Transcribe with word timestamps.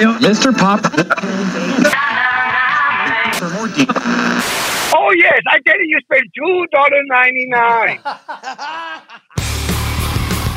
Mr. 0.00 0.56
Pop. 0.56 0.80
Oh 4.92 5.12
yes, 5.16 5.40
I 5.48 5.60
tell 5.66 5.78
you, 5.78 5.86
you 5.86 5.98
spend 6.00 6.24
two 6.34 6.66
dollar 6.72 7.02
ninety 7.04 7.46
nine. 7.48 8.00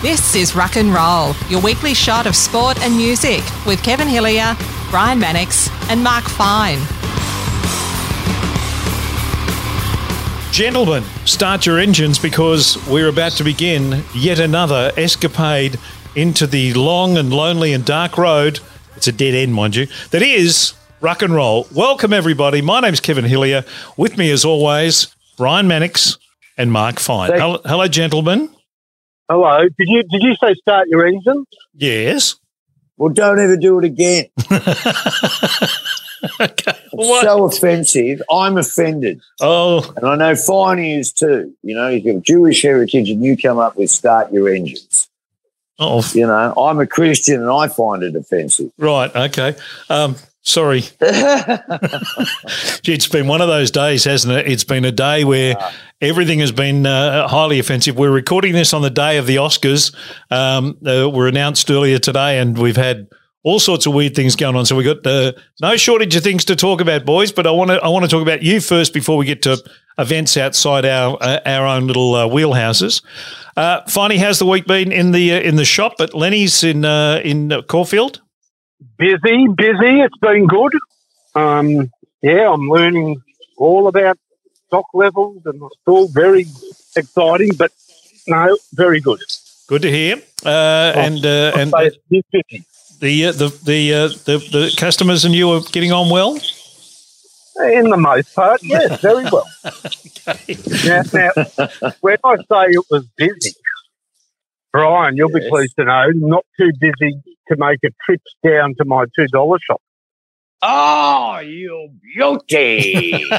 This 0.01 0.35
is 0.35 0.55
Rock 0.55 0.75
and 0.77 0.93
Roll, 0.93 1.33
your 1.49 1.61
weekly 1.61 1.93
shot 1.93 2.25
of 2.25 2.35
sport 2.35 2.77
and 2.81 2.95
music 2.95 3.41
with 3.65 3.81
Kevin 3.83 4.07
Hillier, 4.07 4.55
Brian 4.89 5.19
Mannix, 5.19 5.69
and 5.89 6.03
Mark 6.03 6.23
Fine. 6.25 6.79
Gentlemen, 10.51 11.03
start 11.25 11.65
your 11.65 11.79
engines 11.79 12.19
because 12.19 12.77
we're 12.87 13.09
about 13.09 13.31
to 13.33 13.43
begin 13.43 14.03
yet 14.13 14.39
another 14.39 14.91
escapade 14.97 15.79
into 16.15 16.45
the 16.45 16.73
long 16.75 17.17
and 17.17 17.33
lonely 17.33 17.73
and 17.73 17.83
dark 17.83 18.17
road. 18.17 18.59
It's 19.03 19.09
a 19.09 19.11
dead 19.11 19.33
end, 19.35 19.53
mind 19.53 19.75
you. 19.75 19.87
That 20.11 20.21
is 20.21 20.75
rock 21.01 21.23
and 21.23 21.35
roll. 21.35 21.67
Welcome, 21.75 22.13
everybody. 22.13 22.61
My 22.61 22.79
name's 22.79 23.01
Kevin 23.01 23.25
Hillier. 23.25 23.65
With 23.97 24.17
me, 24.17 24.31
as 24.31 24.45
always, 24.45 25.13
Brian 25.35 25.67
Mannix 25.67 26.17
and 26.57 26.71
Mark 26.71 26.99
Fine. 26.99 27.33
Hello, 27.33 27.59
hello, 27.65 27.89
gentlemen. 27.89 28.49
Hello. 29.29 29.59
Did 29.59 29.89
you 29.89 30.03
did 30.03 30.23
you 30.23 30.35
say 30.35 30.53
start 30.53 30.87
your 30.87 31.05
engine? 31.05 31.43
Yes. 31.73 32.35
Well, 32.95 33.11
don't 33.11 33.39
ever 33.39 33.57
do 33.57 33.77
it 33.79 33.83
again. 33.83 34.27
okay. 36.39 36.79
So 36.97 37.43
offensive. 37.43 38.21
I'm 38.31 38.57
offended. 38.57 39.19
oh, 39.41 39.93
And 39.97 40.07
I 40.07 40.15
know 40.15 40.31
Finey 40.31 40.97
is 40.97 41.11
too. 41.11 41.53
You 41.61 41.75
know, 41.75 41.89
you've 41.89 42.05
got 42.05 42.23
Jewish 42.23 42.61
heritage 42.61 43.09
and 43.09 43.21
you 43.21 43.35
come 43.35 43.57
up 43.59 43.75
with 43.75 43.89
start 43.89 44.31
your 44.31 44.47
engines. 44.47 44.92
Oh, 45.79 46.03
You 46.13 46.27
know, 46.27 46.53
I'm 46.55 46.79
a 46.79 46.87
Christian 46.87 47.41
and 47.41 47.49
I 47.49 47.67
find 47.67 48.03
it 48.03 48.15
offensive. 48.15 48.71
right. 48.77 49.13
Okay. 49.15 49.55
Um, 49.89 50.15
sorry. 50.41 50.83
It's 52.85 53.07
been 53.07 53.27
one 53.27 53.41
of 53.41 53.47
those 53.47 53.71
days, 53.71 54.03
hasn't 54.03 54.33
it? 54.33 54.47
It's 54.47 54.65
been 54.65 54.83
a 54.83 54.91
day 54.91 55.23
where 55.23 55.55
everything 56.01 56.39
has 56.39 56.51
been 56.51 56.85
uh, 56.85 57.27
highly 57.27 57.59
offensive. 57.59 57.97
We're 57.97 58.11
recording 58.11 58.53
this 58.53 58.73
on 58.73 58.81
the 58.81 58.89
day 58.89 59.17
of 59.17 59.25
the 59.25 59.37
Oscars. 59.37 59.95
Um, 60.29 60.77
uh, 60.85 61.09
were 61.09 61.27
announced 61.27 61.71
earlier 61.71 61.97
today, 61.97 62.39
and 62.39 62.57
we've 62.57 62.75
had 62.75 63.07
all 63.43 63.59
sorts 63.59 63.85
of 63.85 63.93
weird 63.93 64.15
things 64.15 64.35
going 64.35 64.55
on. 64.55 64.65
So 64.65 64.75
we've 64.75 64.85
got 64.85 65.05
uh, 65.07 65.31
no 65.61 65.77
shortage 65.77 66.15
of 66.15 66.23
things 66.23 66.45
to 66.45 66.55
talk 66.55 66.81
about, 66.81 67.05
boys. 67.05 67.31
But 67.31 67.47
I 67.47 67.51
want 67.51 67.71
to 67.71 67.81
I 67.81 67.87
want 67.87 68.03
to 68.03 68.09
talk 68.11 68.21
about 68.21 68.43
you 68.43 68.59
first 68.59 68.93
before 68.93 69.17
we 69.17 69.25
get 69.25 69.41
to 69.43 69.57
events 69.97 70.35
outside 70.37 70.85
our 70.85 71.17
uh, 71.21 71.39
our 71.45 71.65
own 71.65 71.87
little 71.87 72.15
uh, 72.15 72.27
wheelhouses. 72.27 73.01
Uh, 73.55 73.81
Finey, 73.83 74.17
how's 74.17 74.39
the 74.39 74.45
week 74.45 74.65
been 74.65 74.91
in 74.91 75.11
the 75.11 75.33
uh, 75.33 75.39
in 75.39 75.55
the 75.57 75.65
shop 75.65 75.95
at 75.99 76.13
Lenny's 76.15 76.63
in 76.63 76.85
uh, 76.85 77.21
in 77.23 77.51
uh, 77.51 77.61
Caulfield? 77.61 78.21
Busy, 78.97 79.47
busy. 79.55 80.01
It's 80.01 80.17
been 80.17 80.47
good. 80.47 80.73
Um, 81.35 81.91
yeah, 82.21 82.51
I'm 82.51 82.67
learning 82.67 83.21
all 83.57 83.87
about 83.87 84.17
stock 84.67 84.85
levels, 84.93 85.41
and 85.45 85.61
it's 85.61 85.75
all 85.85 86.07
very 86.07 86.47
exciting. 86.95 87.51
But 87.55 87.71
no, 88.27 88.57
very 88.73 88.99
good. 88.99 89.21
Good 89.67 89.83
to 89.83 89.91
hear. 89.91 90.15
Uh, 90.43 90.93
and 90.95 91.25
uh, 91.25 91.51
and 91.55 91.73
busy. 92.09 92.65
the 92.99 93.25
uh, 93.27 93.31
the 93.33 93.59
the, 93.63 93.93
uh, 93.93 94.07
the 94.07 94.37
the 94.51 94.75
customers 94.77 95.25
and 95.25 95.35
you 95.35 95.51
are 95.51 95.61
getting 95.71 95.91
on 95.91 96.09
well. 96.09 96.39
In 97.61 97.89
the 97.89 97.97
most 97.97 98.33
part, 98.35 98.63
yes, 98.63 98.99
very 99.01 99.25
well. 99.25 99.47
Now, 100.85 101.01
now, 101.13 101.31
when 102.01 102.17
I 102.23 102.35
say 102.37 102.71
it 102.71 102.85
was 102.89 103.05
busy, 103.17 103.51
Brian, 104.71 105.17
you'll 105.17 105.29
be 105.29 105.47
pleased 105.49 105.75
to 105.75 105.83
know, 105.85 106.07
not 106.15 106.45
too 106.57 106.71
busy 106.79 107.21
to 107.49 107.55
make 107.57 107.79
a 107.85 107.89
trip 108.05 108.21
down 108.43 108.73
to 108.75 108.85
my 108.85 109.05
two 109.15 109.27
dollar 109.27 109.59
shop. 109.59 109.81
oh, 110.61 111.39
you 111.39 111.89
beauty. 112.15 113.25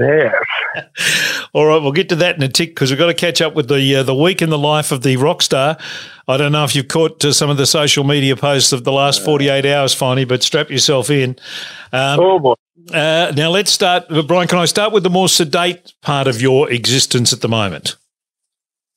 Yeah, 0.00 0.32
All 1.52 1.64
right, 1.66 1.80
we'll 1.80 1.92
get 1.92 2.08
to 2.08 2.16
that 2.16 2.34
in 2.34 2.42
a 2.42 2.48
tick 2.48 2.70
because 2.70 2.90
we've 2.90 2.98
got 2.98 3.06
to 3.06 3.14
catch 3.14 3.40
up 3.40 3.54
with 3.54 3.68
the 3.68 3.94
uh, 3.94 4.02
the 4.02 4.12
week 4.14 4.42
in 4.42 4.50
the 4.50 4.58
life 4.58 4.90
of 4.90 5.02
the 5.02 5.16
rock 5.16 5.42
star. 5.42 5.76
I 6.26 6.36
don't 6.36 6.50
know 6.50 6.64
if 6.64 6.74
you've 6.74 6.88
caught 6.88 7.24
uh, 7.24 7.32
some 7.32 7.50
of 7.50 7.56
the 7.56 7.66
social 7.66 8.02
media 8.02 8.34
posts 8.34 8.72
of 8.72 8.82
the 8.82 8.90
last 8.90 9.24
forty 9.24 9.48
eight 9.48 9.64
hours, 9.64 9.94
Finey, 9.94 10.26
but 10.26 10.42
strap 10.42 10.70
yourself 10.70 11.08
in. 11.08 11.36
Um, 11.92 12.18
oh 12.18 12.40
boy. 12.40 12.54
Uh, 12.92 13.32
now 13.36 13.50
let's 13.50 13.70
start, 13.70 14.04
Brian. 14.26 14.48
Can 14.48 14.58
I 14.58 14.64
start 14.66 14.92
with 14.92 15.02
the 15.02 15.10
more 15.10 15.28
sedate 15.28 15.92
part 16.02 16.26
of 16.26 16.40
your 16.42 16.70
existence 16.70 17.32
at 17.32 17.40
the 17.40 17.48
moment? 17.48 17.96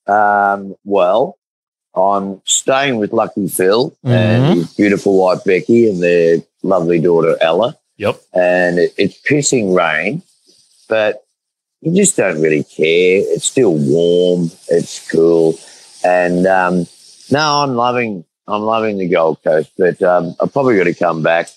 um, 0.07 0.73
well, 0.85 1.37
I'm 1.95 2.41
staying 2.45 2.97
with 2.97 3.11
Lucky 3.11 3.47
Phil 3.49 3.91
Mhm. 4.05 4.09
and 4.11 4.57
his 4.59 4.73
beautiful 4.73 5.17
wife 5.17 5.43
Becky 5.43 5.89
and 5.89 6.01
their 6.01 6.37
lovely 6.63 6.99
daughter 6.99 7.35
Ella. 7.41 7.77
Yep. 7.97 8.21
and 8.33 8.77
it, 8.77 8.93
it's 8.97 9.19
pissing 9.23 9.75
rain, 9.75 10.21
but 10.87 11.23
you 11.81 11.95
just 11.95 12.15
don't 12.15 12.39
really 12.41 12.63
care. 12.63 13.21
It's 13.33 13.45
still 13.45 13.73
warm. 13.73 14.51
It's 14.69 15.09
cool, 15.11 15.57
and 16.03 16.45
um, 16.47 16.85
no, 17.31 17.39
I'm 17.63 17.75
loving. 17.75 18.23
I'm 18.47 18.61
loving 18.61 18.97
the 18.99 19.07
Gold 19.09 19.43
Coast, 19.43 19.71
but 19.77 20.01
um, 20.03 20.35
I've 20.39 20.53
probably 20.53 20.77
got 20.77 20.83
to 20.85 20.93
come 20.93 21.21
back. 21.23 21.49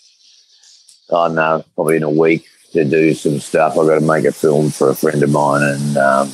I 1.13 1.27
don't 1.27 1.37
know, 1.37 1.65
probably 1.75 1.97
in 1.97 2.03
a 2.03 2.11
week 2.11 2.47
to 2.73 2.85
do 2.85 3.15
some 3.15 3.41
stuff. 3.41 3.79
I've 3.79 3.87
got 3.87 4.01
to 4.01 4.07
make 4.07 4.25
a 4.25 4.33
film 4.33 4.71
for 4.71 4.91
a 4.91 4.95
friend 4.95 5.23
of 5.23 5.31
mine, 5.31 5.63
and 5.63 5.97
um, 5.97 6.29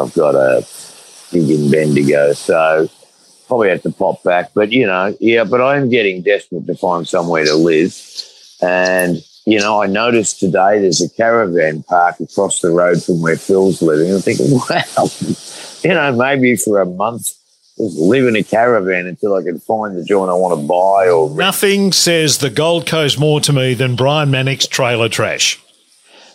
I've 0.00 0.14
got 0.14 0.34
a 0.34 0.66
gig 1.30 1.50
in 1.50 1.70
Bendigo, 1.70 2.32
so 2.32 2.88
probably 3.46 3.68
have 3.68 3.82
to 3.82 3.90
pop 3.90 4.22
back. 4.22 4.52
But 4.54 4.72
you 4.72 4.86
know, 4.86 5.14
yeah, 5.20 5.44
but 5.44 5.60
I 5.60 5.76
am 5.76 5.90
getting 5.90 6.22
desperate 6.22 6.66
to 6.66 6.74
find 6.74 7.06
somewhere 7.06 7.44
to 7.44 7.54
live. 7.54 7.94
And, 8.62 9.22
you 9.46 9.58
know, 9.58 9.82
I 9.82 9.86
noticed 9.86 10.40
today 10.40 10.80
there's 10.80 11.00
a 11.00 11.08
caravan 11.10 11.82
park 11.82 12.20
across 12.20 12.60
the 12.60 12.70
road 12.70 13.02
from 13.02 13.22
where 13.22 13.36
Phil's 13.36 13.82
living. 13.82 14.12
I'm 14.12 14.20
thinking, 14.20 14.50
wow, 14.70 15.08
you 15.82 15.94
know, 15.94 16.16
maybe 16.16 16.56
for 16.56 16.80
a 16.80 16.86
month, 16.86 17.32
just 17.78 17.98
live 17.98 18.26
in 18.26 18.36
a 18.36 18.42
caravan 18.42 19.06
until 19.06 19.34
I 19.34 19.42
can 19.42 19.58
find 19.60 19.96
the 19.96 20.04
joint 20.04 20.30
I 20.30 20.34
want 20.34 20.60
to 20.60 20.66
buy 20.66 21.08
or 21.08 21.26
rent. 21.28 21.38
Nothing 21.38 21.92
says 21.92 22.38
the 22.38 22.50
Gold 22.50 22.86
Coast 22.86 23.18
more 23.18 23.40
to 23.40 23.52
me 23.52 23.74
than 23.74 23.96
Brian 23.96 24.30
Mannix 24.30 24.66
trailer 24.66 25.08
trash. 25.08 25.58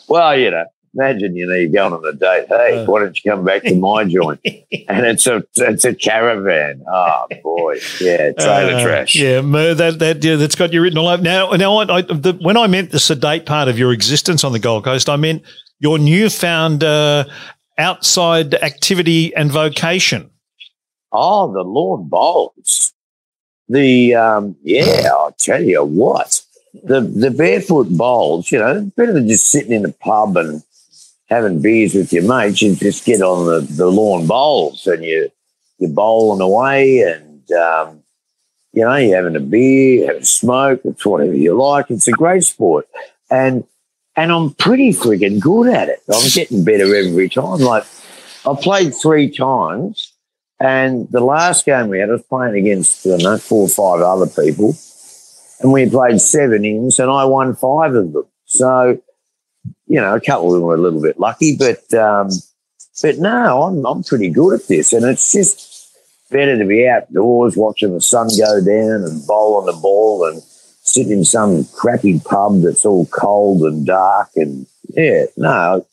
Well, 0.07 0.37
you 0.37 0.51
know, 0.51 0.65
imagine, 0.95 1.35
you 1.35 1.45
know, 1.47 1.55
you're 1.55 1.71
going 1.71 1.93
on 1.93 2.05
a 2.05 2.13
date. 2.13 2.45
Hey, 2.47 2.79
Uh. 2.79 2.85
why 2.85 2.99
don't 3.01 3.19
you 3.23 3.31
come 3.31 3.43
back 3.43 3.63
to 3.63 3.75
my 3.75 4.03
joint? 4.07 4.39
And 4.87 5.05
it's 5.05 5.27
a 5.27 5.43
it's 5.55 5.85
a 5.85 5.93
caravan. 5.93 6.83
Oh, 6.91 7.25
boy. 7.43 7.77
Yeah, 7.99 8.31
trailer 8.33 8.75
Uh, 8.75 8.83
trash. 8.83 9.15
Yeah, 9.15 9.41
that 9.41 9.97
that 9.99 10.23
yeah, 10.23 10.35
that's 10.35 10.55
got 10.55 10.73
you 10.73 10.81
written 10.81 10.97
all 10.97 11.07
over. 11.09 11.21
Now, 11.21 11.51
now, 11.51 11.77
I, 11.77 11.97
I, 11.97 12.01
the, 12.01 12.37
when 12.41 12.57
I 12.57 12.67
meant 12.67 12.91
the 12.91 12.99
sedate 12.99 13.45
part 13.45 13.67
of 13.67 13.77
your 13.77 13.91
existence 13.93 14.43
on 14.43 14.51
the 14.51 14.59
Gold 14.59 14.83
Coast, 14.83 15.09
I 15.09 15.15
meant 15.15 15.43
your 15.79 15.97
newfound 15.99 16.83
uh, 16.83 17.25
outside 17.77 18.53
activity 18.55 19.35
and 19.35 19.51
vocation. 19.51 20.29
Oh, 21.15 21.51
the 21.51 21.63
lawn 21.63 22.07
bowls. 22.07 22.93
The 23.69 24.15
um, 24.15 24.55
yeah, 24.63 25.09
I'll 25.11 25.35
tell 25.37 25.63
you 25.63 25.83
what. 25.83 26.41
The 26.83 27.01
the 27.01 27.31
barefoot 27.31 27.89
bowls, 27.89 28.51
you 28.51 28.59
know, 28.59 28.91
better 28.95 29.13
than 29.13 29.27
just 29.27 29.49
sitting 29.49 29.71
in 29.71 29.85
a 29.85 29.91
pub 29.91 30.37
and 30.37 30.61
having 31.27 31.61
beers 31.61 31.95
with 31.95 32.13
your 32.13 32.23
mates. 32.23 32.61
You 32.61 32.75
just 32.75 33.05
get 33.05 33.21
on 33.21 33.47
the, 33.47 33.61
the 33.61 33.87
lawn 33.87 34.27
bowls 34.27 34.85
and 34.85 35.03
you 35.03 35.31
you're 35.79 35.89
bowling 35.89 36.41
away 36.41 36.99
and 36.99 37.51
um, 37.53 38.03
you 38.73 38.83
know, 38.83 38.95
you're 38.95 39.15
having 39.15 39.35
a 39.35 39.39
beer, 39.39 40.07
having 40.07 40.21
a 40.21 40.25
smoke, 40.25 40.81
it's 40.83 41.05
whatever 41.05 41.33
you 41.33 41.57
like. 41.57 41.89
It's 41.89 42.07
a 42.07 42.11
great 42.11 42.43
sport. 42.43 42.87
And 43.31 43.63
and 44.17 44.31
I'm 44.31 44.53
pretty 44.53 44.91
friggin' 44.91 45.39
good 45.39 45.73
at 45.73 45.89
it. 45.89 46.01
I'm 46.13 46.29
getting 46.29 46.63
better 46.63 46.95
every 46.95 47.29
time. 47.29 47.59
Like 47.59 47.85
I've 48.45 48.61
played 48.61 48.93
three 48.93 49.29
times 49.29 50.11
and 50.59 51.07
the 51.09 51.19
last 51.19 51.65
game 51.65 51.89
we 51.89 51.99
had, 51.99 52.09
I 52.09 52.13
was 52.13 52.23
playing 52.23 52.55
against, 52.55 53.05
I 53.05 53.17
know, 53.17 53.37
four 53.37 53.63
or 53.63 53.69
five 53.69 54.01
other 54.01 54.27
people. 54.27 54.75
And 55.59 55.71
we 55.71 55.89
played 55.89 56.19
seven 56.21 56.65
innings 56.65 56.99
and 56.99 57.09
I 57.09 57.25
won 57.25 57.55
five 57.55 57.93
of 57.93 58.13
them. 58.13 58.25
So, 58.45 59.01
you 59.87 60.01
know, 60.01 60.15
a 60.15 60.21
couple 60.21 60.47
of 60.47 60.53
them 60.53 60.63
were 60.63 60.75
a 60.75 60.81
little 60.81 61.01
bit 61.01 61.19
lucky, 61.19 61.57
but, 61.57 61.93
um, 61.93 62.29
but 63.01 63.17
no, 63.17 63.63
I'm, 63.63 63.85
I'm 63.85 64.03
pretty 64.03 64.29
good 64.29 64.61
at 64.61 64.67
this. 64.67 64.93
And 64.93 65.05
it's 65.05 65.31
just 65.31 65.91
better 66.31 66.57
to 66.57 66.65
be 66.65 66.87
outdoors 66.87 67.57
watching 67.57 67.93
the 67.93 68.01
sun 68.01 68.27
go 68.37 68.63
down 68.63 69.03
and 69.03 69.25
bowl 69.27 69.55
on 69.55 69.65
the 69.65 69.73
ball 69.73 70.25
and 70.25 70.41
sit 70.41 71.07
in 71.07 71.25
some 71.25 71.65
crappy 71.65 72.19
pub 72.19 72.61
that's 72.61 72.85
all 72.85 73.05
cold 73.07 73.63
and 73.63 73.85
dark. 73.85 74.29
And 74.35 74.67
yeah, 74.89 75.25
no, 75.35 75.85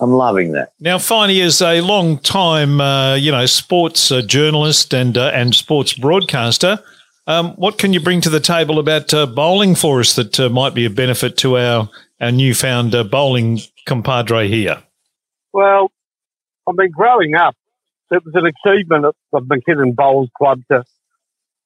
I'm 0.00 0.12
loving 0.12 0.52
that. 0.52 0.72
Now, 0.80 0.98
Finey 0.98 1.42
is 1.42 1.60
a 1.60 1.80
long 1.80 2.18
time, 2.18 2.80
uh, 2.80 3.14
you 3.14 3.32
know, 3.32 3.46
sports 3.46 4.12
uh, 4.12 4.22
journalist 4.22 4.94
and 4.94 5.18
uh, 5.18 5.30
and 5.34 5.54
sports 5.54 5.94
broadcaster. 5.94 6.78
Um, 7.26 7.52
what 7.56 7.78
can 7.78 7.92
you 7.92 8.00
bring 8.00 8.20
to 8.22 8.30
the 8.30 8.40
table 8.40 8.78
about 8.78 9.12
uh, 9.12 9.26
bowling 9.26 9.74
for 9.74 10.00
us 10.00 10.16
that 10.16 10.40
uh, 10.40 10.48
might 10.48 10.74
be 10.74 10.86
a 10.86 10.90
benefit 10.90 11.36
to 11.38 11.58
our 11.58 11.90
our 12.20 12.32
newfound 12.32 12.94
uh, 12.94 13.04
bowling 13.04 13.60
compadre 13.86 14.48
here? 14.48 14.82
Well, 15.52 15.90
I've 16.68 16.76
been 16.76 16.90
growing 16.90 17.34
up. 17.34 17.56
It 18.10 18.24
was 18.24 18.34
an 18.34 18.46
achievement 18.46 19.04
at 19.04 19.14
the 19.32 19.40
McKinnon 19.40 19.94
Bowls 19.94 20.30
Club 20.36 20.62
to 20.70 20.84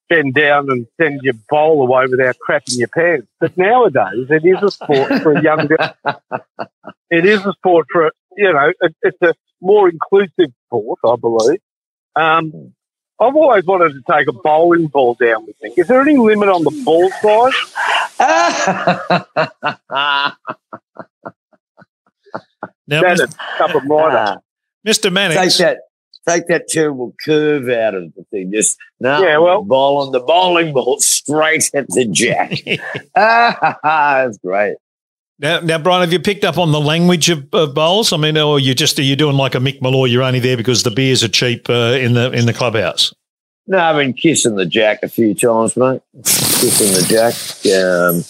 bend 0.08 0.34
down 0.34 0.70
and 0.70 0.86
send 1.00 1.20
your 1.22 1.34
bowl 1.48 1.82
away 1.82 2.06
without 2.10 2.36
crapping 2.46 2.78
your 2.78 2.88
pants. 2.88 3.28
But 3.40 3.56
nowadays, 3.56 4.26
it 4.30 4.44
is 4.44 4.62
a 4.62 4.70
sport 4.70 5.22
for 5.22 5.32
a 5.32 5.42
younger. 5.42 5.94
it 7.10 7.24
is 7.24 7.44
a 7.46 7.52
sport 7.52 7.86
for 7.92 8.10
you 8.36 8.52
know. 8.52 8.72
It, 8.80 8.94
it's 9.02 9.22
a 9.22 9.34
more 9.60 9.88
inclusive 9.88 10.52
sport, 10.66 10.98
I 11.04 11.16
believe. 11.16 11.60
Um, 12.16 12.72
I've 13.20 13.36
always 13.36 13.64
wanted 13.64 13.92
to 13.92 14.02
take 14.10 14.26
a 14.28 14.32
bowling 14.32 14.88
ball 14.88 15.14
down 15.14 15.46
with 15.46 15.54
me. 15.62 15.72
Is 15.76 15.86
there 15.86 16.00
any 16.00 16.16
limit 16.16 16.48
on 16.48 16.64
the 16.64 16.82
ball 16.84 17.10
size? 17.22 17.54
Now, 22.88 23.02
That's 23.02 23.20
Mis- 23.20 23.34
a 23.34 23.58
cup 23.58 23.74
of 23.74 23.84
rider. 23.84 24.40
Mr. 24.86 25.34
take 25.34 25.56
that, 25.58 25.78
take 26.28 26.46
that 26.48 26.68
terrible 26.68 27.14
curve 27.24 27.68
out 27.68 27.94
of 27.94 28.12
the 28.14 28.24
thing. 28.30 28.52
Just 28.52 28.76
no, 29.00 29.22
Yeah, 29.22 29.38
well- 29.38 29.62
ball 29.62 29.98
on 29.98 30.12
the 30.12 30.20
bowling 30.20 30.72
ball 30.74 30.98
straight 31.00 31.70
at 31.74 31.88
the 31.88 32.04
jack. 32.06 32.52
ah, 33.16 33.78
that's 34.24 34.38
great. 34.38 34.76
Now, 35.42 35.58
now, 35.58 35.76
Brian, 35.76 36.02
have 36.02 36.12
you 36.12 36.20
picked 36.20 36.44
up 36.44 36.56
on 36.56 36.70
the 36.70 36.80
language 36.80 37.28
of, 37.28 37.52
of 37.52 37.74
bowls? 37.74 38.12
I 38.12 38.16
mean, 38.16 38.38
or 38.38 38.60
you 38.60 38.76
just 38.76 38.96
are 39.00 39.02
you 39.02 39.16
doing 39.16 39.36
like 39.36 39.56
a 39.56 39.58
Mick 39.58 39.82
Molloy? 39.82 40.04
You're 40.04 40.22
only 40.22 40.38
there 40.38 40.56
because 40.56 40.84
the 40.84 40.92
beers 40.92 41.24
are 41.24 41.28
cheap 41.28 41.68
uh, 41.68 41.98
in 42.00 42.14
the 42.14 42.30
in 42.30 42.46
the 42.46 42.52
clubhouse. 42.52 43.12
No, 43.66 43.78
I've 43.78 43.96
been 43.96 44.12
kissing 44.12 44.54
the 44.54 44.66
jack 44.66 45.02
a 45.02 45.08
few 45.08 45.34
times, 45.34 45.76
mate. 45.76 46.00
kissing 46.22 46.92
the 46.92 47.04
jack. 47.08 47.34
Um, 47.74 48.22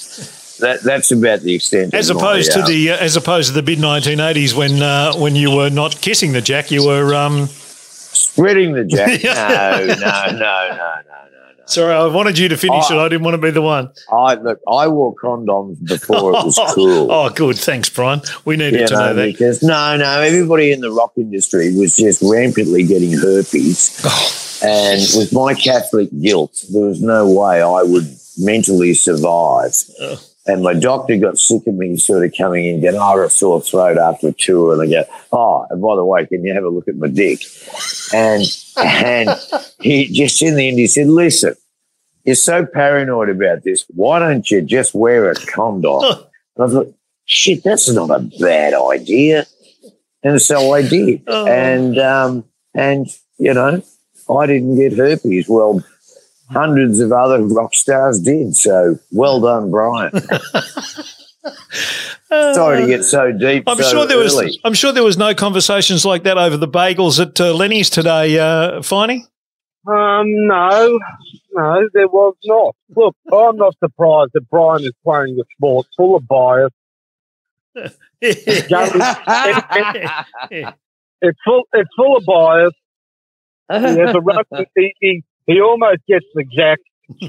that 0.60 0.82
that's 0.82 1.10
about 1.10 1.40
the 1.40 1.54
extent. 1.54 1.92
As 1.92 2.08
of 2.08 2.16
my, 2.16 2.22
opposed 2.22 2.52
to 2.52 2.60
uh, 2.60 2.66
the 2.66 2.90
uh, 2.92 2.96
as 2.96 3.14
opposed 3.14 3.48
to 3.48 3.60
the 3.60 3.62
mid 3.62 3.78
1980s 3.78 4.54
when 4.54 4.80
uh, 4.80 5.12
when 5.14 5.36
you 5.36 5.54
were 5.54 5.68
not 5.68 6.00
kissing 6.00 6.32
the 6.32 6.40
jack, 6.40 6.70
you 6.70 6.86
were. 6.86 7.14
Um, 7.14 7.46
spreading 7.46 8.72
the 8.72 8.84
jack. 8.84 9.22
no, 9.24 9.86
no, 9.86 10.38
no, 10.38 10.38
no, 10.38 10.94
no. 11.06 11.21
Sorry, 11.66 11.94
I 11.94 12.06
wanted 12.06 12.38
you 12.38 12.48
to 12.48 12.56
finish 12.56 12.84
Oh. 12.90 12.98
it. 13.00 13.04
I 13.04 13.08
didn't 13.08 13.24
want 13.24 13.34
to 13.34 13.38
be 13.42 13.50
the 13.50 13.62
one. 13.62 13.90
I 14.12 14.34
look. 14.34 14.60
I 14.70 14.88
wore 14.88 15.14
condoms 15.14 15.78
before 15.86 16.30
it 16.32 16.44
was 16.44 16.58
oh, 16.60 16.72
cool. 16.74 17.10
oh, 17.12 17.30
good. 17.30 17.56
Thanks, 17.58 17.88
Brian. 17.88 18.20
We 18.44 18.56
needed 18.56 18.80
You 18.80 18.86
to 18.88 18.94
know, 18.94 19.00
know 19.08 19.14
that. 19.14 19.26
because 19.26 19.62
no, 19.62 19.96
no, 19.96 20.20
everybody 20.20 20.72
in 20.72 20.80
the 20.80 20.90
rock 20.90 21.12
industry 21.16 21.74
was 21.74 21.96
just 21.96 22.22
rampantly 22.22 22.84
getting 22.84 23.12
herpes, 23.12 24.00
oh. 24.04 24.66
and 24.66 25.00
with 25.16 25.32
my 25.32 25.54
Catholic 25.54 26.08
guilt, 26.20 26.64
there 26.72 26.84
was 26.86 27.00
no 27.02 27.28
way 27.30 27.62
I 27.62 27.82
would 27.82 28.06
mentally 28.38 28.94
survive. 28.94 29.74
Oh. 30.00 30.20
And 30.44 30.62
my 30.62 30.74
doctor 30.74 31.16
got 31.18 31.38
sick 31.38 31.66
of 31.68 31.74
me 31.74 31.96
sort 31.96 32.24
of 32.24 32.34
coming 32.36 32.64
in, 32.64 32.80
getting, 32.80 32.98
oh, 32.98 33.04
I 33.04 33.14
got 33.14 33.26
a 33.26 33.30
sore 33.30 33.62
throat 33.62 33.96
after 33.96 34.28
a 34.28 34.32
tour. 34.32 34.72
And 34.72 34.82
I 34.82 34.86
go, 34.86 35.04
oh, 35.30 35.66
and 35.70 35.80
by 35.80 35.94
the 35.94 36.04
way, 36.04 36.26
can 36.26 36.44
you 36.44 36.52
have 36.52 36.64
a 36.64 36.68
look 36.68 36.88
at 36.88 36.96
my 36.96 37.06
dick? 37.06 37.42
And, 38.12 38.42
and 38.76 39.30
he 39.80 40.06
just 40.06 40.42
in 40.42 40.56
the 40.56 40.66
end, 40.66 40.78
he 40.78 40.88
said, 40.88 41.06
listen, 41.06 41.54
you're 42.24 42.34
so 42.34 42.66
paranoid 42.66 43.28
about 43.28 43.62
this. 43.62 43.84
Why 43.94 44.18
don't 44.18 44.50
you 44.50 44.62
just 44.62 44.94
wear 44.94 45.30
a 45.30 45.34
condom? 45.34 46.02
And 46.56 46.64
I 46.64 46.68
thought, 46.68 46.94
shit, 47.24 47.62
that's 47.62 47.88
not 47.92 48.10
a 48.10 48.28
bad 48.40 48.74
idea. 48.74 49.46
And 50.24 50.42
so 50.42 50.72
I 50.72 50.82
did. 50.82 51.22
Oh. 51.28 51.46
And, 51.46 51.98
um, 51.98 52.44
and, 52.74 53.06
you 53.38 53.54
know, 53.54 53.82
I 54.28 54.46
didn't 54.46 54.76
get 54.76 54.96
herpes. 54.96 55.48
Well, 55.48 55.84
hundreds 56.52 57.00
of 57.00 57.12
other 57.12 57.42
rock 57.42 57.74
stars 57.74 58.20
did. 58.20 58.54
So 58.56 58.98
well 59.10 59.40
done, 59.40 59.70
Brian. 59.70 60.12
Sorry 62.28 62.82
to 62.82 62.86
get 62.86 63.04
so 63.04 63.32
deep. 63.32 63.64
I'm 63.66 63.76
so 63.76 63.90
sure 63.90 64.06
there 64.06 64.18
early. 64.18 64.46
was. 64.46 64.58
I'm 64.64 64.74
sure 64.74 64.92
there 64.92 65.02
was 65.02 65.18
no 65.18 65.34
conversations 65.34 66.04
like 66.04 66.22
that 66.24 66.38
over 66.38 66.56
the 66.56 66.68
bagels 66.68 67.20
at 67.20 67.40
uh, 67.40 67.52
Lenny's 67.52 67.90
today, 67.90 68.38
uh, 68.38 68.80
Finey. 68.80 69.26
Um, 69.84 70.26
no, 70.46 71.00
no, 71.52 71.88
there 71.92 72.06
was 72.08 72.34
not. 72.44 72.76
Look, 72.94 73.16
I'm 73.32 73.56
not 73.56 73.74
surprised 73.82 74.30
that 74.34 74.48
Brian 74.48 74.82
is 74.82 74.92
playing 75.04 75.36
the 75.36 75.44
sport 75.56 75.86
full 75.96 76.16
of 76.16 76.26
bias. 76.26 76.70
It's 81.24 81.38
full. 81.44 81.62
It's 81.72 81.90
full 81.96 82.16
of 82.16 82.24
bias. 82.24 82.72
He 83.70 83.76
has 83.76 84.14
a 84.14 84.20
run. 84.20 84.44
He, 84.74 84.94
he, 85.00 85.22
he 85.46 85.60
almost 85.60 86.00
gets 86.08 86.26
the 86.34 86.44
jack, 86.44 86.78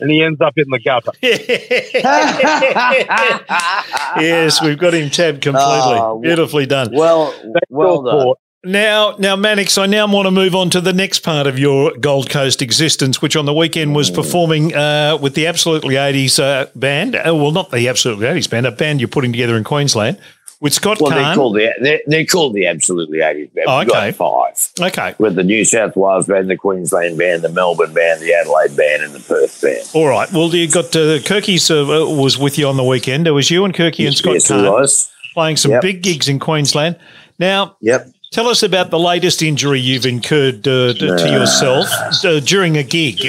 and 0.01 0.09
he 0.09 0.23
ends 0.23 0.41
up 0.41 0.53
in 0.57 0.65
the 0.69 0.79
gutter. 0.79 1.11
yes, 4.21 4.61
we've 4.61 4.77
got 4.77 4.93
him 4.93 5.09
tabbed 5.09 5.41
completely. 5.41 5.99
Oh, 5.99 6.19
Beautifully 6.21 6.65
done. 6.65 6.89
well, 6.93 7.31
That's 7.31 7.65
well 7.69 7.89
all 7.89 8.03
done. 8.03 8.33
Now, 8.65 9.15
now, 9.19 9.35
Mannix, 9.35 9.77
I 9.77 9.87
now 9.87 10.07
want 10.07 10.25
to 10.25 10.31
move 10.31 10.55
on 10.55 10.69
to 10.69 10.79
the 10.79 10.93
next 10.93 11.19
part 11.19 11.47
of 11.47 11.59
your 11.59 11.97
Gold 11.97 12.29
Coast 12.29 12.61
existence, 12.61 13.21
which 13.21 13.35
on 13.35 13.43
the 13.43 13.53
weekend 13.53 13.93
was 13.93 14.09
performing 14.09 14.73
uh, 14.73 15.17
with 15.21 15.35
the 15.35 15.47
Absolutely 15.47 15.95
80s 15.95 16.41
uh, 16.41 16.67
band. 16.73 17.15
Uh, 17.15 17.35
well, 17.35 17.51
not 17.51 17.71
the 17.71 17.89
Absolutely 17.89 18.25
80s 18.25 18.49
band, 18.49 18.65
a 18.65 18.71
band 18.71 19.01
you're 19.01 19.09
putting 19.09 19.33
together 19.33 19.57
in 19.57 19.65
Queensland 19.65 20.17
with 20.63 20.73
Scott 20.73 21.01
Well, 21.01 21.11
they're 21.11 21.35
called 21.35 21.55
the 21.57 21.73
they're, 21.81 21.99
they're 22.07 22.25
called 22.25 22.53
the 22.53 22.67
absolutely 22.67 23.19
eighties 23.19 23.49
band. 23.49 23.67
Oh, 23.67 23.79
We've 23.79 23.89
got 23.89 24.03
okay. 24.07 24.11
five 24.13 24.71
okay. 24.79 25.13
with 25.19 25.35
the 25.35 25.43
New 25.43 25.65
South 25.65 25.97
Wales 25.97 26.25
band, 26.25 26.49
the 26.49 26.55
Queensland 26.55 27.17
band, 27.17 27.41
the 27.41 27.49
Melbourne 27.49 27.93
band, 27.93 28.21
the 28.21 28.33
Adelaide 28.33 28.75
band, 28.77 29.03
and 29.03 29.13
the 29.13 29.19
Perth 29.19 29.61
band. 29.61 29.87
All 29.93 30.07
right. 30.07 30.31
Well, 30.31 30.55
you 30.55 30.69
got 30.71 30.85
uh, 30.95 31.19
Kirky's 31.19 31.69
uh, 31.69 31.83
was 31.85 32.37
with 32.37 32.57
you 32.57 32.67
on 32.69 32.77
the 32.77 32.83
weekend. 32.83 33.27
It 33.27 33.31
was 33.31 33.51
you 33.51 33.65
and 33.65 33.73
Kirky 33.73 34.07
and 34.07 34.15
Scott 34.15 34.35
yes, 34.35 34.47
Carne 34.47 34.87
playing 35.33 35.57
some 35.57 35.71
Yep. 35.71 35.81
big 35.81 36.01
gigs 36.01 36.29
in 36.29 36.39
Queensland. 36.39 36.97
Now, 37.39 37.75
Yep. 37.81 38.07
tell 38.31 38.47
us 38.47 38.63
about 38.63 38.89
the 38.89 38.99
latest 38.99 39.41
injury 39.43 39.81
you've 39.81 40.05
incurred 40.05 40.65
uh, 40.65 40.93
to, 40.93 41.07
Nah. 41.07 41.25
yourself 41.25 41.87
uh, 42.23 42.39
during 42.39 42.77
a 42.77 42.83
gig. 42.83 43.19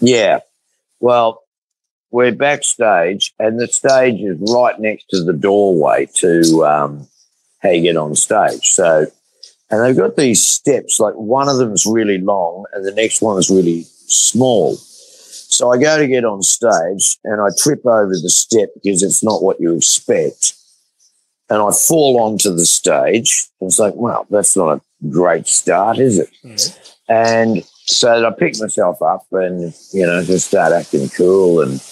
Yeah. 0.00 0.38
Well, 1.00 1.43
we're 2.14 2.30
backstage, 2.30 3.34
and 3.40 3.58
the 3.58 3.66
stage 3.66 4.20
is 4.20 4.38
right 4.54 4.78
next 4.78 5.06
to 5.10 5.24
the 5.24 5.32
doorway 5.32 6.06
to 6.14 6.64
um, 6.64 7.08
how 7.60 7.70
you 7.70 7.82
get 7.82 7.96
on 7.96 8.14
stage. 8.14 8.68
So, 8.68 9.06
and 9.68 9.82
they've 9.82 9.96
got 9.96 10.14
these 10.14 10.40
steps. 10.40 11.00
Like 11.00 11.14
one 11.14 11.48
of 11.48 11.58
them's 11.58 11.84
really 11.84 12.18
long, 12.18 12.66
and 12.72 12.86
the 12.86 12.92
next 12.92 13.20
one 13.20 13.36
is 13.36 13.50
really 13.50 13.82
small. 14.06 14.76
So 14.76 15.72
I 15.72 15.76
go 15.76 15.98
to 15.98 16.06
get 16.06 16.24
on 16.24 16.40
stage, 16.42 17.18
and 17.24 17.40
I 17.40 17.48
trip 17.58 17.84
over 17.84 18.12
the 18.12 18.30
step 18.30 18.68
because 18.74 19.02
it's 19.02 19.24
not 19.24 19.42
what 19.42 19.60
you 19.60 19.74
expect, 19.74 20.54
and 21.50 21.60
I 21.60 21.72
fall 21.72 22.20
onto 22.20 22.54
the 22.54 22.64
stage. 22.64 23.48
And 23.60 23.66
it's 23.66 23.80
like, 23.80 23.94
well, 23.96 24.24
that's 24.30 24.56
not 24.56 24.78
a 24.78 25.08
great 25.10 25.48
start, 25.48 25.98
is 25.98 26.20
it? 26.20 26.30
And 27.08 27.64
so 27.86 28.24
I 28.24 28.30
pick 28.30 28.60
myself 28.60 29.02
up 29.02 29.26
and, 29.32 29.74
you 29.92 30.06
know, 30.06 30.22
just 30.22 30.46
start 30.46 30.72
acting 30.72 31.08
cool 31.08 31.60
and, 31.60 31.82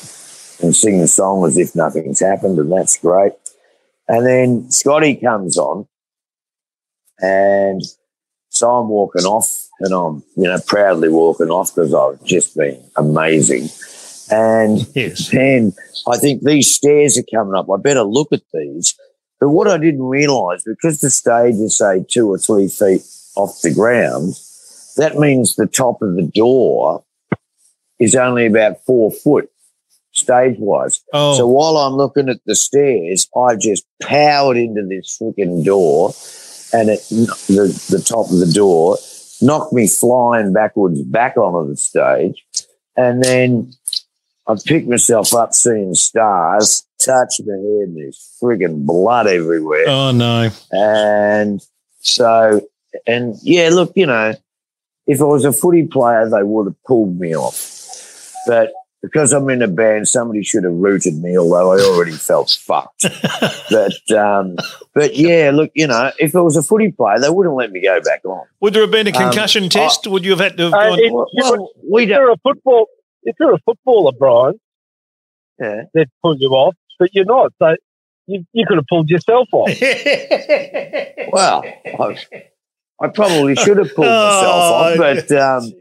and 0.63 0.75
sing 0.75 1.01
the 1.01 1.09
song 1.09 1.47
as 1.47 1.57
if 1.59 1.75
nothing's 1.75 2.21
happened, 2.21 2.59
and 2.59 2.73
that's 2.73 2.99
great. 2.99 3.33
And 4.09 4.27
then 4.27 4.71
Scotty 4.71 5.17
comes 5.17 5.57
on, 5.59 5.87
and 7.19 7.83
so 8.49 8.71
I'm 8.71 8.89
walking 8.89 9.25
off, 9.25 9.69
and 9.81 9.93
I'm, 9.95 10.23
you 10.37 10.45
know, 10.45 10.59
proudly 10.67 11.09
walking 11.09 11.49
off 11.51 11.75
because 11.75 11.95
I've 11.95 12.23
just 12.25 12.57
been 12.57 12.83
amazing. 12.97 13.69
And 14.31 14.87
Yes. 14.95 15.31
then 15.31 15.73
I 16.07 16.17
think 16.19 16.43
these 16.43 16.75
stairs 16.75 17.19
are 17.19 17.25
coming 17.35 17.55
up. 17.55 17.69
I 17.71 17.77
better 17.79 18.03
look 18.03 18.29
at 18.33 18.43
these. 18.53 18.95
But 19.41 19.51
what 19.51 19.69
I 19.69 19.77
didn't 19.77 20.05
realise, 20.05 20.63
because 20.65 21.01
the 21.01 21.11
stage 21.11 21.57
is, 21.57 21.77
say, 21.77 22.05
two 22.09 22.29
or 22.29 22.39
three 22.39 22.69
feet 22.69 23.03
off 23.37 23.61
the 23.63 23.75
ground, 23.75 24.35
that 24.97 25.19
means 25.19 25.57
the 25.57 25.67
top 25.67 26.01
of 26.01 26.15
the 26.15 26.31
door 26.35 27.03
is 27.99 28.15
only 28.15 28.47
about 28.47 28.85
four 28.85 29.11
foot 29.11 29.51
stage 30.13 30.57
wise. 30.59 31.01
Oh, 31.13 31.37
So 31.37 31.47
while 31.47 31.77
I'm 31.79 31.95
looking 31.95 32.29
at 32.29 32.41
the 32.47 32.55
stairs, 32.55 33.29
I 33.37 33.57
just 33.57 33.85
powered 34.03 34.57
into 34.57 34.83
this 34.87 35.19
freaking 35.21 35.65
door 35.65 36.15
and 36.73 36.89
it, 36.91 37.01
the, 37.11 37.69
the 37.91 38.03
top 38.03 38.31
of 38.31 38.39
the 38.39 38.51
door 38.53 38.97
knocked 39.41 39.73
me 39.73 39.89
flying 39.89 40.53
backwards 40.53 41.03
back 41.03 41.37
onto 41.37 41.71
the 41.71 41.77
stage. 41.77 42.45
And 42.97 43.23
then 43.23 43.73
I 44.47 44.57
picked 44.65 44.89
myself 44.89 45.35
up 45.35 45.55
seeing 45.55 45.95
stars, 45.95 46.87
touched 46.99 47.41
my 47.47 47.55
head, 47.55 47.89
and 47.89 47.97
there's 47.97 48.37
friggin' 48.41 48.85
blood 48.87 49.27
everywhere. 49.27 49.85
oh 49.89 50.13
no. 50.13 50.51
And 50.71 51.61
so, 52.01 52.61
and 53.07 53.37
yeah, 53.43 53.71
look, 53.73 53.93
you 53.97 54.07
know, 54.07 54.35
if 55.07 55.21
I 55.21 55.25
was 55.25 55.45
a 55.45 55.53
footy 55.53 55.87
player, 55.87 56.29
they 56.29 56.43
would 56.43 56.67
have 56.67 56.83
pulled 56.85 57.19
me 57.19 57.35
off. 57.35 57.69
But 58.47 58.73
because 59.03 59.33
I'm 59.33 59.49
in 59.51 59.63
a 59.63 59.69
band, 59.69 60.07
somebody 60.09 60.43
should 60.45 60.63
have 60.65 60.73
rooted 60.75 61.21
me, 61.21 61.37
although 61.37 61.73
I 61.73 61.81
already 61.81 62.13
felt 62.13 62.51
fucked. 62.65 63.05
But, 63.71 64.11
um, 64.17 64.57
but 64.95 65.17
yeah, 65.17 65.51
look, 65.53 65.71
you 65.75 65.87
know, 65.87 66.13
if 66.19 66.35
it 66.35 66.41
was 66.41 66.57
a 66.59 66.63
footy 66.63 66.93
player, 66.93 67.19
they 67.19 67.31
wouldn't 67.31 67.55
let 67.57 67.73
me 67.73 67.81
go 67.83 68.01
back 68.03 68.23
on. 68.27 68.45
Would 68.61 68.75
there 68.75 68.83
have 68.83 68.91
been 68.91 69.07
a 69.09 69.11
Um, 69.11 69.23
concussion 69.23 69.69
test? 69.71 70.07
Would 70.07 70.25
you 70.27 70.33
have 70.33 70.41
had 70.41 70.57
to 70.59 70.65
have 70.65 70.75
Uh, 70.75 70.89
gone? 70.91 70.99
it- 70.99 71.13
Well, 71.13 71.27
well, 71.35 71.71
we 71.91 72.03
If 72.03 72.09
don't. 72.11 72.21
you're 72.21 72.33
a 72.33 72.37
football, 72.39 72.87
if 73.23 73.35
you're 73.41 73.55
a 73.55 73.59
footballer, 73.65 74.13
Brian, 74.19 74.61
Yeah. 75.59 75.83
they'd 75.95 76.09
pull 76.23 76.37
you 76.39 76.51
off, 76.51 76.75
but 76.99 77.15
you're 77.15 77.25
not. 77.25 77.53
So 77.59 77.77
you, 78.27 78.45
you 78.53 78.67
could 78.67 78.77
have 78.77 78.87
pulled 78.89 79.09
yourself 79.11 79.49
off. 79.53 79.71
Well, 81.33 81.65
I, 81.99 82.17
I 83.01 83.09
probably 83.09 83.55
should 83.57 83.79
have 83.79 83.95
pulled 83.95 84.07
myself 84.07 84.45
Oh, 84.45 84.93
off, 84.93 84.97
but 84.99 85.33
um, 85.33 85.73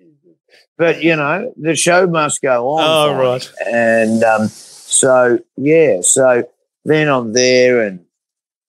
but 0.77 1.01
you 1.01 1.15
know, 1.15 1.53
the 1.57 1.75
show 1.75 2.07
must 2.07 2.41
go 2.41 2.69
on. 2.69 2.83
Oh, 2.83 3.19
right. 3.19 3.51
And 3.65 4.23
um, 4.23 4.47
so 4.47 5.39
yeah, 5.57 6.01
so 6.01 6.43
then 6.85 7.07
I'm 7.07 7.33
there 7.33 7.81
and 7.85 8.05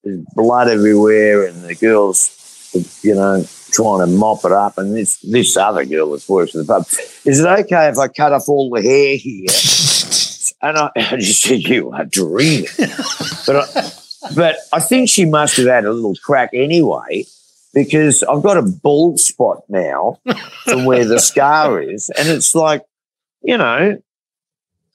there's 0.04 0.24
blood 0.34 0.68
everywhere, 0.68 1.46
and 1.46 1.62
the 1.62 1.74
girls, 1.74 2.70
you 3.02 3.14
know, 3.14 3.44
trying 3.70 4.00
to 4.00 4.06
mop 4.06 4.44
it 4.44 4.52
up, 4.52 4.78
and 4.78 4.94
this 4.94 5.18
this 5.18 5.56
other 5.56 5.84
girl 5.84 6.10
that 6.12 6.28
works 6.28 6.54
at 6.54 6.66
the 6.66 6.72
pub. 6.72 6.86
Is 7.24 7.40
it 7.40 7.46
okay 7.46 7.88
if 7.88 7.98
I 7.98 8.08
cut 8.08 8.32
off 8.32 8.48
all 8.48 8.70
the 8.70 8.82
hair 8.82 9.16
here? 9.16 9.46
and 10.62 10.78
I, 10.78 10.90
I 10.96 11.16
just 11.16 11.42
said, 11.42 11.62
"You 11.62 11.92
are 11.92 12.04
dreaming." 12.04 12.68
but 13.46 13.56
I, 13.56 13.92
but 14.34 14.56
I 14.72 14.80
think 14.80 15.08
she 15.08 15.24
must 15.24 15.56
have 15.56 15.66
had 15.66 15.84
a 15.84 15.92
little 15.92 16.16
crack 16.24 16.50
anyway. 16.52 17.26
Because 17.74 18.22
I've 18.22 18.42
got 18.42 18.58
a 18.58 18.62
bald 18.62 19.18
spot 19.18 19.62
now 19.68 20.20
from 20.64 20.84
where 20.84 21.06
the 21.06 21.18
scar 21.18 21.80
is, 21.82 22.10
and 22.10 22.28
it's 22.28 22.54
like, 22.54 22.82
you 23.42 23.56
know, 23.56 24.00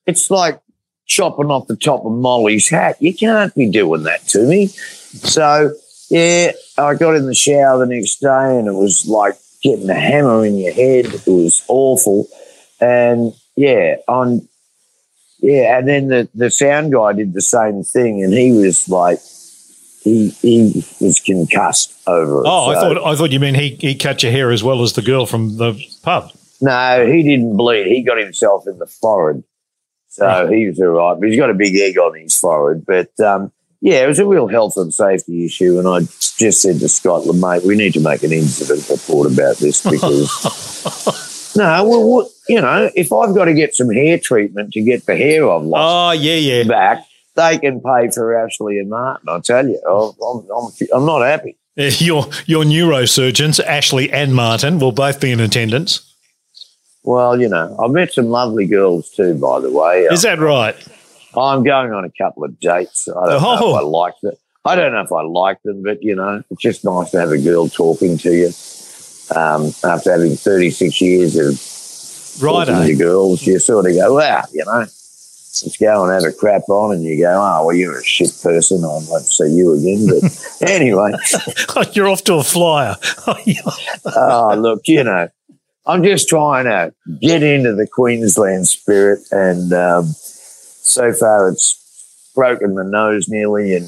it's 0.05 0.29
like 0.29 0.59
chopping 1.07 1.49
off 1.49 1.67
the 1.67 1.75
top 1.75 2.05
of 2.05 2.11
Molly's 2.11 2.69
hat. 2.69 3.01
You 3.01 3.13
can't 3.13 3.53
be 3.55 3.69
doing 3.69 4.03
that 4.03 4.27
to 4.29 4.45
me. 4.45 4.67
So, 4.67 5.73
yeah, 6.09 6.51
I 6.77 6.95
got 6.95 7.15
in 7.15 7.25
the 7.25 7.33
shower 7.33 7.79
the 7.79 7.93
next 7.93 8.17
day 8.17 8.57
and 8.57 8.67
it 8.67 8.73
was 8.73 9.07
like 9.07 9.35
getting 9.63 9.89
a 9.89 9.95
hammer 9.95 10.45
in 10.45 10.57
your 10.57 10.73
head. 10.73 11.05
It 11.05 11.25
was 11.25 11.63
awful. 11.67 12.27
And 12.79 13.33
yeah, 13.55 13.95
on, 14.07 14.47
yeah, 15.39 15.77
and 15.77 15.87
then 15.87 16.07
the, 16.09 16.29
the 16.35 16.51
sound 16.51 16.93
guy 16.93 17.13
did 17.13 17.33
the 17.33 17.41
same 17.41 17.83
thing 17.83 18.23
and 18.23 18.33
he 18.33 18.51
was 18.51 18.87
like, 18.89 19.19
he, 20.07 20.29
he 20.41 20.85
was 20.99 21.19
concussed 21.19 21.93
over 22.07 22.41
it. 22.43 22.47
Oh, 22.47 22.71
I 22.71 22.75
thought 22.75 23.05
I 23.05 23.15
thought 23.15 23.31
you 23.31 23.39
mean 23.39 23.55
he, 23.55 23.75
he 23.79 23.95
cut 23.95 24.23
your 24.23 24.31
hair 24.31 24.51
as 24.51 24.63
well 24.63 24.81
as 24.83 24.93
the 24.93 25.01
girl 25.01 25.25
from 25.25 25.57
the 25.57 25.73
pub. 26.03 26.31
No, 26.61 27.05
he 27.05 27.23
didn't 27.23 27.55
bleed. 27.57 27.87
He 27.87 28.03
got 28.03 28.17
himself 28.17 28.65
in 28.67 28.79
the 28.79 28.87
forehead. 28.87 29.43
So 30.09 30.47
he 30.47 30.67
was 30.67 30.79
all 30.79 30.87
right. 30.87 31.19
But 31.19 31.29
he's 31.29 31.37
got 31.39 31.51
a 31.51 31.53
big 31.53 31.75
egg 31.75 31.97
on 31.99 32.15
his 32.17 32.37
forehead. 32.39 32.85
But 32.85 33.11
um, 33.19 33.51
yeah, 33.81 34.03
it 34.03 34.07
was 34.07 34.17
a 34.17 34.25
real 34.25 34.47
health 34.47 34.75
and 34.77 34.91
safety 34.91 35.45
issue. 35.45 35.77
And 35.77 35.87
I 35.87 35.99
just 36.37 36.61
said 36.61 36.79
to 36.79 36.89
Scotland, 36.89 37.39
mate, 37.39 37.63
we 37.63 37.75
need 37.75 37.93
to 37.93 37.99
make 37.99 38.23
an 38.23 38.31
incident 38.33 38.89
report 38.89 39.31
about 39.31 39.57
this 39.57 39.83
because, 39.83 41.53
no, 41.55 41.83
well, 41.87 42.03
what, 42.03 42.27
you 42.49 42.59
know, 42.59 42.89
if 42.95 43.13
I've 43.13 43.35
got 43.35 43.45
to 43.45 43.53
get 43.53 43.75
some 43.75 43.91
hair 43.91 44.17
treatment 44.17 44.73
to 44.73 44.81
get 44.81 45.05
the 45.05 45.15
hair 45.15 45.47
I've 45.49 45.63
lost 45.63 46.17
Oh, 46.19 46.19
yeah, 46.19 46.35
yeah. 46.35 46.63
back, 46.63 47.05
they 47.37 47.57
can 47.59 47.79
pay 47.79 48.09
for 48.09 48.35
Ashley 48.37 48.79
and 48.79 48.89
Martin. 48.89 49.29
I 49.29 49.39
tell 49.39 49.65
you, 49.67 49.79
I'm, 49.87 50.45
I'm, 50.51 50.71
I'm 50.93 51.05
not 51.05 51.21
happy. 51.21 51.55
Your 51.77 52.25
your 52.47 52.63
neurosurgeons, 52.65 53.63
Ashley 53.63 54.11
and 54.11 54.33
Martin, 54.35 54.79
will 54.79 54.91
both 54.91 55.21
be 55.21 55.31
in 55.31 55.39
attendance. 55.39 56.03
Well, 57.03 57.39
you 57.39 57.47
know, 57.47 57.77
I've 57.79 57.91
met 57.91 58.11
some 58.13 58.25
lovely 58.29 58.65
girls 58.65 59.09
too, 59.11 59.35
by 59.35 59.59
the 59.61 59.71
way. 59.71 60.01
Is 60.05 60.23
that 60.23 60.39
right? 60.39 60.75
I'm 61.37 61.63
going 61.63 61.93
on 61.93 62.03
a 62.03 62.09
couple 62.11 62.43
of 62.43 62.59
dates. 62.59 63.07
I 63.07 63.13
don't 63.27 63.41
know 63.41 63.57
Oh. 63.61 63.75
if 63.77 63.81
I 63.81 63.83
like 63.85 64.19
them. 64.21 64.33
I 64.65 64.75
don't 64.75 64.91
know 64.91 65.01
if 65.01 65.11
I 65.11 65.21
like 65.21 65.61
them, 65.63 65.83
but 65.83 66.01
you 66.03 66.15
know, 66.15 66.43
it's 66.49 66.61
just 66.61 66.83
nice 66.83 67.11
to 67.11 67.19
have 67.19 67.31
a 67.31 67.37
girl 67.37 67.69
talking 67.69 68.17
to 68.17 68.33
you. 68.33 68.51
Um, 69.35 69.71
after 69.83 70.11
having 70.11 70.35
36 70.35 70.99
years 71.01 71.35
of 71.37 72.41
Right, 72.43 72.65
talking 72.67 72.87
to 72.87 72.95
girls, 72.95 73.45
you 73.45 73.59
sort 73.59 73.85
of 73.85 73.93
go, 73.93 74.15
wow, 74.15 74.43
you 74.53 74.63
know, 74.65 74.85
let's 75.63 75.77
go 75.77 76.03
and 76.03 76.13
have 76.13 76.31
a 76.31 76.35
crap 76.35 76.63
on, 76.69 76.95
and 76.95 77.03
you 77.03 77.19
go, 77.19 77.31
oh, 77.33 77.65
well, 77.65 77.75
you're 77.75 77.99
a 77.99 78.03
shit 78.03 78.31
person. 78.41 78.83
I 78.83 78.87
won't 78.87 79.25
see 79.25 79.53
you 79.53 79.73
again. 79.73 80.07
But 80.07 80.61
anyway, 80.69 81.11
You're 81.93 82.09
off 82.09 82.23
to 82.25 82.35
a 82.35 82.43
flyer. 82.43 82.95
oh, 83.27 84.55
look, 84.57 84.81
you 84.87 85.03
know, 85.03 85.27
I'm 85.85 86.03
just 86.03 86.27
trying 86.27 86.65
to 86.65 86.93
get 87.21 87.43
into 87.43 87.73
the 87.73 87.87
Queensland 87.87 88.67
spirit, 88.67 89.19
and 89.31 89.73
um, 89.73 90.05
so 90.05 91.13
far 91.13 91.49
it's 91.49 92.31
broken 92.35 92.75
my 92.75 92.83
nose 92.83 93.27
nearly 93.27 93.75
and 93.75 93.87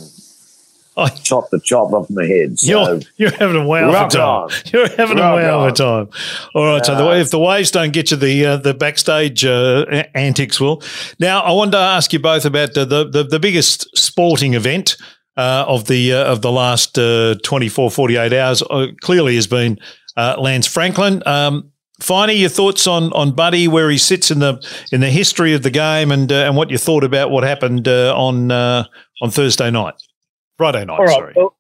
Oh. 1.00 1.08
chop 1.24 1.50
the 1.50 1.60
chop 1.60 1.94
off 1.94 2.10
my 2.10 2.26
head. 2.26 2.60
So, 2.60 2.68
You're, 2.68 3.00
you're 3.18 3.32
having 3.32 3.62
a 3.62 3.66
wow 3.66 3.90
of 3.90 4.08
a 4.08 4.10
time. 4.10 4.22
on. 4.22 4.50
You're 4.74 4.90
having 4.90 5.18
a 5.18 5.22
Rock 5.22 5.36
wow 5.36 5.68
of 5.68 5.74
a 5.74 5.76
time. 5.76 6.10
All 6.56 6.66
right. 6.66 6.86
so 6.86 6.96
the, 6.96 7.08
Uh, 7.08 7.16
if 7.16 7.32
the 7.32 7.40
waves 7.40 7.72
don't 7.72 7.94
get 7.94 8.12
you 8.12 8.18
the 8.18 8.46
uh, 8.46 8.58
the 8.58 8.74
backstage 8.74 9.46
uh, 9.46 9.86
antics 10.14 10.60
will. 10.60 10.84
Now 11.20 11.42
I 11.42 11.52
wanted 11.52 11.72
to 11.72 11.78
ask 11.80 12.12
you 12.14 12.20
both 12.20 12.46
about 12.46 12.74
the 12.74 12.86
the, 12.86 13.24
the, 13.24 13.40
biggest 13.40 13.88
sporting 13.98 14.54
event. 14.54 14.98
Uh, 15.38 15.64
of 15.70 15.86
the 15.88 16.12
uh, 16.12 16.26
of 16.26 16.42
the 16.42 16.52
last 16.52 17.00
uh, 17.00 17.34
24, 17.46 17.90
48 17.92 18.34
hours, 18.34 18.62
uh, 18.62 18.88
clearly 19.00 19.36
has 19.36 19.48
been 19.48 19.80
uh, 20.18 20.36
Lance 20.38 20.68
Franklin. 20.68 21.24
Um, 21.26 21.72
Finey, 22.02 22.40
your 22.40 22.50
thoughts 22.50 22.88
on 22.88 23.12
on 23.14 23.32
Buddy, 23.32 23.68
where 23.68 23.90
he 23.90 23.98
sits 23.98 24.32
in 24.32 24.40
the 24.40 24.66
in 24.92 25.02
the 25.02 25.10
history 25.10 25.54
of 25.54 25.64
the 25.64 25.70
game, 25.70 26.12
and 26.12 26.32
uh, 26.32 26.46
and 26.46 26.56
what 26.56 26.70
you 26.70 26.78
thought 26.78 27.04
about 27.04 27.30
what 27.30 27.44
happened 27.44 27.88
uh, 27.88 28.14
on 28.16 28.52
uh, 28.52 28.86
on 29.22 29.32
Thursday 29.32 29.70
night, 29.70 29.96
Friday 30.60 30.84
night. 30.84 31.00
Right. 31.00 31.10
Sorry. 31.10 31.34
Well, 31.38 31.56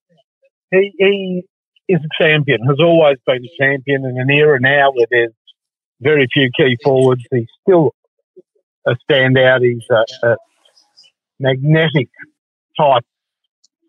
he, 0.72 0.94
he 0.98 1.44
is 1.88 2.01
a 2.01 2.24
champion, 2.24 2.60
has 2.68 2.79
always 2.82 3.15
been 3.25 3.46
a 3.46 3.63
champion 3.63 4.03
in 4.03 4.20
an 4.20 4.29
era 4.29 4.60
now 4.60 4.91
where 4.91 5.08
there's 5.10 5.32
very 6.01 6.27
few 6.34 6.50
key 6.56 6.77
forwards. 6.84 7.24
He's 7.32 7.48
still 7.62 7.96
a 8.86 8.96
standout. 9.10 9.62
He's 9.62 9.86
a, 9.89 10.27
a 10.27 10.36
magnetic 11.39 12.10
type 12.77 13.06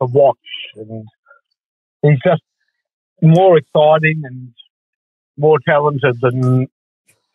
to 0.01 0.07
watch. 0.07 0.37
And 0.77 1.05
he's 2.03 2.21
just 2.25 2.43
more 3.21 3.59
exciting 3.59 4.23
and 4.25 4.55
more 5.37 5.59
talented 5.69 6.21
than 6.21 6.69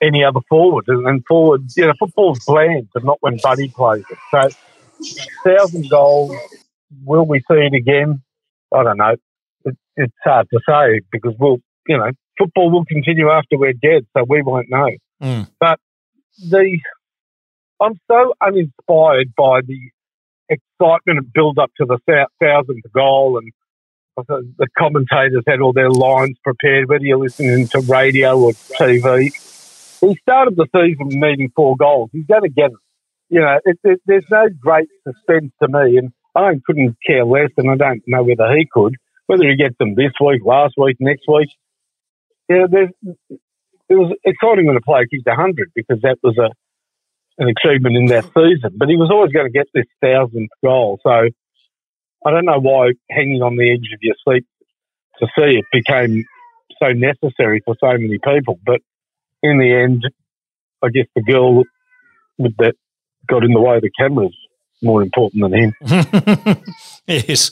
any 0.01 0.23
other 0.23 0.39
forward. 0.47 0.85
And, 0.87 1.05
and 1.05 1.25
forward, 1.27 1.65
you 1.75 1.87
know, 1.87 1.93
football's 1.99 2.39
bland, 2.45 2.87
but 2.93 3.03
not 3.03 3.17
when 3.19 3.35
Buddy 3.43 3.67
plays 3.67 4.05
it. 4.09 4.17
So, 4.31 5.19
thousand 5.45 5.89
goals. 5.89 6.37
Will 7.03 7.25
we 7.25 7.39
see 7.39 7.57
it 7.57 7.73
again? 7.73 8.21
I 8.73 8.83
don't 8.83 8.97
know. 8.97 9.15
It, 9.65 9.77
it's 9.95 10.13
hard 10.23 10.47
to 10.51 10.59
say 10.67 11.01
because 11.11 11.33
we'll, 11.39 11.57
you 11.87 11.97
know, 11.97 12.11
football 12.37 12.71
will 12.71 12.85
continue 12.85 13.29
after 13.29 13.57
we're 13.57 13.73
dead, 13.73 14.05
so 14.15 14.25
we 14.27 14.41
won't 14.41 14.69
know. 14.69 14.89
Mm. 15.21 15.47
But 15.59 15.79
the, 16.49 16.79
I'm 17.81 17.99
so 18.09 18.33
uninspired 18.41 19.33
by 19.37 19.61
the 19.61 19.79
excitement 20.49 21.19
and 21.19 21.33
build 21.33 21.59
up 21.59 21.71
to 21.77 21.85
the 21.85 21.97
thou- 22.07 22.27
thousandth 22.41 22.91
goal, 22.93 23.37
and 23.37 23.51
the 24.17 24.67
commentators 24.77 25.43
had 25.47 25.59
all 25.61 25.73
their 25.73 25.89
lines 25.89 26.37
prepared, 26.43 26.87
whether 26.87 27.03
you're 27.03 27.17
listening 27.17 27.67
to 27.67 27.79
radio 27.81 28.39
or 28.39 28.51
TV. 28.51 29.33
He 30.01 30.15
started 30.21 30.55
the 30.55 30.67
season 30.73 31.19
needing 31.19 31.51
four 31.55 31.75
goals. 31.75 32.09
He's 32.13 32.25
going 32.25 32.43
to 32.43 32.49
get 32.49 32.71
it. 32.71 32.77
You 33.29 33.41
know, 33.41 33.59
it, 33.65 33.79
it, 33.83 34.01
there's 34.05 34.25
no 34.29 34.47
great 34.59 34.87
suspense 35.03 35.51
to 35.61 35.67
me, 35.67 35.97
and 35.97 36.11
I 36.35 36.53
couldn't 36.65 36.97
care 37.05 37.25
less, 37.25 37.49
and 37.57 37.69
I 37.69 37.75
don't 37.75 38.03
know 38.07 38.23
whether 38.23 38.55
he 38.55 38.67
could. 38.71 38.95
Whether 39.27 39.49
he 39.49 39.55
gets 39.55 39.77
them 39.79 39.95
this 39.95 40.11
week, 40.23 40.41
last 40.45 40.75
week, 40.77 40.97
next 40.99 41.23
week. 41.27 41.49
Yeah, 42.49 42.65
it 43.89 43.95
was 43.95 44.15
exciting 44.23 44.67
when 44.67 44.77
a 44.77 44.81
player 44.81 45.05
kicked 45.05 45.25
100 45.25 45.71
because 45.73 46.01
that 46.01 46.17
was 46.21 46.37
a 46.37 46.49
an 47.37 47.49
achievement 47.49 47.97
in 47.97 48.05
that 48.07 48.25
season. 48.25 48.77
But 48.77 48.87
he 48.87 48.95
was 48.95 49.09
always 49.11 49.31
going 49.31 49.45
to 49.45 49.51
get 49.51 49.67
this 49.73 49.85
thousandth 50.01 50.51
goal. 50.63 50.99
So 51.03 51.09
I 51.09 52.31
don't 52.31 52.45
know 52.45 52.59
why 52.59 52.91
hanging 53.09 53.41
on 53.41 53.57
the 53.57 53.71
edge 53.71 53.89
of 53.93 53.99
your 54.01 54.15
seat 54.27 54.45
to 55.19 55.27
see 55.37 55.59
it 55.59 55.65
became 55.71 56.23
so 56.81 56.91
necessary 56.93 57.61
for 57.65 57.75
so 57.79 57.91
many 57.91 58.19
people. 58.23 58.59
But 58.65 58.81
in 59.43 59.57
the 59.57 59.73
end, 59.73 60.03
I 60.83 60.89
guess 60.89 61.07
the 61.15 61.23
girl 61.23 61.63
with 62.37 62.55
that 62.57 62.75
got 63.27 63.43
in 63.43 63.53
the 63.53 63.61
way 63.61 63.77
of 63.77 63.81
the 63.81 63.91
cameras 63.97 64.35
more 64.85 65.01
important 65.01 65.43
than 65.43 65.53
him. 65.53 66.63
yes. 67.07 67.51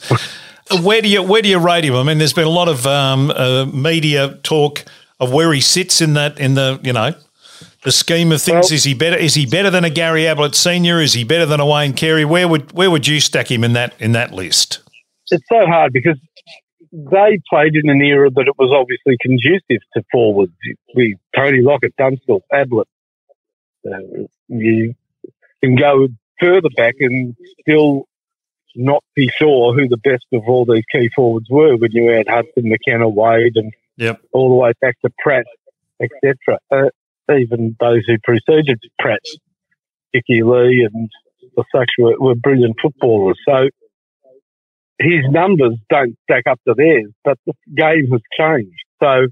Where 0.82 1.02
do 1.02 1.08
you 1.08 1.22
where 1.22 1.42
do 1.42 1.48
you 1.48 1.58
rate 1.58 1.84
him? 1.84 1.94
I 1.94 2.02
mean, 2.02 2.18
there's 2.18 2.32
been 2.32 2.46
a 2.46 2.50
lot 2.50 2.68
of 2.68 2.86
um, 2.86 3.30
uh, 3.30 3.66
media 3.66 4.38
talk 4.42 4.84
of 5.20 5.32
where 5.32 5.52
he 5.52 5.60
sits 5.60 6.00
in 6.00 6.14
that 6.14 6.38
in 6.40 6.54
the 6.54 6.80
you 6.82 6.92
know 6.92 7.14
the 7.82 7.92
scheme 7.92 8.32
of 8.32 8.40
things. 8.40 8.70
Well- 8.70 8.74
is 8.74 8.84
he 8.84 8.94
better? 8.94 9.16
Is 9.16 9.34
he 9.34 9.44
better 9.44 9.70
than 9.70 9.84
a 9.84 9.90
Gary 9.90 10.26
Ablett 10.26 10.54
Senior? 10.54 11.00
Is 11.00 11.12
he 11.12 11.24
better 11.24 11.44
than 11.44 11.60
a 11.60 11.66
Wayne 11.66 11.92
Carey? 11.92 12.24
Where 12.24 12.48
would 12.48 12.72
where 12.72 12.90
would 12.90 13.06
you 13.06 13.20
stack 13.20 13.50
him 13.50 13.62
in 13.62 13.74
that 13.74 13.94
in 14.00 14.12
that 14.12 14.32
list? 14.32 14.80
it's 15.30 15.44
so 15.50 15.66
hard 15.66 15.92
because 15.92 16.18
they 16.92 17.40
played 17.50 17.74
in 17.74 17.88
an 17.88 18.00
era 18.02 18.30
that 18.30 18.46
it 18.46 18.54
was 18.58 18.70
obviously 18.72 19.16
conducive 19.20 19.82
to 19.94 20.04
forwards. 20.12 20.52
We 20.94 21.16
Tony 21.34 21.60
Lockett, 21.60 21.94
Dunstall, 21.96 22.44
Ablett. 22.52 22.88
Uh, 23.86 24.26
you 24.48 24.94
can 25.62 25.76
go 25.76 26.08
further 26.44 26.68
back 26.76 26.94
and 27.00 27.34
still 27.60 28.04
not 28.76 29.02
be 29.14 29.30
sure 29.38 29.72
who 29.74 29.88
the 29.88 29.96
best 29.98 30.24
of 30.32 30.42
all 30.46 30.64
these 30.64 30.84
key 30.92 31.08
forwards 31.14 31.46
were 31.48 31.76
when 31.76 31.92
you 31.92 32.12
add 32.12 32.28
Hudson, 32.28 32.68
McKenna, 32.68 33.08
Wade, 33.08 33.56
and 33.56 33.72
Yep. 33.96 34.20
all 34.32 34.48
the 34.48 34.56
way 34.56 34.72
back 34.80 34.96
to 35.04 35.10
Pratt, 35.20 35.46
etc. 36.02 36.58
Uh, 36.70 36.90
even 37.32 37.76
those 37.78 38.02
who 38.06 38.16
preceded 38.24 38.80
Pratt, 38.98 39.20
Dickie 40.12 40.42
Lee 40.42 40.88
and 40.92 41.08
the 41.56 41.64
such 41.72 41.90
were, 41.98 42.18
were 42.18 42.34
brilliant 42.34 42.74
footballers. 42.82 43.38
So 43.48 43.68
his 44.98 45.24
numbers 45.30 45.76
don't 45.90 46.16
stack 46.24 46.44
up 46.48 46.58
to 46.66 46.74
theirs, 46.74 47.12
but 47.24 47.38
the 47.46 47.52
game 47.76 48.10
has 48.10 48.20
changed. 48.36 48.84
So 49.00 49.28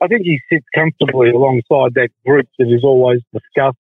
I 0.00 0.06
think 0.06 0.22
he 0.22 0.38
sits 0.52 0.66
comfortably 0.74 1.30
alongside 1.30 1.94
that 1.94 2.10
group 2.24 2.46
that 2.58 2.68
is 2.68 2.84
always 2.84 3.20
discussed 3.32 3.78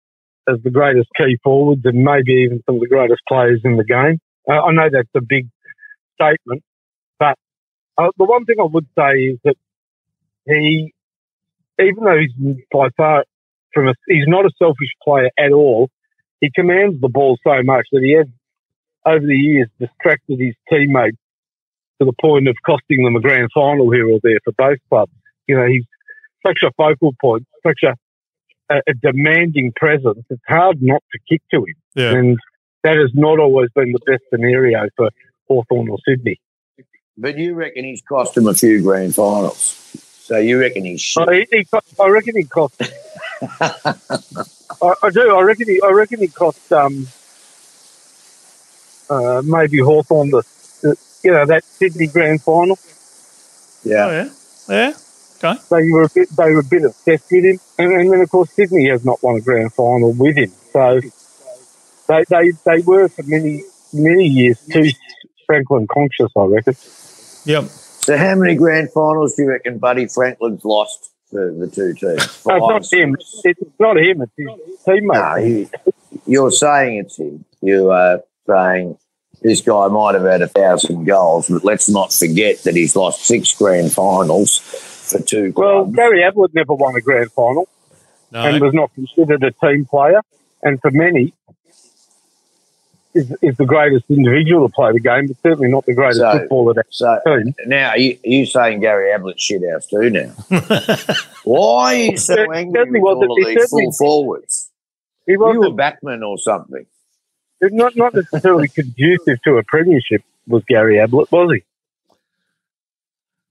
as 0.51 0.63
the 0.63 0.71
greatest 0.71 1.09
key 1.17 1.39
forwards 1.43 1.83
and 1.85 2.05
maybe 2.05 2.33
even 2.33 2.63
some 2.67 2.77
of 2.77 2.81
the 2.81 2.89
greatest 2.89 3.23
players 3.29 3.61
in 3.65 3.77
the 3.77 3.85
game. 3.85 4.19
Uh, 4.49 4.63
I 4.63 4.73
know 4.73 4.89
that's 4.91 5.09
a 5.15 5.21
big 5.21 5.49
statement, 6.15 6.63
but 7.19 7.37
uh, 7.99 8.11
the 8.19 8.25
one 8.25 8.45
thing 8.45 8.57
I 8.61 8.65
would 8.65 8.87
say 8.99 9.13
is 9.33 9.39
that 9.45 9.57
he, 10.47 10.93
even 11.79 12.05
though 12.05 12.19
he's 12.19 12.57
by 12.73 12.89
far 12.97 13.25
from 13.73 13.89
a, 13.89 13.95
he's 14.09 14.27
not 14.27 14.45
a 14.45 14.51
selfish 14.59 14.91
player 15.03 15.31
at 15.39 15.53
all. 15.53 15.89
He 16.41 16.51
commands 16.55 17.01
the 17.01 17.09
ball 17.09 17.39
so 17.47 17.63
much 17.63 17.87
that 17.93 18.03
he 18.03 18.17
has, 18.17 18.27
over 19.05 19.25
the 19.25 19.37
years, 19.37 19.69
distracted 19.79 20.41
his 20.41 20.55
teammates 20.71 21.19
to 22.01 22.07
the 22.07 22.15
point 22.21 22.49
of 22.49 22.57
costing 22.65 23.05
them 23.05 23.17
a 23.17 23.21
grand 23.21 23.49
final 23.55 23.91
here 23.91 24.09
or 24.09 24.19
there 24.23 24.39
for 24.45 24.53
both 24.57 24.79
clubs. 24.89 25.13
You 25.47 25.57
know, 25.57 25.67
he's 25.67 25.85
such 26.47 26.61
a 26.65 26.73
focal 26.77 27.13
point, 27.21 27.47
such 27.67 27.81
a, 27.85 27.95
a, 28.71 28.81
a 28.87 28.95
demanding 28.95 29.73
presence. 29.77 30.25
It's 30.31 30.43
hard 30.49 30.81
not 30.81 31.03
to 31.13 31.19
kick 31.29 31.43
to 31.53 31.59
him. 31.59 31.75
Yeah. 31.95 32.13
And 32.13 32.39
that 32.83 32.97
has 32.97 33.11
not 33.15 33.39
always 33.39 33.71
been 33.75 33.93
the 33.93 34.01
best 34.07 34.23
scenario 34.31 34.89
for 34.97 35.11
Hawthorn 35.49 35.89
or 35.89 35.99
Sydney. 36.07 36.41
But 37.19 37.37
you 37.37 37.55
reckon 37.55 37.85
he's 37.85 38.01
cost 38.03 38.37
him 38.37 38.47
a 38.47 38.55
few 38.55 38.83
grand 38.83 39.15
finals. 39.15 39.77
So 40.23 40.39
you 40.39 40.61
reckon 40.61 40.85
he's 40.85 41.03
shit. 41.03 41.29
I, 41.29 41.47
he, 41.51 41.67
I 42.01 42.09
reckon 42.09 42.37
he 42.37 42.45
cost. 42.45 42.81
I, 43.43 44.95
I, 45.03 45.11
do. 45.11 45.35
I 45.35 45.43
reckon. 45.43 45.69
He, 45.69 45.83
I 45.83 45.91
reckon 45.91 46.21
he 46.21 46.29
cost 46.29 46.73
um, 46.73 47.09
uh, 49.11 49.43
maybe 49.45 49.79
Hawthorn 49.79 50.31
the, 50.31 50.43
the, 50.83 50.97
you 51.25 51.33
know 51.33 51.45
that 51.45 51.65
Sydney 51.65 52.07
Grand 52.07 52.41
Final. 52.43 52.79
Yeah. 53.83 54.07
Oh, 54.07 54.11
yeah. 54.11 54.29
Yeah. 54.69 54.93
Okay. 55.43 55.59
They 55.71 55.91
were 55.91 56.03
a 56.03 56.09
bit. 56.15 56.29
They 56.37 56.53
were 56.53 56.61
a 56.61 56.65
bit 56.65 56.85
obsessed 56.85 57.31
with 57.33 57.45
him, 57.45 57.59
and, 57.79 57.93
and 57.93 58.13
then 58.13 58.21
of 58.21 58.31
course 58.31 58.51
Sydney 58.51 58.89
has 58.89 59.05
not 59.05 59.23
won 59.23 59.37
a 59.37 59.41
grand 59.41 59.73
final 59.73 60.13
with 60.13 60.37
him. 60.37 60.53
So 60.73 61.01
they 62.09 62.25
they, 62.29 62.53
they 62.67 62.83
were 62.83 63.09
for 63.09 63.23
many 63.23 63.63
many 63.93 64.27
years 64.27 64.61
too 64.71 64.91
Franklin 65.47 65.87
conscious. 65.91 66.31
I 66.37 66.45
reckon. 66.45 66.75
Yep. 67.47 67.65
So 67.65 68.17
how 68.19 68.35
many 68.35 68.55
grand 68.55 68.93
finals 68.93 69.35
do 69.35 69.43
you 69.43 69.49
reckon 69.49 69.79
Buddy 69.79 70.07
Franklin's 70.09 70.65
lost 70.65 71.11
for 71.31 71.53
the 71.53 71.69
two 71.69 71.95
teams? 71.95 72.43
No, 72.47 72.77
it's 72.77 72.93
not 72.93 73.01
him. 73.01 73.17
It's 73.45 73.79
not 73.79 73.97
him. 73.97 74.23
It's 74.23 74.33
his 74.37 74.85
teammate. 74.85 75.15
No, 75.15 75.37
you, 75.37 75.71
you're 76.27 76.51
saying 76.51 76.99
it's 76.99 77.19
him. 77.19 77.45
You 77.63 77.91
are 77.91 78.23
saying 78.47 78.99
this 79.43 79.61
guy 79.61 79.89
might 79.89 80.15
have 80.15 80.25
had 80.25 80.43
a 80.43 80.49
thousand 80.49 81.05
goals, 81.05 81.49
but 81.49 81.65
let's 81.65 81.89
not 81.89 82.13
forget 82.13 82.63
that 82.65 82.75
he's 82.75 82.97
lost 82.97 83.25
six 83.25 83.55
grand 83.55 83.93
finals 83.93 84.59
for 85.13 85.21
two 85.23 85.53
Well, 85.57 85.83
clubs. 85.85 85.97
Gary 85.97 86.25
Ablett 86.25 86.55
never 86.55 86.75
won 86.75 86.95
a 86.97 87.01
grand 87.01 87.31
final 87.33 87.69
No. 88.33 88.43
and 88.43 88.61
was 88.63 88.73
not 88.75 88.95
considered 88.95 89.43
a 89.43 89.51
team 89.53 89.85
player, 89.87 90.21
and 90.63 90.81
for 90.81 90.91
many. 90.91 91.33
Is, 93.13 93.35
is 93.43 93.57
the 93.57 93.65
greatest 93.67 94.05
individual 94.09 94.69
to 94.69 94.73
play 94.73 94.93
the 94.93 95.01
game, 95.01 95.27
but 95.27 95.37
certainly 95.43 95.69
not 95.69 95.85
the 95.85 95.95
greatest 95.95 96.21
So- 96.21 96.31
footballer 96.39 96.75
to 96.75 96.85
so 96.91 97.19
team. 97.27 97.53
now 97.67 97.89
are 97.91 97.99
you, 97.99 98.13
are 98.25 98.29
you 98.29 98.47
saying 98.47 98.79
Gary 98.83 99.11
Ablett's 99.13 99.43
shit 99.43 99.69
house 99.69 99.87
too 99.89 100.11
now? 100.11 100.31
Why 101.43 101.95
are 101.95 101.97
you 102.13 102.17
so 102.17 102.37
Cer- 102.37 102.55
angry 102.55 102.85
with 103.01 103.03
all 103.03 103.17
wasn't- 103.19 103.31
of 103.33 103.37
he 103.39 103.45
these 103.47 103.63
certainly- 103.65 103.85
full 103.87 103.93
forwards? 103.95 104.71
He 105.27 105.33
You 105.33 105.41
were 105.41 105.59
wasn't 105.59 105.77
backman 105.77 106.23
or 106.25 106.39
something. 106.39 106.87
not 107.61 107.97
not 107.97 108.15
necessarily 108.15 108.69
conducive 108.69 109.43
to 109.43 109.57
a 109.59 109.65
premiership. 109.65 110.23
Was 110.47 110.63
Gary 110.69 111.01
Ablett? 111.01 111.33
Was 111.33 111.53
he? 111.57 111.65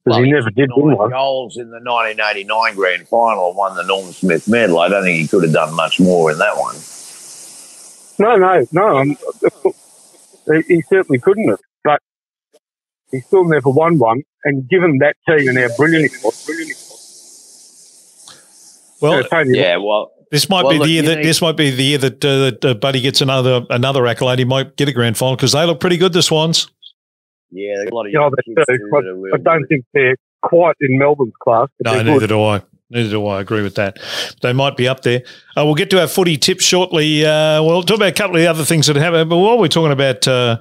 Because 0.06 0.24
he 0.24 0.32
never 0.32 0.50
did 0.50 0.70
win 0.76 0.98
one. 0.98 1.10
goals 1.12 1.58
in 1.58 1.70
the 1.72 1.80
1989 1.80 2.76
grand 2.76 3.08
final 3.08 3.50
and 3.50 3.58
won 3.58 3.76
the 3.76 3.84
Norm 3.84 4.12
Smith 4.12 4.48
medal. 4.48 4.80
I 4.80 4.88
don't 4.88 5.04
think 5.04 5.20
he 5.22 5.28
could 5.28 5.44
have 5.44 5.54
done 5.54 5.74
much 5.76 6.00
more 6.00 6.32
in 6.32 6.38
that 6.40 6.56
one. 6.58 6.76
No, 8.18 8.36
no, 8.38 8.66
no. 8.72 8.98
Um, 9.00 9.18
he, 10.68 10.76
he 10.76 10.82
certainly 10.84 11.20
couldn't 11.20 11.50
have, 11.50 11.60
but 11.84 12.02
he 13.12 13.20
still 13.22 13.46
never 13.46 13.70
won 13.70 14.00
one. 14.00 14.24
And 14.46 14.68
given 14.70 15.00
that 15.00 15.16
team 15.28 15.50
and 15.50 15.58
how 15.58 15.68
brilliant 15.76 16.14
it 16.14 16.24
was, 16.24 16.46
brilliant 16.46 16.72
it 16.72 16.78
was. 16.90 18.98
well, 19.02 19.24
Yeah, 19.46 19.78
well, 19.78 20.12
this 20.32 20.50
might 20.50 20.64
Well, 20.64 20.74
be 20.74 20.80
the 20.80 20.90
year 20.90 21.02
that 21.04 21.16
know- 21.18 21.24
this 21.24 21.42
might 21.42 21.58
be 21.58 21.72
the 21.72 21.84
year 21.84 21.98
that, 21.98 22.24
uh, 22.24 22.38
that 22.52 22.66
uh, 22.66 22.74
Buddy 22.76 23.02
gets 23.02 23.22
another 23.22 23.66
another 23.70 24.06
accolade. 24.08 24.40
He 24.40 24.46
might 24.46 24.76
get 24.76 24.88
a 24.88 24.92
grand 24.94 25.18
final 25.18 25.36
because 25.36 25.54
they 25.54 25.66
look 25.66 25.80
pretty 25.80 25.98
good. 25.98 26.14
The 26.14 26.22
Swans. 26.22 26.70
Yeah, 27.52 27.74
there's 27.78 27.90
a 27.92 27.96
lot 27.96 28.06
of 28.06 28.12
Yeah, 28.14 28.20
young 28.22 28.32
they 28.36 28.54
kids 28.54 28.66
do. 28.68 28.78
too 28.78 28.90
that 28.92 29.06
are 29.08 29.16
real 29.16 29.34
I 29.34 29.38
don't 29.38 29.60
good. 29.62 29.68
think 29.70 29.86
they're 29.94 30.16
quite 30.42 30.76
in 30.82 30.98
Melbourne's 30.98 31.34
class. 31.44 31.68
No, 31.84 32.02
neither 32.02 32.20
good. 32.20 32.28
do 32.30 32.44
I. 32.44 32.62
Neither 32.92 33.10
do 33.12 33.28
I. 33.28 33.38
I 33.38 33.42
agree 33.42 33.62
with 33.62 33.76
that. 33.76 34.00
They 34.42 34.52
might 34.52 34.76
be 34.76 34.88
up 34.88 35.02
there. 35.04 35.22
Uh, 35.56 35.64
we'll 35.64 35.76
get 35.76 35.92
to 35.92 36.02
our 36.02 36.08
footy 36.08 36.38
tips 36.38 36.64
shortly. 36.66 37.24
Uh, 37.24 37.62
we'll 37.62 37.84
talk 37.84 37.98
about 37.98 38.10
a 38.10 38.14
couple 38.14 38.36
of 38.36 38.42
the 38.42 38.48
other 38.48 38.64
things 38.66 38.88
that 38.88 38.96
happen. 38.96 39.30
But 39.30 39.38
while 39.38 39.60
we're 39.60 39.68
talking 39.68 39.92
about 39.92 40.28
uh, 40.28 40.58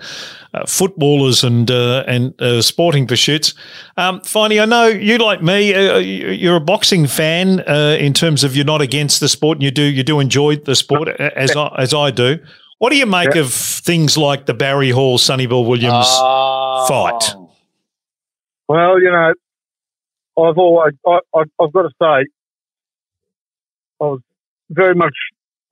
uh, 0.53 0.67
footballers 0.67 1.43
and 1.43 1.71
uh, 1.71 2.05
and 2.07 2.35
uh, 2.43 2.61
sporting 2.61 3.07
pursuits, 3.07 3.55
um, 3.97 4.21
Finey, 4.21 4.61
I 4.61 4.67
know 4.67 4.89
you 4.89 5.17
like 5.17 5.43
me. 5.43 5.73
Uh, 5.75 5.97
you- 5.99 6.29
you're 6.33 6.57
a 6.57 6.61
boxing 6.61 7.07
fan 7.07 7.61
uh, 7.61 7.97
in 7.99 8.13
terms 8.13 8.45
of 8.45 8.55
you're 8.55 8.65
not 8.67 8.83
against 8.83 9.21
the 9.21 9.29
sport, 9.31 9.57
and 9.57 9.63
you 9.63 9.71
do 9.71 9.83
you 9.83 10.03
do 10.03 10.21
enjoy 10.21 10.57
the 10.57 10.75
sport 10.75 11.09
as 11.19 11.57
I, 11.57 11.75
as 11.79 11.95
I 11.95 12.11
do. 12.11 12.39
What 12.79 12.91
do 12.91 12.97
you 12.97 13.07
make 13.07 13.35
Yeah. 13.35 13.43
of 13.43 13.53
things 13.53 14.17
like 14.17 14.47
the 14.47 14.55
Barry 14.55 14.91
Hall, 14.91 15.19
Sonny 15.19 15.47
Bill 15.47 15.65
Williams? 15.65 16.07
Oh. 16.09 16.87
fight. 16.89 17.35
Well, 18.69 19.01
you 19.01 19.11
know, 19.11 19.35
I've 20.43 20.59
always, 20.59 20.95
I, 21.07 21.19
I, 21.35 21.43
I've 21.61 21.73
got 21.73 21.83
to 21.83 21.91
say, 22.01 22.27
I 24.01 24.05
was 24.05 24.21
very 24.71 24.95
much 24.95 25.15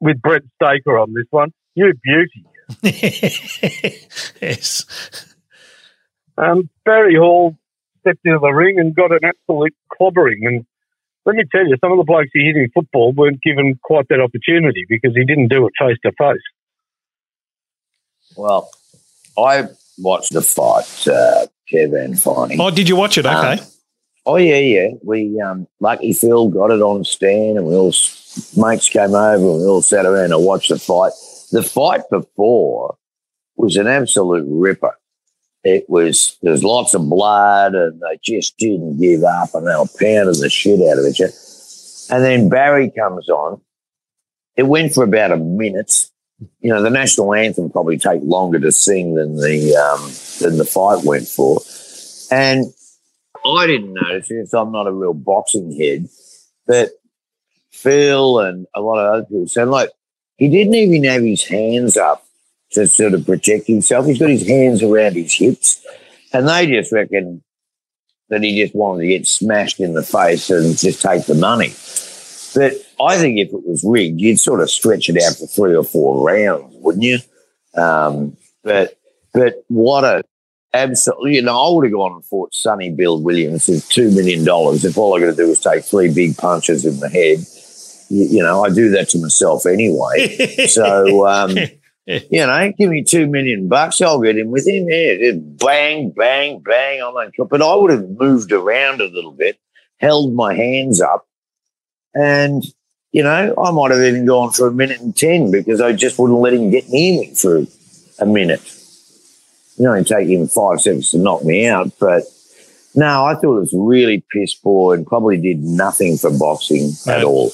with 0.01 0.21
Brent 0.21 0.45
Staker 0.57 0.99
on 0.99 1.13
this 1.15 1.27
one. 1.31 1.53
You 1.75 1.93
beauty. 2.03 2.45
yes. 4.43 4.85
Um, 6.39 6.69
Barry 6.85 7.15
Hall 7.15 7.57
stepped 8.01 8.21
into 8.25 8.39
the 8.41 8.51
ring 8.51 8.79
and 8.81 8.95
got 8.95 9.13
an 9.13 9.21
absolute 9.23 9.75
clobbering. 9.93 10.47
And 10.47 10.67
let 11.25 11.37
me 11.37 11.45
tell 11.53 11.67
you, 11.67 11.77
some 11.81 11.93
of 11.93 11.99
the 11.99 12.05
blokes 12.05 12.31
he 12.33 12.47
hit 12.47 12.57
in 12.57 12.69
football 12.75 13.13
weren't 13.13 13.43
given 13.43 13.79
quite 13.83 14.09
that 14.09 14.21
opportunity 14.21 14.85
because 14.89 15.15
he 15.15 15.25
didn't 15.25 15.49
do 15.49 15.67
it 15.67 15.73
face 15.79 15.99
to 16.05 16.13
face. 16.13 16.41
Well, 18.37 18.71
I 19.39 19.69
watched 19.99 20.33
the 20.33 20.43
fight, 20.43 21.09
uh, 21.09 21.47
Kev 21.73 21.99
and 21.99 22.15
Finey. 22.15 22.57
Oh, 22.59 22.71
did 22.71 22.89
you 22.89 22.97
watch 22.97 23.19
it? 23.19 23.27
Okay. 23.27 23.53
Um, 23.53 23.59
Oh 24.29 24.37
yeah, 24.37 24.59
yeah. 24.59 24.89
We 25.05 25.41
um, 25.41 25.69
Lucky 25.79 26.13
Phil 26.13 26.49
got 26.49 26.73
it 26.73 26.83
on 26.83 27.05
stand, 27.05 27.59
and 27.59 27.67
we 27.67 27.77
all 27.77 27.95
mates 28.57 28.89
came 28.89 29.15
over, 29.15 29.35
and 29.37 29.61
we 29.61 29.67
all 29.67 29.83
sat 29.83 30.05
around 30.05 30.33
and 30.33 30.45
watched 30.45 30.69
the 30.71 30.81
fight. 30.81 31.13
The 31.53 31.63
fight 31.63 32.03
before 32.11 32.97
was 33.57 33.77
an 33.77 33.87
absolute 33.87 34.45
ripper. 34.49 34.99
It 35.63 35.89
was 35.89 36.39
there's 36.43 36.65
lots 36.65 36.93
of 36.95 37.09
blood, 37.09 37.77
and 37.77 38.01
they 38.01 38.19
just 38.21 38.59
didn't 38.59 38.99
give 38.99 39.23
up, 39.23 39.55
and 39.55 39.65
they 39.65 39.77
were 39.77 39.87
pounding 39.99 40.41
the 40.41 40.51
shit 40.51 40.81
out 40.81 40.99
of 40.99 41.07
each 41.07 41.21
other. 41.21 41.33
And 42.11 42.25
then 42.25 42.49
Barry 42.49 42.91
comes 42.91 43.29
on. 43.29 43.61
It 44.57 44.65
went 44.65 44.93
for 44.93 45.05
about 45.05 45.33
a 45.33 45.37
minute. 45.37 46.11
You 46.61 46.71
know, 46.71 46.83
the 46.83 46.91
national 46.91 47.33
anthem 47.33 47.71
probably 47.71 47.99
take 47.99 48.21
longer 48.23 48.61
to 48.61 48.71
sing 48.71 49.15
than 49.15 49.37
the 49.37 49.75
um, 49.77 50.13
than 50.41 50.59
the 50.59 50.67
fight 50.67 51.05
went 51.05 51.27
for, 51.27 51.61
and 52.31 52.67
I 53.45 53.67
didn't 53.67 53.95
notice 53.95 54.29
since 54.29 54.53
I'm 54.53 54.73
not 54.73 54.87
a 54.87 54.93
real 54.93 55.15
boxing 55.15 55.75
head, 55.79 56.09
but 56.67 56.91
Phil 57.71 58.41
and 58.41 58.67
a 58.75 58.81
lot 58.81 58.99
of 58.99 59.15
other 59.15 59.25
people 59.25 59.47
said, 59.47 59.69
like, 59.69 59.91
he 60.37 60.49
didn't 60.49 60.75
even 60.75 61.05
have 61.05 61.23
his 61.23 61.45
hands 61.45 61.97
up 61.97 62.27
to 62.73 62.87
sort 62.87 63.15
of 63.15 63.25
protect 63.25 63.67
himself. 63.67 64.07
He's 64.07 64.19
got 64.19 64.29
his 64.29 64.47
hands 64.47 64.83
around 64.83 65.15
his 65.15 65.33
hips, 65.33 65.85
and 66.33 66.49
they 66.49 66.67
just 66.67 66.93
reckon 66.93 67.43
that 68.29 68.43
he 68.43 68.61
just 68.61 68.75
wanted 68.75 69.03
to 69.03 69.09
get 69.09 69.27
smashed 69.27 69.81
in 69.81 69.95
the 69.95 70.03
face 70.03 70.51
and 70.51 70.77
just 70.77 71.01
take 71.01 71.27
the 71.27 71.35
money. 71.35 71.73
But 72.57 72.73
I 72.99 73.19
think 73.19 73.39
if 73.39 73.49
it 73.49 73.67
was 73.67 73.85
rigged, 73.87 74.19
you'd 74.19 74.41
sort 74.41 74.63
of 74.63 74.71
stretch 74.71 75.11
it 75.11 75.23
out 75.23 75.37
for 75.37 75.47
three 75.47 75.77
or 75.77 75.85
four 75.85 76.27
rounds, 76.27 76.75
wouldn't 76.79 77.05
you? 77.05 77.19
Um, 77.77 78.35
but 78.65 78.99
but 79.35 79.63
what 79.69 80.05
a 80.05 80.25
absolutely, 80.73 81.35
you 81.35 81.43
know, 81.43 81.55
I 81.55 81.75
would 81.75 81.85
have 81.85 81.93
gone 81.93 82.13
and 82.13 82.25
fought 82.25 82.55
Sonny 82.55 82.91
Bill 82.91 83.21
Williams 83.21 83.67
for 83.67 83.73
$2 83.73 84.15
million 84.15 84.43
if 84.43 84.99
all 84.99 85.17
I 85.17 85.21
got 85.21 85.27
to 85.27 85.37
do 85.37 85.49
was 85.49 85.61
take 85.61 85.85
three 85.85 86.13
big 86.13 86.37
punches 86.37 86.85
in 86.87 86.99
the 87.01 87.09
head. 87.09 87.45
You, 88.09 88.39
you 88.39 88.43
know, 88.43 88.65
I 88.65 88.71
do 88.71 88.91
that 88.91 89.11
to 89.11 89.19
myself 89.19 89.67
anyway. 89.67 90.67
so, 90.69 91.27
um, 91.27 91.57
you 92.07 92.47
know, 92.47 92.73
give 92.79 92.91
me 92.91 93.03
two 93.03 93.27
million 93.27 93.69
bucks, 93.69 94.01
I'll 94.01 94.21
get 94.21 94.39
in 94.39 94.51
with 94.51 94.67
him. 94.67 94.87
Yeah, 94.89 95.17
just 95.17 95.59
bang, 95.59 96.11
bang, 96.11 96.61
bang 96.61 97.03
on 97.03 97.15
that. 97.15 97.49
But 97.49 97.63
I 97.63 97.75
would 97.75 97.91
have 97.91 98.09
moved 98.11 98.53
around 98.53 99.01
a 99.01 99.07
little 99.07 99.33
bit, 99.33 99.59
held 99.99 100.35
my 100.35 100.55
hands 100.55 101.01
up, 101.01 101.27
and, 102.19 102.65
you 103.13 103.23
know, 103.23 103.55
I 103.57 103.71
might 103.71 103.91
have 103.93 104.01
even 104.03 104.27
gone 104.27 104.53
for 104.53 104.67
a 104.67 104.73
minute 104.73 105.01
and 105.01 105.17
10 105.17 105.51
because 105.51 105.81
I 105.81 105.93
just 105.93 106.19
wouldn't 106.19 106.41
let 106.41 106.55
him 106.55 106.71
get 106.71 106.89
near 106.89 107.21
me 107.21 107.35
for 107.35 107.65
a 108.19 108.27
minute. 108.27 108.61
You 109.79 109.85
know, 109.85 109.95
it'd 109.95 110.07
take 110.07 110.29
him 110.29 110.49
five 110.49 110.81
seconds 110.81 111.11
to 111.11 111.19
knock 111.19 111.45
me 111.45 111.67
out, 111.67 111.93
but 112.01 112.25
No, 112.99 113.27
I 113.27 113.35
thought 113.35 113.59
it 113.59 113.61
was 113.61 113.75
really 113.77 114.25
piss 114.33 114.55
poor 114.55 114.95
and 114.95 115.07
probably 115.07 115.37
did 115.37 115.63
nothing 115.63 116.17
for 116.17 116.31
boxing 116.31 116.93
at 117.07 117.21
No. 117.21 117.29
all. 117.29 117.49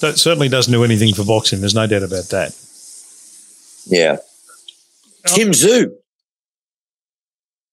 That 0.00 0.14
certainly 0.16 0.48
doesn't 0.48 0.72
do 0.72 0.84
anything 0.84 1.12
for 1.12 1.24
boxing. 1.24 1.58
There's 1.58 1.74
no 1.74 1.88
doubt 1.88 2.04
about 2.04 2.26
that. 2.30 2.54
Yeah. 3.86 4.18
Tim 5.26 5.50
Tszyu. 5.50 5.90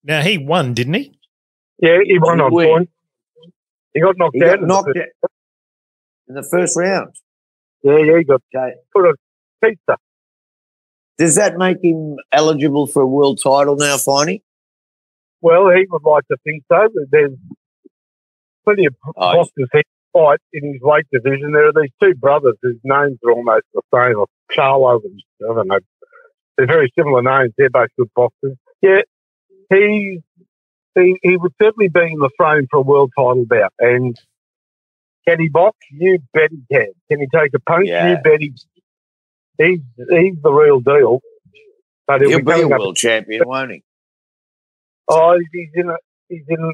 Now 0.04 0.22
he 0.22 0.38
won, 0.40 0.74
didn't 0.74 0.96
he? 0.96 1.20
Yeah, 1.80 2.00
he 2.04 2.18
won 2.18 2.42
on 2.42 2.50
point. 2.50 2.90
He 3.94 4.02
got 4.02 4.18
knocked 4.18 4.36
He 4.36 4.44
out. 4.44 4.48
got 4.56 4.60
in 4.62 4.68
knocked 4.68 4.98
out 4.98 5.32
in 6.28 6.36
the 6.36 6.44
first 6.44 6.78
round. 6.78 7.16
Yeah, 7.84 7.98
yeah, 7.98 8.18
he 8.20 8.24
got 8.24 8.42
Okay. 8.56 8.76
put 8.94 9.06
a 9.06 9.14
pizza. 9.64 9.98
Does 11.18 11.36
that 11.36 11.58
make 11.58 11.78
him 11.84 12.18
eligible 12.32 12.88
for 12.88 13.02
a 13.02 13.08
world 13.08 13.40
title 13.44 13.76
now, 13.76 13.96
Finey? 13.98 14.42
Well, 15.42 15.70
he 15.70 15.86
would 15.90 16.04
like 16.04 16.26
to 16.32 16.38
think 16.44 16.64
so, 16.72 16.88
but 16.94 17.04
there's 17.12 17.32
plenty 18.66 18.86
of 18.86 18.96
Oh, 19.16 19.34
boxers 19.34 19.70
he 19.74 19.82
fight 20.14 20.40
in 20.54 20.74
his 20.74 20.82
weight 20.82 21.06
division. 21.12 21.52
There 21.52 21.68
are 21.68 21.74
these 21.74 21.92
two 22.02 22.16
brothers 22.16 22.56
whose 22.62 22.80
names 22.84 23.18
are 23.26 23.32
almost 23.32 23.66
the 23.74 23.82
same, 23.94 24.18
like 24.18 24.30
Charlo 24.56 25.02
and 25.04 25.22
I 25.50 25.54
don't 25.54 25.68
know. 25.68 25.80
They're 26.58 26.68
very 26.68 26.92
similar 26.98 27.22
names. 27.22 27.54
They're 27.58 27.70
both 27.70 27.90
good 27.98 28.10
boxers. 28.16 28.56
Yeah, 28.82 29.02
he's 29.70 30.22
he, 30.96 31.18
he 31.24 31.38
would 31.38 31.54
certainly 31.62 31.90
be 31.90 32.02
in 32.02 32.20
the 32.20 32.30
frame 32.38 32.68
for 32.70 32.78
a 32.78 32.82
world 32.84 33.12
title 33.18 33.46
bout. 33.48 33.74
And 33.80 34.16
can 35.28 35.40
he 35.40 35.50
box? 35.50 35.78
You 35.92 36.20
bet 36.34 36.52
he 36.52 36.62
can. 36.72 36.92
Can 37.10 37.20
he 37.20 37.28
take 37.34 37.52
a 37.54 37.60
punch? 37.60 37.88
Yeah. 37.88 38.12
You 38.12 38.18
bet 38.18 38.42
he. 38.42 38.54
He's 39.58 39.80
he's 39.98 40.36
the 40.42 40.52
real 40.52 40.80
deal. 40.80 41.22
But 42.08 42.22
he'll, 42.22 42.30
He'll 42.32 42.40
be 42.40 42.52
a 42.52 42.56
coming 42.56 42.74
up 42.74 42.80
world 42.80 42.96
champion, 42.98 43.44
won't 43.46 43.72
he? 43.72 43.84
Oh, 45.08 45.38
he's 45.52 45.70
in 45.74 45.90
a, 45.90 45.96
he's 46.30 46.44
in 46.48 46.74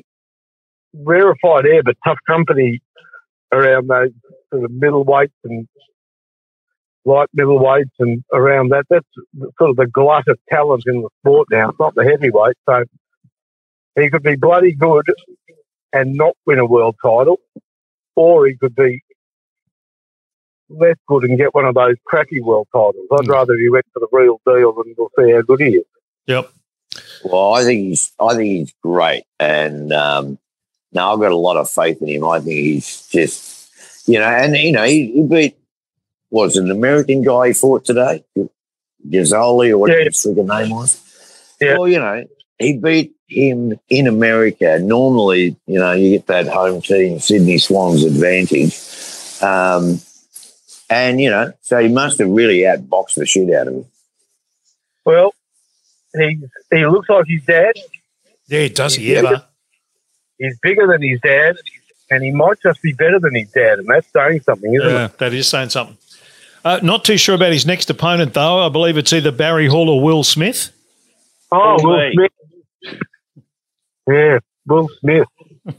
rarefied 0.94 1.66
air, 1.66 1.84
but 1.84 1.98
tough 2.06 2.18
company 2.28 2.82
around 3.52 3.88
those 3.88 4.12
sort 4.52 4.64
of 4.64 4.72
middleweights 4.72 5.32
and 5.44 5.68
light 7.06 7.30
middleweights 7.38 7.92
and 8.00 8.24
around 8.34 8.70
that. 8.70 8.86
That's 8.90 9.06
sort 9.58 9.72
of 9.72 9.76
the 9.76 9.88
glut 9.88 10.28
of 10.28 10.40
talent 10.50 10.84
in 10.88 11.02
the 11.02 11.10
sport 11.22 11.48
now. 11.52 11.70
It's 11.70 11.80
not 11.80 11.96
the 11.96 12.04
heavyweight, 12.04 12.56
so 12.68 12.84
he 14.00 14.10
could 14.10 14.24
be 14.24 14.36
bloody 14.36 14.74
good 14.74 15.06
and 15.92 16.16
not 16.16 16.36
win 16.46 16.60
a 16.60 16.66
world 16.66 16.96
title, 17.04 17.40
or 18.20 18.48
he 18.48 18.56
could 18.58 18.76
be 18.76 19.02
less 20.70 20.98
good 21.08 21.24
and 21.24 21.38
get 21.38 21.56
one 21.56 21.64
of 21.66 21.74
those 21.74 21.96
crappy 22.06 22.42
world 22.42 22.68
titles. 22.74 23.08
I'd 23.14 23.26
Hmm. 23.26 23.32
rather 23.32 23.58
he 23.58 23.70
went 23.70 23.86
for 23.94 24.00
the 24.02 24.08
real 24.12 24.42
deal 24.46 24.76
and 24.82 24.94
we'll 24.98 25.10
see 25.18 25.32
how 25.32 25.42
good 25.42 25.62
he 25.62 25.68
is. 25.78 25.86
Yep. 26.28 26.52
Well, 27.24 27.54
I 27.54 27.64
think 27.64 27.80
he's 27.88 28.12
I 28.20 28.36
think 28.36 28.44
he's 28.48 28.74
great, 28.84 29.24
and 29.40 29.94
um, 29.94 30.38
now 30.92 31.14
I've 31.14 31.20
got 31.20 31.32
a 31.32 31.38
lot 31.38 31.56
of 31.58 31.70
faith 31.70 32.02
in 32.02 32.10
him. 32.10 32.26
I 32.26 32.40
think 32.40 32.52
he's 32.52 33.08
just 33.08 34.08
you 34.08 34.20
know, 34.20 34.26
and 34.28 34.56
you 34.58 34.72
know, 34.74 34.84
he, 34.84 35.12
he 35.14 35.22
beat 35.24 35.56
was 36.32 36.58
an 36.58 36.70
American 36.72 37.24
guy 37.24 37.48
he 37.48 37.54
fought 37.54 37.86
today, 37.86 38.24
Gazzoli 39.08 39.70
or 39.72 39.78
whatever 39.78 40.00
Yeah. 40.00 40.06
his 40.06 40.26
freaking 40.26 40.48
name 40.48 40.72
was. 40.72 41.00
Yeah. 41.62 41.78
Well, 41.78 41.88
you 41.88 42.00
know, 42.00 42.26
he 42.60 42.78
beat 42.78 43.14
him 43.30 43.80
in 43.90 44.08
America. 44.08 44.80
Normally, 44.80 45.56
you 45.68 45.80
know, 45.80 45.94
you 45.94 46.18
get 46.18 46.28
that 46.28 46.48
home 46.48 46.82
team 46.82 47.20
Sydney 47.20 47.58
Swans 47.58 48.04
advantage. 48.04 48.78
Um, 49.42 50.02
and 50.90 51.22
you 51.22 51.30
know, 51.30 51.54
so 51.62 51.78
he 51.80 51.88
must 51.88 52.20
have 52.20 52.30
really 52.30 52.60
outboxed 52.62 53.16
the 53.16 53.26
shit 53.26 53.54
out 53.54 53.68
of 53.68 53.74
him. 53.76 53.86
Well, 55.06 55.34
he 56.18 56.40
he 56.72 56.86
looks 56.86 57.08
like 57.10 57.26
his 57.28 57.44
dad. 57.46 57.74
Yeah, 58.48 58.62
he 58.62 58.70
does 58.70 58.96
he 58.96 59.14
Yeah. 59.14 59.20
ever? 59.20 59.46
He's 60.40 60.58
bigger 60.62 60.88
than 60.88 61.02
his 61.02 61.20
dad, 61.22 61.58
and 62.10 62.24
he 62.24 62.32
might 62.32 62.62
just 62.64 62.82
be 62.82 62.94
better 62.94 63.20
than 63.20 63.36
his 63.36 63.52
dad, 63.52 63.80
and 63.80 63.88
that's 63.88 64.08
saying 64.12 64.42
something, 64.42 64.74
isn't 64.74 64.90
Yeah, 64.90 65.06
it? 65.06 65.18
that 65.20 65.34
is 65.34 65.48
saying 65.48 65.70
something. 65.70 65.98
Uh, 66.66 66.80
not 66.82 67.06
too 67.06 67.18
sure 67.18 67.36
about 67.36 67.52
his 67.54 67.66
next 67.66 67.90
opponent, 67.90 68.34
though. 68.34 68.60
I 68.66 68.70
believe 68.70 68.98
it's 68.98 69.14
either 69.14 69.32
Barry 69.32 69.68
Hall 69.68 69.90
or 69.90 70.02
Will 70.02 70.24
Smith. 70.24 70.72
Oh, 71.52 71.78
Oh, 71.80 71.88
Will. 71.88 72.12
Smith. 72.14 72.32
Yeah, 74.10 74.40
Will 74.66 74.90
Smith. 75.00 75.28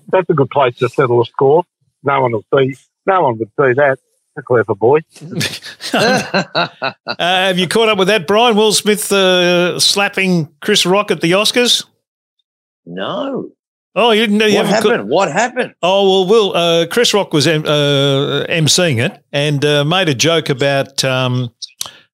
That's 0.08 0.28
a 0.30 0.34
good 0.34 0.50
place 0.50 0.76
to 0.78 0.88
settle 0.88 1.20
a 1.20 1.24
score. 1.26 1.64
No 2.02 2.20
one 2.22 2.32
will 2.32 2.44
see. 2.54 2.74
No 3.06 3.22
one 3.22 3.38
would 3.38 3.48
see 3.48 3.72
that. 3.74 3.98
A 4.38 4.42
clever 4.42 4.74
boy. 4.74 5.00
Uh, 5.92 6.86
have 7.18 7.58
you 7.58 7.66
caught 7.66 7.88
up 7.88 7.98
with 7.98 8.08
that, 8.08 8.26
Brian? 8.26 8.56
Will 8.56 8.72
Smith 8.72 9.10
uh, 9.12 9.78
slapping 9.80 10.48
Chris 10.60 10.86
Rock 10.86 11.10
at 11.10 11.20
the 11.20 11.32
Oscars? 11.32 11.84
no. 12.86 13.50
Oh, 13.96 14.12
you 14.12 14.20
didn't 14.20 14.38
know 14.38 14.46
you 14.46 14.54
What 14.58 14.66
haven't 14.66 14.82
caught- 14.82 14.90
happened? 14.92 15.10
What 15.10 15.32
happened? 15.32 15.74
Oh 15.82 16.08
well, 16.08 16.26
Will 16.30 16.56
uh, 16.56 16.86
Chris 16.86 17.12
Rock 17.12 17.32
was 17.32 17.48
em- 17.48 17.64
uh, 17.66 18.46
emceeing 18.48 19.04
it 19.04 19.20
and 19.32 19.64
uh, 19.64 19.84
made 19.84 20.08
a 20.08 20.14
joke 20.14 20.48
about 20.48 21.02
um, 21.02 21.52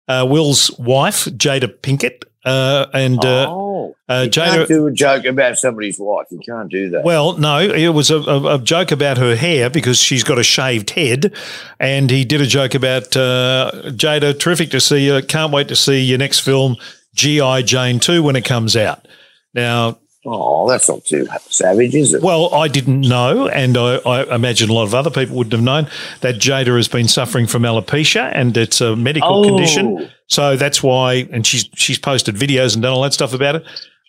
uh, 0.07 0.27
Will's 0.29 0.71
wife, 0.79 1.25
Jada 1.25 1.69
Pinkett, 1.81 2.25
uh, 2.45 2.89
and 2.93 3.25
uh, 3.25 3.47
oh, 3.83 3.97
uh, 4.09 4.23
you 4.23 4.31
Jada. 4.31 4.55
can't 4.55 4.69
do 4.69 4.87
a 4.87 4.93
joke 4.93 5.25
about 5.25 5.59
somebody's 5.59 5.99
wife. 5.99 6.27
You 6.31 6.41
can't 6.47 6.71
do 6.71 6.91
that. 6.91 7.05
Well, 7.05 7.37
no, 7.39 7.61
it 7.61 7.89
was 7.89 8.11
a, 8.11 8.19
a, 8.19 8.55
a 8.57 8.59
joke 8.59 8.93
about 8.93 9.19
her 9.19 9.37
hair 9.37 9.71
because 9.71 9.99
she's 9.99 10.25
got 10.25 10.39
a 10.39 10.43
shaved 10.43 10.91
head, 10.91 11.33
and 11.81 12.11
he 12.11 12.25
did 12.25 12.41
a 12.41 12.47
joke 12.47 12.75
about 12.75 13.17
uh, 13.17 13.71
Jada. 13.87 14.39
Terrific 14.39 14.71
to 14.71 14.81
see 14.81 15.07
you. 15.07 15.23
Can't 15.23 15.53
wait 15.53 15.69
to 15.69 15.77
see 15.77 16.01
your 16.03 16.19
next 16.19 16.41
film, 16.41 16.77
GI 17.15 17.63
Jane 17.65 18.01
Two, 18.01 18.23
when 18.23 18.37
it 18.37 18.45
comes 18.45 18.77
out. 18.77 19.07
Now, 19.55 19.99
oh, 20.27 20.69
that's 20.69 20.89
not 20.89 21.05
too 21.05 21.27
savage, 21.49 21.95
is 21.95 22.15
it? 22.15 22.23
well, 22.23 22.55
I 22.55 22.69
didn't 22.69 23.01
know, 23.01 23.49
and 23.49 23.77
I, 23.77 23.97
I 23.99 24.35
imagine 24.35 24.71
a 24.71 24.73
lot 24.73 24.85
of 24.85 24.95
other 24.95 25.11
people 25.11 25.37
wouldn't 25.37 25.53
have 25.53 25.63
known 25.63 25.89
that 26.21 26.37
Jada 26.37 26.77
has 26.77 26.89
been 26.89 27.09
suffering 27.09 27.47
from 27.47 27.63
alopecia, 27.63 28.31
and 28.35 28.57
it's 28.57 28.81
a 28.81 28.95
medical 28.97 29.45
Oh. 29.45 29.49
condition. 29.49 30.11
So 30.29 30.57
that's 30.57 30.83
why, 30.83 31.29
and 31.33 31.47
she's 31.47 31.69
she's 31.75 31.99
posted 31.99 32.37
videos 32.37 32.75
and 32.75 32.83
done 32.83 32.93
all 32.93 33.03
that 33.03 33.13
stuff 33.13 33.35
about 33.35 33.57
it. 33.57 33.65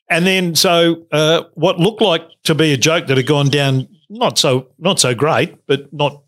And 0.10 0.26
then, 0.28 0.54
so 0.56 1.06
uh, 1.12 1.44
what 1.56 1.80
looked 1.80 2.02
like 2.02 2.24
to 2.44 2.54
be 2.56 2.74
a 2.74 2.78
joke 2.78 3.08
that 3.08 3.18
had 3.18 3.26
gone 3.26 3.50
down 3.50 3.88
not 4.10 4.38
so 4.38 4.68
not 4.80 5.00
so 5.00 5.16
great, 5.16 5.56
but 5.66 5.92
not 5.92 6.22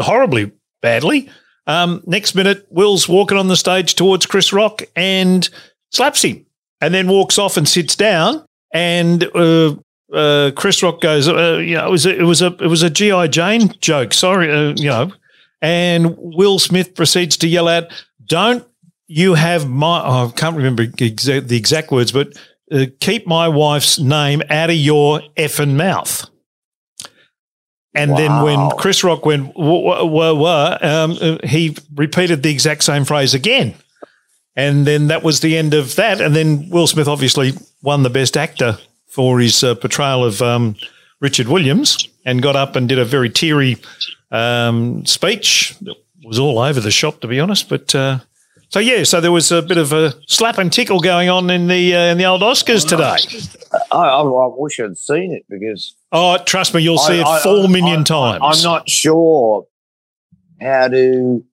horribly 0.00 0.52
badly. 0.80 1.28
Um, 1.66 2.02
next 2.06 2.34
minute, 2.34 2.66
Will's 2.70 3.08
walking 3.08 3.36
on 3.36 3.48
the 3.48 3.56
stage 3.56 3.94
towards 3.94 4.24
Chris 4.24 4.52
Rock 4.52 4.82
and 4.96 5.46
slaps 5.92 6.22
him, 6.22 6.46
and 6.80 6.94
then 6.94 7.08
walks 7.08 7.38
off 7.38 7.56
and 7.58 7.68
sits 7.68 7.94
down. 7.94 8.44
And 8.72 9.24
uh, 9.34 9.76
uh, 10.12 10.50
Chris 10.56 10.82
Rock 10.82 11.00
goes, 11.00 11.28
uh, 11.28 11.58
you 11.58 11.76
know, 11.76 11.86
it 11.86 11.90
was 11.90 12.06
a, 12.06 12.18
it 12.18 12.22
was 12.24 12.42
a 12.42 12.46
it 12.46 12.66
was 12.66 12.82
a 12.82 12.90
GI 12.90 13.28
Jane 13.28 13.72
joke. 13.80 14.14
Sorry, 14.14 14.50
uh, 14.52 14.74
you 14.76 14.88
know. 14.88 15.12
And 15.60 16.14
Will 16.18 16.58
Smith 16.58 16.94
proceeds 16.94 17.36
to 17.38 17.48
yell 17.48 17.66
out, 17.66 17.84
"Don't 18.24 18.66
you 19.06 19.34
have 19.34 19.68
my? 19.68 20.02
Oh, 20.04 20.28
I 20.28 20.30
can't 20.38 20.56
remember 20.56 20.86
exa- 20.86 21.46
the 21.46 21.56
exact 21.56 21.90
words, 21.90 22.12
but 22.12 22.36
uh, 22.70 22.86
keep 23.00 23.26
my 23.26 23.48
wife's 23.48 23.98
name 23.98 24.42
out 24.50 24.70
of 24.70 24.76
your 24.76 25.20
effing 25.36 25.74
mouth." 25.74 26.28
And 27.94 28.16
then 28.16 28.42
when 28.42 28.70
Chris 28.76 29.02
Rock 29.02 29.26
went, 29.26 29.56
whoa, 29.56 30.04
whoa, 30.04 30.34
whoa, 30.34 30.76
um, 30.80 31.18
uh, 31.20 31.38
he 31.44 31.76
repeated 31.96 32.44
the 32.44 32.50
exact 32.50 32.84
same 32.84 33.04
phrase 33.04 33.34
again. 33.34 33.74
And 34.58 34.84
then 34.86 35.06
that 35.06 35.22
was 35.22 35.38
the 35.38 35.56
end 35.56 35.72
of 35.72 35.94
that. 35.96 36.20
And 36.20 36.34
then 36.34 36.68
Will 36.68 36.88
Smith 36.88 37.06
obviously 37.06 37.52
won 37.82 38.02
the 38.02 38.10
Best 38.10 38.36
Actor 38.36 38.76
for 39.06 39.38
his 39.38 39.62
uh, 39.62 39.76
portrayal 39.76 40.24
of 40.24 40.42
um, 40.42 40.74
Richard 41.20 41.46
Williams 41.46 42.08
and 42.26 42.42
got 42.42 42.56
up 42.56 42.74
and 42.74 42.88
did 42.88 42.98
a 42.98 43.04
very 43.04 43.30
teary 43.30 43.76
um, 44.32 45.06
speech. 45.06 45.76
It 45.80 45.96
was 46.24 46.40
all 46.40 46.58
over 46.58 46.80
the 46.80 46.90
shop, 46.90 47.20
to 47.20 47.28
be 47.28 47.38
honest. 47.38 47.68
But 47.68 47.94
uh, 47.94 48.18
so 48.68 48.80
yeah, 48.80 49.04
so 49.04 49.20
there 49.20 49.30
was 49.30 49.52
a 49.52 49.62
bit 49.62 49.76
of 49.78 49.92
a 49.92 50.12
slap 50.26 50.58
and 50.58 50.72
tickle 50.72 50.98
going 50.98 51.28
on 51.28 51.48
in 51.50 51.68
the 51.68 51.94
uh, 51.94 52.00
in 52.12 52.18
the 52.18 52.24
old 52.24 52.42
Oscars 52.42 52.86
today. 52.86 53.16
I, 53.92 53.96
I, 53.96 54.20
I 54.22 54.50
wish 54.56 54.80
I'd 54.80 54.98
seen 54.98 55.32
it 55.32 55.44
because 55.48 55.94
Oh, 56.10 56.36
trust 56.38 56.74
me, 56.74 56.82
you'll 56.82 56.98
see 56.98 57.22
I- 57.22 57.38
it 57.38 57.42
four 57.42 57.68
million 57.68 58.02
times. 58.02 58.40
I'm 58.42 58.62
not 58.64 58.90
sure 58.90 59.66
how 60.60 60.88
to 60.88 61.44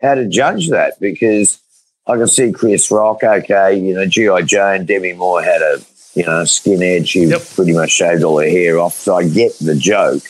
how 0.00 0.14
to 0.14 0.26
judge 0.26 0.70
that 0.70 0.98
because 0.98 1.60
I 2.06 2.16
can 2.16 2.26
see 2.28 2.52
Chris 2.52 2.90
Rock. 2.90 3.22
Okay, 3.22 3.78
you 3.78 3.94
know, 3.94 4.06
GI 4.06 4.42
Jane, 4.44 4.84
Demi 4.84 5.14
Moore 5.14 5.42
had 5.42 5.62
a 5.62 5.80
you 6.14 6.24
know 6.24 6.42
skinhead. 6.42 7.06
She 7.08 7.24
Yep. 7.24 7.42
pretty 7.54 7.72
much 7.72 7.90
shaved 7.90 8.22
all 8.22 8.38
her 8.38 8.48
hair 8.48 8.78
off, 8.78 8.94
so 8.94 9.16
I 9.16 9.26
get 9.28 9.52
the 9.58 9.74
joke. 9.74 10.22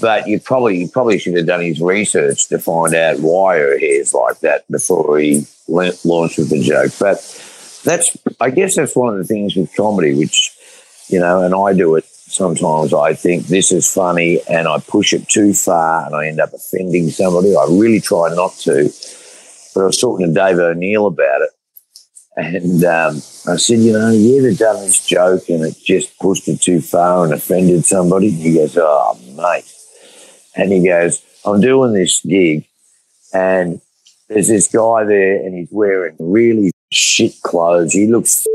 But 0.00 0.28
you 0.28 0.38
probably 0.40 0.78
you 0.78 0.88
probably 0.88 1.18
should 1.18 1.36
have 1.36 1.46
done 1.46 1.60
his 1.60 1.80
research 1.80 2.48
to 2.48 2.58
find 2.58 2.94
out 2.94 3.18
why 3.20 3.58
her 3.58 3.78
hair's 3.78 4.14
like 4.14 4.40
that 4.40 4.64
before 4.70 5.18
he 5.18 5.46
la- 5.66 5.90
launched 6.04 6.38
with 6.38 6.50
the 6.50 6.62
joke. 6.62 6.92
But 7.00 7.18
that's 7.84 8.16
I 8.40 8.50
guess 8.50 8.76
that's 8.76 8.94
one 8.94 9.12
of 9.12 9.18
the 9.18 9.24
things 9.24 9.56
with 9.56 9.74
comedy, 9.76 10.14
which 10.14 10.52
you 11.08 11.18
know, 11.18 11.42
and 11.42 11.54
I 11.54 11.72
do 11.72 11.96
it 11.96 12.04
sometimes. 12.04 12.92
I 12.92 13.14
think 13.14 13.46
this 13.46 13.72
is 13.72 13.92
funny, 13.92 14.40
and 14.48 14.68
I 14.68 14.78
push 14.78 15.12
it 15.12 15.28
too 15.28 15.52
far, 15.54 16.04
and 16.06 16.14
I 16.14 16.26
end 16.26 16.40
up 16.40 16.52
offending 16.52 17.10
somebody. 17.10 17.56
I 17.56 17.64
really 17.68 18.00
try 18.00 18.32
not 18.34 18.52
to. 18.60 18.90
But 19.78 19.84
I 19.84 19.86
was 19.86 20.00
talking 20.00 20.26
to 20.26 20.34
Dave 20.34 20.58
O'Neill 20.58 21.06
about 21.06 21.42
it, 21.42 21.50
And 22.36 22.82
um, 22.82 23.14
I 23.46 23.54
said, 23.54 23.78
you 23.78 23.92
know, 23.92 24.10
you 24.10 24.38
ever 24.38 24.52
done 24.52 24.84
this 24.84 25.06
joke 25.06 25.48
and 25.48 25.62
it 25.62 25.76
just 25.84 26.18
pushed 26.18 26.48
it 26.48 26.60
too 26.60 26.80
far 26.80 27.22
and 27.22 27.32
offended 27.32 27.84
somebody? 27.84 28.28
He 28.28 28.54
goes, 28.54 28.76
oh, 28.76 29.16
mate. 29.36 29.72
And 30.56 30.72
he 30.72 30.84
goes, 30.84 31.22
I'm 31.44 31.60
doing 31.60 31.92
this 31.92 32.20
gig 32.22 32.66
and 33.32 33.80
there's 34.28 34.48
this 34.48 34.66
guy 34.66 35.04
there 35.04 35.36
and 35.36 35.54
he's 35.54 35.68
wearing 35.70 36.16
really 36.18 36.72
shit 36.90 37.40
clothes. 37.42 37.92
He 37.92 38.08
looks, 38.08 38.48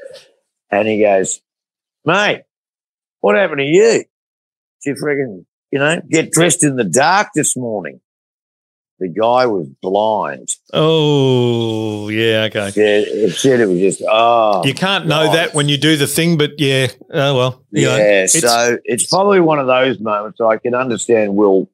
and 0.70 0.88
he 0.88 1.02
goes, 1.02 1.42
mate, 2.06 2.44
what 3.20 3.36
happened 3.36 3.58
to 3.58 3.64
you? 3.64 4.02
Did 4.02 4.06
you 4.86 4.94
freaking, 4.94 5.44
you 5.70 5.78
know, 5.78 6.00
get 6.08 6.32
dressed 6.32 6.64
in 6.64 6.76
the 6.76 6.84
dark 6.84 7.28
this 7.34 7.54
morning? 7.54 8.00
The 9.00 9.08
guy 9.08 9.46
was 9.46 9.66
blind. 9.82 10.50
Oh, 10.72 12.08
yeah, 12.08 12.44
okay. 12.44 12.68
Yeah, 12.76 13.24
it 13.26 13.32
said 13.32 13.60
it 13.60 13.66
was 13.66 13.78
just, 13.80 14.02
oh. 14.08 14.64
You 14.64 14.72
can't 14.72 15.06
know 15.06 15.26
God. 15.26 15.34
that 15.34 15.54
when 15.54 15.68
you 15.68 15.76
do 15.76 15.96
the 15.96 16.06
thing, 16.06 16.38
but 16.38 16.52
yeah, 16.58 16.88
oh 17.12 17.36
well. 17.36 17.64
You 17.72 17.86
know, 17.86 17.96
yeah, 17.96 18.24
it's- 18.24 18.40
so 18.40 18.78
it's 18.84 19.06
probably 19.06 19.40
one 19.40 19.58
of 19.58 19.66
those 19.66 19.98
moments 19.98 20.40
I 20.40 20.58
can 20.58 20.74
understand 20.74 21.34
Will 21.34 21.68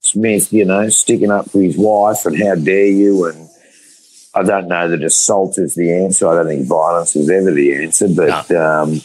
Smith, 0.00 0.52
you 0.52 0.64
know, 0.64 0.88
sticking 0.88 1.30
up 1.30 1.50
for 1.50 1.60
his 1.60 1.76
wife 1.76 2.24
and 2.26 2.36
how 2.42 2.54
dare 2.54 2.86
you. 2.86 3.26
And 3.26 3.48
I 4.34 4.42
don't 4.42 4.66
know 4.68 4.88
that 4.88 5.02
assault 5.02 5.58
is 5.58 5.74
the 5.74 5.92
answer. 5.92 6.28
I 6.28 6.34
don't 6.34 6.46
think 6.46 6.66
violence 6.66 7.14
is 7.14 7.28
ever 7.30 7.50
the 7.50 7.74
answer. 7.74 8.08
But, 8.08 8.50
um, 8.52 9.00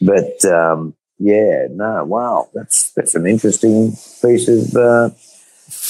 but 0.00 0.44
um, 0.44 0.94
yeah, 1.18 1.66
no, 1.70 2.04
wow, 2.04 2.48
that's 2.54 2.92
that's 2.92 3.14
an 3.14 3.26
interesting 3.26 3.92
piece 4.22 4.48
of 4.48 4.74
uh, 4.76 5.10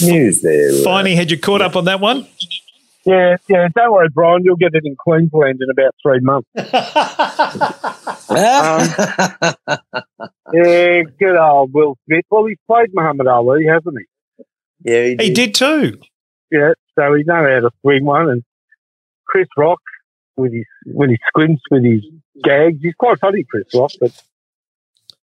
news 0.00 0.42
there. 0.42 0.70
Finey, 0.84 1.14
had 1.14 1.30
you 1.30 1.38
caught 1.38 1.62
up 1.62 1.76
on 1.76 1.84
that 1.86 2.00
one? 2.00 2.26
Yeah, 3.04 3.36
yeah. 3.48 3.68
Don't 3.74 3.92
worry, 3.92 4.08
Brian. 4.12 4.42
You'll 4.44 4.56
get 4.56 4.74
it 4.74 4.82
in 4.84 4.96
Queensland 4.96 5.60
in 5.62 5.70
about 5.70 5.94
three 6.02 6.20
months. 6.20 6.48
Um, 8.28 8.88
yeah, 10.52 11.02
good 11.18 11.36
old 11.36 11.72
Will 11.72 11.96
Smith. 12.06 12.24
Well, 12.30 12.46
he's 12.46 12.58
played 12.66 12.88
Muhammad 12.92 13.26
Ali, 13.28 13.64
hasn't 13.66 13.96
he? 13.98 14.44
yeah, 14.90 15.02
he 15.04 15.10
He 15.10 15.16
did. 15.16 15.34
did 15.34 15.54
too. 15.54 16.00
Yeah, 16.50 16.72
so 16.98 17.14
he 17.14 17.22
knows 17.24 17.46
how 17.48 17.60
to 17.60 17.70
swing 17.82 18.04
one. 18.04 18.28
And 18.30 18.42
Chris 19.26 19.46
Rock, 19.56 19.80
with 20.36 20.52
his 20.52 20.64
when 20.86 21.10
he 21.10 21.18
squints 21.28 21.62
with 21.70 21.84
his 21.84 22.02
gags, 22.42 22.78
he's 22.82 22.94
quite 22.98 23.18
funny, 23.20 23.44
Chris 23.48 23.64
Rock. 23.74 23.92
But 24.00 24.12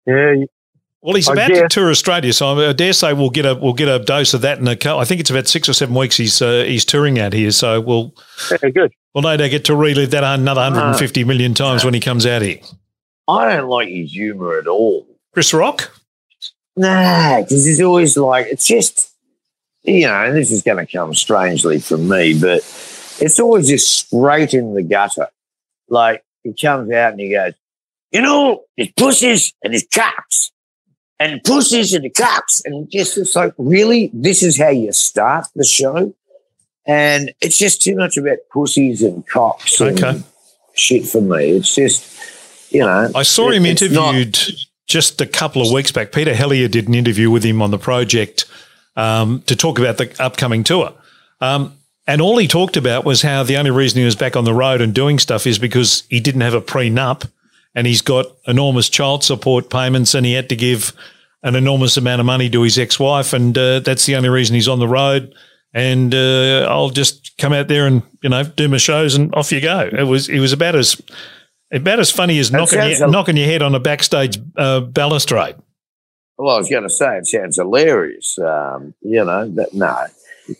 yeah, 0.06 0.36
he- 0.36 0.47
Well, 1.04 1.16
he's 1.16 1.28
I 1.28 1.34
about 1.34 1.48
to 1.50 1.68
tour 1.68 1.89
Australia, 1.89 2.32
so 2.32 2.70
I 2.70 2.72
dare 2.72 2.94
say 2.94 3.12
we'll 3.12 3.30
get 3.30 3.46
a 3.46 3.56
we'll 3.56 3.74
get 3.74 3.89
a 3.89 4.00
dose 4.00 4.34
of 4.34 4.42
that 4.42 4.60
in 4.60 4.68
a. 4.70 4.76
cou- 4.78 4.98
I 4.98 5.04
think 5.04 5.20
it's 5.20 5.30
about 5.30 5.48
six 5.50 5.68
or 5.68 5.74
seven 5.74 5.94
weeks 5.94 6.16
he's 6.16 6.42
uh, 6.42 6.63
he's 6.66 6.86
touring 6.86 7.20
out 7.20 7.34
here, 7.34 7.52
so 7.52 7.82
we'll 7.82 8.16
yeah, 8.50 8.70
good. 8.70 8.94
we'll 9.13 9.22
no 9.22 9.36
doubt 9.36 9.50
get 9.50 9.66
to 9.66 9.76
relive 9.76 10.12
that 10.12 10.24
another 10.24 10.62
Ah. 10.62 10.70
150 10.72 11.26
million 11.26 11.54
times 11.54 11.84
when 11.84 11.94
he 11.94 12.00
comes 12.00 12.26
out 12.26 12.42
here. 12.42 12.60
I 13.28 13.54
don't 13.54 13.68
like 13.70 13.89
his 13.89 14.13
humour 14.13 14.58
at 14.58 14.68
all. 14.68 15.06
Chris 15.34 15.54
Rock. 15.54 15.92
Nah, 16.78 17.42
because 17.42 17.66
he's 17.66 17.82
always 17.82 18.16
like 18.18 18.48
it's 18.48 18.66
just 18.66 19.12
you 19.84 20.08
know, 20.08 20.13
and 20.24 20.38
this 20.38 20.52
is 20.52 20.62
going 20.63 20.78
to 20.86 20.89
come 20.89 21.13
strangely 21.13 21.80
from 21.80 22.08
me, 22.08 22.39
but 22.39 22.60
it's 23.20 23.39
always 23.42 23.68
just 23.68 24.08
straight 24.08 24.54
in 24.54 24.74
the 24.74 24.84
gutter. 24.84 25.28
Like 25.89 26.24
he 26.44 26.54
comes 26.54 26.89
out 26.94 27.12
and 27.12 27.20
he 27.20 27.32
goes, 27.32 27.54
you 28.12 28.22
know, 28.22 28.63
there's 28.78 28.92
pussies 28.96 29.54
and 29.62 29.74
there's 29.74 29.86
cocks, 29.94 30.53
and 31.19 31.43
pussies 31.43 31.93
and 31.93 32.04
the 32.04 32.10
cocks, 32.10 32.62
and 32.65 32.89
just 32.89 33.17
it's 33.17 33.36
like, 33.36 33.54
really, 33.58 34.10
this 34.13 34.43
is 34.43 34.58
how 34.58 34.69
you 34.69 34.91
start 34.91 35.47
the 35.56 35.63
show, 35.63 36.13
and 36.86 37.34
it's 37.41 37.58
just 37.58 37.82
too 37.82 37.95
much 37.95 38.17
about 38.17 38.38
pussies 38.52 39.02
and 39.02 39.28
cocks 39.28 39.80
and 39.80 40.23
shit 40.73 41.06
for 41.06 41.21
me. 41.21 41.52
It's 41.52 41.76
just, 41.76 42.71
you 42.73 42.82
know, 42.82 43.12
I 43.15 43.23
saw 43.23 43.52
him 43.52 43.65
it's 43.65 43.82
not- 43.82 44.15
interviewed 44.15 44.38
just 44.86 45.21
a 45.21 45.26
couple 45.26 45.62
of 45.62 45.71
weeks 45.71 45.91
back. 45.91 46.12
Peter 46.12 46.34
Helliar 46.34 46.69
did 46.69 46.88
an 46.88 46.93
interview 46.93 47.32
with 47.32 47.43
him 47.43 47.62
on 47.62 47.71
the 47.71 47.80
project 47.80 48.45
um, 48.95 49.41
to 49.43 49.56
talk 49.56 49.80
about 49.80 49.97
the 49.97 50.13
upcoming 50.19 50.63
tour. 50.63 50.93
Um, 51.39 51.73
and 52.06 52.21
all 52.21 52.38
he 52.38 52.47
talked 52.47 52.76
about 52.76 53.06
was 53.06 53.21
how 53.21 53.43
the 53.43 53.58
only 53.58 53.71
reason 53.71 53.99
he 53.99 54.06
was 54.06 54.15
back 54.15 54.36
on 54.36 54.43
the 54.43 54.54
road 54.54 54.82
and 54.82 54.93
doing 54.93 55.19
stuff 55.19 55.47
is 55.47 55.58
because 55.58 56.04
he 56.10 56.19
didn't 56.19 56.41
have 56.41 56.54
a 56.54 56.62
prenup 56.62 57.30
and 57.76 57.88
he's 57.88 58.02
got 58.02 58.26
enormous 58.48 58.90
child 58.90 59.24
support 59.24 59.70
payments 59.70 60.14
and 60.14 60.26
he 60.26 60.34
had 60.34 60.50
to 60.50 60.56
give 60.56 60.94
an 61.44 61.56
enormous 61.56 61.98
amount 61.98 62.20
of 62.20 62.26
money 62.26 62.50
to 62.50 62.62
his 62.62 62.78
ex-wife 62.78 63.34
and 63.34 63.58
uh, 63.58 63.80
that's 63.80 64.06
the 64.06 64.16
only 64.16 64.30
reason 64.30 64.56
he's 64.56 64.68
on 64.68 64.80
the 64.80 64.88
road 64.88 65.34
and 65.74 66.14
uh, 66.14 66.68
I'll 66.70 66.90
just 66.90 67.38
come 67.38 67.52
out 67.52 67.68
there 67.68 67.88
and 67.88 68.04
you 68.22 68.30
know 68.30 68.44
do 68.44 68.68
my 68.68 68.78
shows 68.78 69.16
and 69.16 69.34
off 69.36 69.52
you 69.52 69.60
go. 69.62 69.90
It 69.92 70.04
was 70.04 70.30
it 70.30 70.40
was 70.40 70.54
about 70.54 70.76
as 70.76 71.02
about 71.72 72.00
as 72.00 72.12
funny 72.12 72.38
as 72.40 72.52
knocking 72.52 72.80
your, 72.84 73.08
a- 73.08 73.12
knocking 73.12 73.38
your 73.38 73.48
head 73.48 73.62
on 73.62 73.74
a 73.74 73.80
backstage 73.80 74.40
uh, 74.56 74.82
balustrade. 74.82 75.56
Well, 76.38 76.56
I 76.56 76.60
was 76.60 76.70
going 76.70 76.84
to 76.84 76.90
say 76.90 77.18
it 77.18 77.28
sounds 77.28 77.58
hilarious. 77.58 78.38
Um, 78.40 78.94
you 79.02 79.24
know, 79.24 79.50
that, 79.50 79.74
no. 79.74 79.96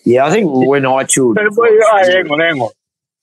Yeah, 0.06 0.26
I 0.26 0.32
think 0.32 0.50
when 0.50 0.86
I 0.86 1.04
toured. 1.04 1.38
Hey, 1.38 2.14
hang 2.14 2.32
on, 2.32 2.40
hang 2.40 2.62
on. 2.62 2.72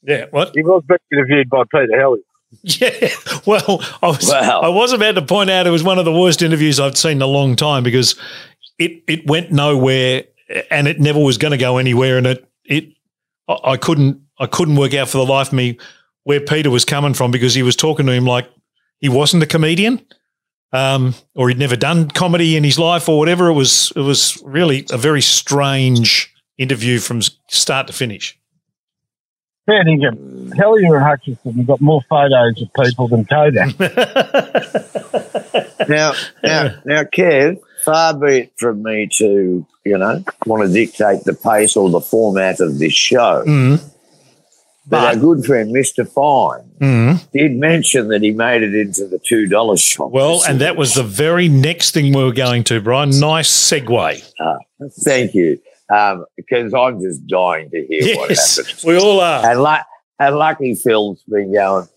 Yeah, 0.02 0.26
what? 0.30 0.52
He 0.54 0.62
was 0.62 0.82
being 0.86 0.98
interviewed 1.12 1.48
by 1.48 1.62
Peter 1.72 1.98
Helly. 1.98 2.20
Yeah. 2.62 3.08
Well, 3.46 3.80
I 4.02 4.08
was 4.08 4.28
Wow. 4.28 4.60
I 4.60 4.68
was 4.68 4.92
about 4.92 5.14
to 5.14 5.22
point 5.22 5.50
out 5.50 5.66
it 5.66 5.70
was 5.70 5.84
one 5.84 5.98
of 5.98 6.04
the 6.04 6.12
worst 6.12 6.42
interviews 6.42 6.80
I've 6.80 6.98
seen 6.98 7.12
in 7.12 7.22
a 7.22 7.26
long 7.26 7.56
time 7.56 7.82
because 7.84 8.16
it 8.78 9.02
it 9.06 9.26
went 9.26 9.52
nowhere 9.52 10.24
and 10.70 10.88
it 10.88 10.98
never 10.98 11.20
was 11.20 11.38
going 11.38 11.52
to 11.52 11.58
go 11.58 11.78
anywhere 11.78 12.18
and 12.18 12.26
it 12.26 12.48
it 12.64 12.88
I 13.48 13.76
couldn't 13.76 14.20
I 14.38 14.46
couldn't 14.46 14.76
work 14.76 14.94
out 14.94 15.08
for 15.08 15.18
the 15.18 15.32
life 15.32 15.48
of 15.48 15.52
me 15.52 15.78
where 16.24 16.40
Peter 16.40 16.70
was 16.70 16.84
coming 16.84 17.14
from 17.14 17.30
because 17.30 17.54
he 17.54 17.62
was 17.62 17.76
talking 17.76 18.06
to 18.06 18.12
him 18.12 18.24
like 18.24 18.50
he 18.98 19.08
wasn't 19.08 19.42
a 19.42 19.46
comedian. 19.46 20.04
Um, 20.72 21.14
or 21.34 21.48
he'd 21.48 21.58
never 21.58 21.74
done 21.74 22.08
comedy 22.08 22.56
in 22.56 22.62
his 22.62 22.78
life 22.78 23.08
or 23.08 23.18
whatever. 23.18 23.48
It 23.48 23.54
was 23.54 23.92
it 23.96 24.02
was 24.02 24.40
really 24.44 24.86
a 24.92 24.96
very 24.96 25.20
strange 25.20 26.32
interview 26.58 27.00
from 27.00 27.22
start 27.48 27.88
to 27.88 27.92
finish. 27.92 28.38
Fair 29.66 29.84
dinkum. 29.84 30.54
Helly 30.56 30.84
and 30.84 31.02
Hutchinson 31.02 31.52
have 31.54 31.66
got 31.66 31.80
more 31.80 32.00
photos 32.08 32.60
of 32.62 32.68
people 32.84 33.08
than 33.08 33.24
Kodak. 33.24 33.74
Now, 35.88 36.12
now, 36.44 36.74
now, 36.84 37.02
Kev, 37.02 37.58
far 37.84 38.14
be 38.14 38.38
it 38.40 38.52
from 38.56 38.82
me 38.82 39.08
to, 39.14 39.66
you 39.84 39.98
know, 39.98 40.22
want 40.46 40.62
to 40.62 40.72
dictate 40.72 41.24
the 41.24 41.34
pace 41.34 41.76
or 41.76 41.90
the 41.90 42.00
format 42.00 42.60
of 42.60 42.78
this 42.78 42.92
show. 42.92 43.42
Mm, 43.44 43.82
But 44.86 45.04
our 45.04 45.16
good 45.16 45.44
friend, 45.44 45.74
Mr. 45.74 46.06
Fine, 46.08 46.70
mm. 46.78 47.30
did 47.32 47.56
mention 47.56 48.08
that 48.08 48.22
he 48.22 48.30
made 48.30 48.62
it 48.62 48.74
into 48.74 49.06
the 49.06 49.18
$2 49.18 49.80
shop. 49.82 50.10
Well, 50.12 50.42
and 50.48 50.60
that 50.60 50.76
was 50.76 50.94
the 50.94 51.02
very 51.02 51.48
next 51.48 51.92
thing 51.92 52.14
we 52.14 52.22
were 52.22 52.32
going 52.32 52.62
to, 52.64 52.80
Brian. 52.80 53.10
Nice 53.18 53.50
segue. 53.50 54.22
Thank 55.02 55.34
you. 55.34 55.58
Um, 55.92 56.24
because 56.36 56.72
I'm 56.72 57.00
just 57.00 57.26
dying 57.26 57.68
to 57.70 57.86
hear 57.88 58.16
what 58.16 58.30
Yes, 58.30 58.56
happened. 58.58 58.84
we 58.86 58.96
all 58.98 59.20
are. 59.20 59.44
And, 59.50 59.60
lu- 59.62 59.84
and 60.20 60.36
lucky 60.36 60.74
Phil's 60.76 61.22
been 61.28 61.52
going, 61.52 61.88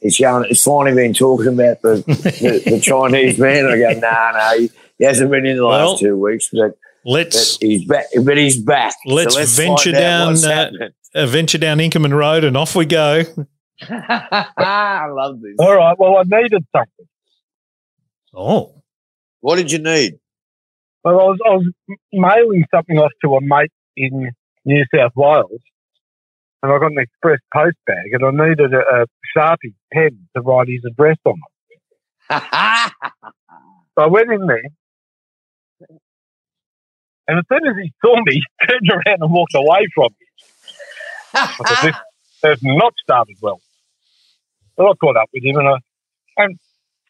he's 0.00 0.18
going, 0.18 0.46
it's 0.50 0.62
finally 0.62 0.94
been 0.94 1.14
talking 1.14 1.48
about 1.48 1.82
the, 1.82 1.96
the, 2.06 2.70
the 2.70 2.80
Chinese 2.80 3.38
man. 3.38 3.66
I 3.66 3.76
go, 3.78 3.98
nah, 3.98 4.32
no, 4.32 4.58
he, 4.60 4.70
he 4.98 5.04
hasn't 5.04 5.30
been 5.30 5.46
in 5.46 5.56
the 5.56 5.64
last 5.64 5.78
Well, 5.86 5.98
two 5.98 6.16
weeks, 6.16 6.48
but, 6.52 6.60
but 6.60 6.74
Let's 7.04 7.56
he's 7.58 7.84
back. 7.86 8.06
But 8.22 8.36
he's 8.36 8.60
back. 8.62 8.94
Let's 9.06 9.34
find 9.34 9.48
venture 9.48 9.92
down, 9.92 10.36
uh, 10.44 10.70
uh, 11.14 11.26
venture 11.26 11.56
down 11.58 11.78
Inkerman 11.78 12.12
Road 12.16 12.44
and 12.44 12.56
off 12.56 12.76
we 12.76 12.84
go. 12.86 13.22
I 13.82 15.06
love 15.10 15.40
this. 15.40 15.54
All 15.58 15.74
right, 15.74 15.96
well, 15.98 16.16
I 16.18 16.22
needed 16.24 16.64
something. 16.74 17.06
Oh, 18.34 18.82
What 19.40 19.56
did 19.56 19.72
you 19.72 19.78
need? 19.78 20.18
Well, 21.08 21.20
I 21.20 21.24
was, 21.24 21.38
I 21.46 21.54
was 21.54 21.72
mailing 22.12 22.64
something 22.74 22.98
off 22.98 23.12
to 23.24 23.36
a 23.36 23.40
mate 23.40 23.72
in 23.96 24.30
New 24.66 24.84
South 24.94 25.12
Wales, 25.16 25.62
and 26.62 26.70
I 26.70 26.78
got 26.78 26.92
an 26.92 26.98
express 26.98 27.38
post 27.54 27.78
bag, 27.86 28.12
and 28.12 28.24
I 28.24 28.48
needed 28.48 28.74
a, 28.74 28.78
a 28.78 29.06
Sharpie 29.34 29.72
pen 29.90 30.28
to 30.36 30.42
write 30.42 30.68
his 30.68 30.82
address 30.86 31.16
on 31.24 31.36
it. 32.30 32.42
So 33.96 34.04
I 34.04 34.06
went 34.06 34.30
in 34.30 34.46
there, 34.46 34.62
and 37.26 37.38
as 37.38 37.44
soon 37.50 37.66
as 37.66 37.74
he 37.82 37.92
saw 38.00 38.14
me, 38.24 38.40
he 38.60 38.66
turned 38.68 38.90
around 38.90 39.22
and 39.22 39.32
walked 39.32 39.56
away 39.56 39.88
from 39.92 40.10
me. 40.20 40.26
I 41.34 41.46
thought, 41.46 41.82
this 41.82 41.96
has 42.44 42.58
not 42.62 42.92
started 43.02 43.36
well. 43.42 43.60
But 44.76 44.86
I 44.86 44.92
caught 45.00 45.16
up 45.16 45.30
with 45.34 45.42
him, 45.42 45.56
and 45.56 45.66
I, 45.66 45.74
and, 46.36 46.58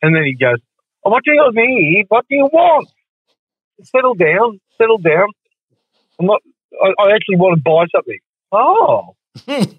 and 0.00 0.16
then 0.16 0.24
he 0.24 0.34
goes, 0.34 0.56
oh, 1.04 1.11
"What 1.11 1.24
do 1.24 1.32
you 1.32 1.50
need? 1.52 2.06
What 2.08 2.24
do 2.30 2.37
you 2.37 2.48
want? 2.50 2.88
Settle 3.83 4.14
down, 4.14 4.61
settle 4.77 4.99
down. 4.99 5.29
I'm 6.19 6.27
not. 6.27 6.41
I, 6.83 6.93
I 7.03 7.14
actually 7.14 7.37
want 7.37 7.57
to 7.57 7.62
buy 7.62 7.87
something. 7.95 8.19
Oh." 8.53 9.14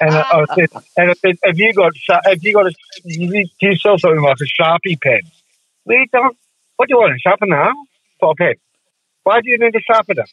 And 0.00 0.14
I, 0.14 0.24
I 0.30 0.44
said, 0.54 0.68
and 0.96 1.10
I 1.10 1.14
said, 1.14 1.36
have 1.44 1.58
you 1.58 1.72
got, 1.72 1.92
have 2.24 2.42
you 2.42 2.52
got 2.52 2.66
a, 2.66 2.72
do 3.04 3.46
you 3.62 3.76
sell 3.76 3.98
something 3.98 4.20
like 4.20 4.36
a 4.40 4.62
Sharpie 4.62 5.00
pen? 5.00 5.20
We 5.86 6.06
don't, 6.12 6.36
what 6.76 6.88
do 6.88 6.94
you 6.94 6.98
want, 6.98 7.14
a 7.14 7.18
sharpener 7.18 7.72
for 8.20 8.32
a 8.32 8.34
pen? 8.34 8.54
Why 9.22 9.40
do 9.40 9.48
you 9.50 9.58
need 9.58 9.74
a 9.74 9.80
sharpener? 9.80 10.24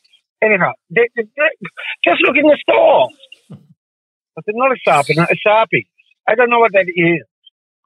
Anyhow, 0.41 0.71
th- 0.93 1.11
th- 1.15 1.27
th- 1.35 1.71
just 2.03 2.21
look 2.23 2.35
in 2.35 2.43
the 2.43 2.57
store. 2.67 3.09
I 3.51 4.41
said, 4.43 4.55
not 4.55 4.71
a 4.71 4.89
sharpie, 4.89 5.15
no, 5.15 5.23
a 5.23 5.47
sharpie. 5.47 5.85
I 6.27 6.35
don't 6.35 6.49
know 6.49 6.59
what 6.59 6.73
that 6.73 6.87
is. 6.93 7.21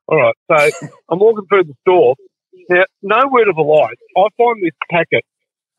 All 0.08 0.18
right, 0.18 0.36
so 0.50 0.90
I'm 1.10 1.20
walking 1.20 1.46
through 1.48 1.66
the 1.66 1.74
store. 1.82 2.16
Now, 2.69 2.86
no 3.01 3.28
word 3.32 3.47
of 3.47 3.58
a 3.58 3.62
lie. 3.62 3.93
I 4.17 4.28
find 4.38 4.62
this 4.63 4.71
packet. 4.89 5.23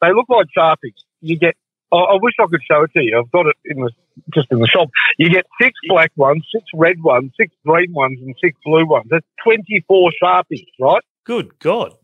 They 0.03 0.13
look 0.13 0.27
like 0.29 0.47
sharpies. 0.57 0.95
You 1.21 1.39
get. 1.39 1.57
I, 1.93 1.97
I 1.97 2.19
wish 2.21 2.35
I 2.41 2.47
could 2.51 2.61
show 2.71 2.83
it 2.83 2.91
to 2.97 3.03
you. 3.03 3.19
I've 3.19 3.31
got 3.31 3.47
it 3.47 3.57
in 3.65 3.83
the 3.83 3.91
just 4.35 4.49
in 4.51 4.59
the 4.59 4.67
shop. 4.67 4.89
You 5.19 5.31
get 5.31 5.47
six 5.61 5.73
black 5.89 6.11
ones, 6.17 6.45
six 6.53 6.65
red 6.75 7.03
ones, 7.03 7.33
six 7.39 7.55
green 7.65 7.93
ones, 7.93 8.19
and 8.21 8.35
six 8.43 8.59
blue 8.65 8.87
ones. 8.87 9.07
That's 9.11 9.27
twenty 9.43 9.85
four 9.87 10.11
sharpies, 10.23 10.67
right? 10.81 11.03
Good 11.25 11.59
God. 11.59 11.95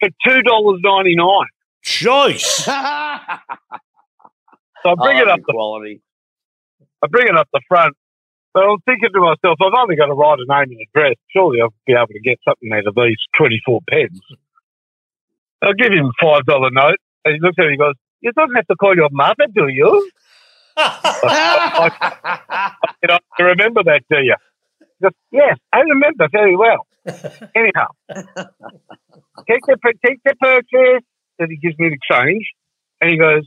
For 0.00 0.08
two 0.26 0.42
dollars 0.42 0.80
ninety 0.82 1.14
nine. 1.16 1.46
Choice. 1.82 2.68
So 4.82 4.90
I 4.90 4.94
bring 4.96 5.18
it 5.18 5.28
up 5.28 5.38
the 5.46 5.52
quality. 5.52 6.02
I 7.02 7.06
bring 7.06 7.28
it 7.28 7.36
up 7.36 7.48
the 7.52 7.60
front. 7.68 7.96
But 8.54 8.64
I'm 8.64 8.78
thinking 8.84 9.08
to 9.14 9.20
myself, 9.20 9.56
I've 9.60 9.72
only 9.80 9.96
got 9.96 10.06
to 10.06 10.14
write 10.14 10.38
a 10.38 10.44
name 10.46 10.76
and 10.76 10.86
address. 10.88 11.16
Surely 11.32 11.60
I'll 11.62 11.72
be 11.86 11.94
able 11.94 12.12
to 12.12 12.20
get 12.20 12.38
something 12.44 12.70
out 12.72 12.86
of 12.86 12.94
these 12.94 13.16
24 13.38 13.80
pens. 13.88 14.20
I'll 15.62 15.72
give 15.74 15.92
him 15.92 16.10
a 16.10 16.24
$5 16.24 16.42
note. 16.72 16.98
And 17.24 17.34
he 17.34 17.40
looks 17.40 17.56
at 17.58 17.62
me 17.62 17.74
and 17.74 17.78
goes, 17.78 17.94
You 18.20 18.32
don't 18.36 18.54
have 18.54 18.66
to 18.66 18.76
call 18.76 18.94
your 18.94 19.08
mother, 19.10 19.46
do 19.54 19.68
you? 19.68 20.10
You 23.02 23.08
know, 23.08 23.18
I 23.38 23.42
remember 23.42 23.82
that, 23.84 24.02
do 24.08 24.18
you? 24.22 24.36
He 24.80 25.02
goes, 25.02 25.12
Yes, 25.32 25.58
I 25.72 25.80
remember 25.80 26.28
very 26.30 26.56
well. 26.56 26.86
Anyhow, 27.56 27.88
take 29.48 29.60
the, 29.66 29.76
take 30.06 30.20
the 30.24 30.34
purchase. 30.40 31.04
Then 31.38 31.50
he 31.50 31.56
gives 31.56 31.76
me 31.78 31.88
the 31.90 31.98
change. 32.10 32.46
And 33.00 33.10
he 33.10 33.18
goes, 33.18 33.42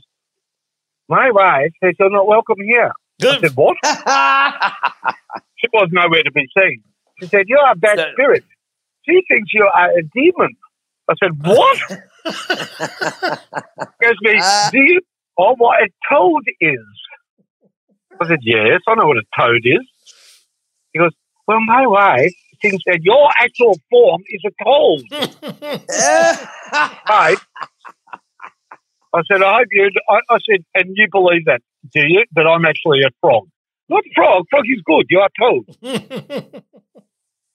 My 1.08 1.30
wife 1.30 1.72
says 1.82 1.94
you're 1.98 2.10
not 2.10 2.26
welcome 2.26 2.56
here. 2.62 2.92
I 3.22 3.38
said, 3.40 3.52
What? 3.54 3.76
She 5.58 5.68
was 5.72 5.88
nowhere 5.90 6.22
to 6.22 6.30
be 6.32 6.46
seen. 6.56 6.82
She 7.20 7.26
said, 7.28 7.44
You're 7.48 7.66
a 7.70 7.74
bad 7.74 7.98
So- 7.98 8.12
spirit. 8.12 8.44
She 9.08 9.22
thinks 9.28 9.52
you 9.54 9.68
are 9.74 9.90
a 9.90 10.02
demon. 10.14 10.54
I 11.08 11.14
said, 11.22 11.30
What? 11.42 11.78
Goes 14.02 14.16
me, 14.22 14.40
Do 14.72 14.78
you 14.78 15.00
know 15.38 15.54
what 15.56 15.80
a 15.82 15.88
toad 16.10 16.42
is? 16.60 16.78
I 18.20 18.26
said, 18.28 18.38
Yes, 18.42 18.80
I 18.88 18.94
know 18.96 19.06
what 19.06 19.16
a 19.16 19.22
toad 19.38 19.62
is. 19.64 19.86
He 20.92 20.98
goes, 20.98 21.12
Well, 21.46 21.60
my 21.60 21.86
wife 21.86 22.34
thinks 22.60 22.82
that 22.86 23.00
your 23.02 23.28
actual 23.40 23.78
form 23.90 24.22
is 24.28 24.42
a 24.44 24.50
toad. 24.64 25.02
Right? 27.08 27.36
I 29.16 29.22
said, 29.30 29.42
I 29.42 29.58
hope 29.58 29.68
you. 29.70 29.90
I, 30.08 30.34
I 30.34 30.38
said, 30.48 30.64
and 30.74 30.94
you 30.94 31.06
believe 31.10 31.46
that, 31.46 31.62
do 31.92 32.00
you? 32.06 32.24
That 32.34 32.46
I'm 32.46 32.64
actually 32.64 33.00
a 33.00 33.10
frog. 33.20 33.48
Not 33.88 34.04
frog. 34.14 34.44
Frog 34.50 34.64
is 34.66 34.82
good. 34.84 35.06
You 35.08 35.20
are 35.20 35.30
toad. 35.40 35.64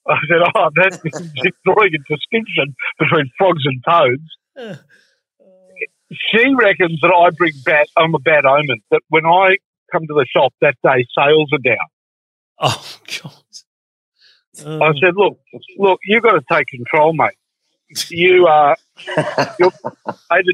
I 0.08 0.16
said, 0.28 0.42
oh, 0.54 0.70
that's 0.74 0.96
drawing 1.64 1.92
a 1.94 1.98
distinction 2.08 2.74
between 2.98 3.30
frogs 3.38 3.62
and 3.64 3.82
toads. 3.88 4.80
She 6.10 6.54
reckons 6.58 6.98
that 7.02 7.12
I 7.14 7.30
bring 7.30 7.52
bad. 7.64 7.86
I'm 7.96 8.14
a 8.14 8.18
bad 8.18 8.44
omen. 8.44 8.80
That 8.90 9.02
when 9.08 9.24
I 9.24 9.56
come 9.92 10.06
to 10.06 10.14
the 10.14 10.26
shop 10.34 10.52
that 10.60 10.74
day, 10.82 11.06
sales 11.16 11.50
are 11.52 11.58
down. 11.58 11.76
oh, 12.58 12.96
God. 13.22 13.32
Oh, 14.64 14.82
I 14.82 14.92
said, 15.00 15.14
look, 15.16 15.38
look, 15.78 16.00
you've 16.04 16.22
got 16.22 16.32
to 16.32 16.42
take 16.50 16.66
control, 16.66 17.14
mate. 17.14 17.38
You 18.10 18.46
are, 18.46 18.76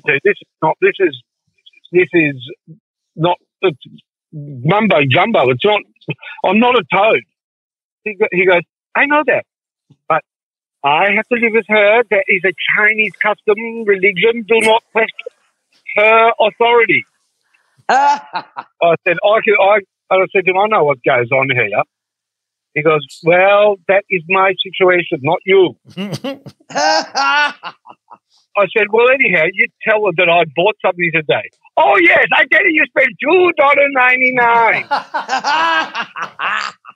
to. 0.06 0.20
This 0.24 0.37
is 0.40 0.48
not. 0.62 0.76
This 0.80 0.94
is, 1.00 1.22
this 1.92 2.08
is 2.12 2.50
not 3.16 3.37
it's 3.62 3.78
mumbo 4.32 5.00
jumbo. 5.08 5.50
It's 5.50 5.64
not. 5.64 5.80
I'm 6.44 6.58
not 6.58 6.74
a 6.74 6.84
toad. 6.92 7.22
He, 8.04 8.14
go, 8.14 8.26
he 8.32 8.46
goes, 8.46 8.62
I 8.96 9.06
know 9.06 9.22
that, 9.26 9.44
but 10.08 10.22
I 10.82 11.12
have 11.16 11.26
to 11.28 11.34
live 11.34 11.52
with 11.52 11.66
her. 11.68 12.02
That 12.11 12.24
is 12.28 12.42
a 12.44 12.52
Chinese 12.76 13.12
custom, 13.20 13.84
religion. 13.84 14.44
Do 14.46 14.61
not 14.61 14.82
question 14.92 15.28
her 15.96 16.32
authority. 16.40 17.04
I 17.88 18.94
said, 19.06 19.16
I 19.24 19.40
can. 19.44 19.54
I, 19.61 19.78
and 20.11 20.22
I 20.22 20.26
said 20.32 20.44
to 20.46 20.50
him, 20.52 20.58
I 20.58 20.66
know 20.68 20.84
what 20.84 20.98
goes 21.04 21.30
on 21.32 21.50
here. 21.50 21.82
He 22.74 22.82
goes, 22.82 23.04
Well, 23.24 23.76
that 23.88 24.04
is 24.08 24.22
my 24.28 24.54
situation, 24.62 25.20
not 25.22 25.38
you. 25.44 25.76
I 28.58 28.66
said, 28.76 28.86
Well, 28.90 29.08
anyhow, 29.10 29.44
you 29.52 29.66
tell 29.86 30.04
her 30.06 30.12
that 30.16 30.28
I 30.28 30.44
bought 30.56 30.76
something 30.84 31.10
today. 31.14 31.48
Oh, 31.76 31.96
yes, 32.02 32.26
I 32.34 32.44
tell 32.50 32.64
you, 32.66 32.82
you 32.82 32.84
spent 32.90 33.08
$2.99. 33.24 34.88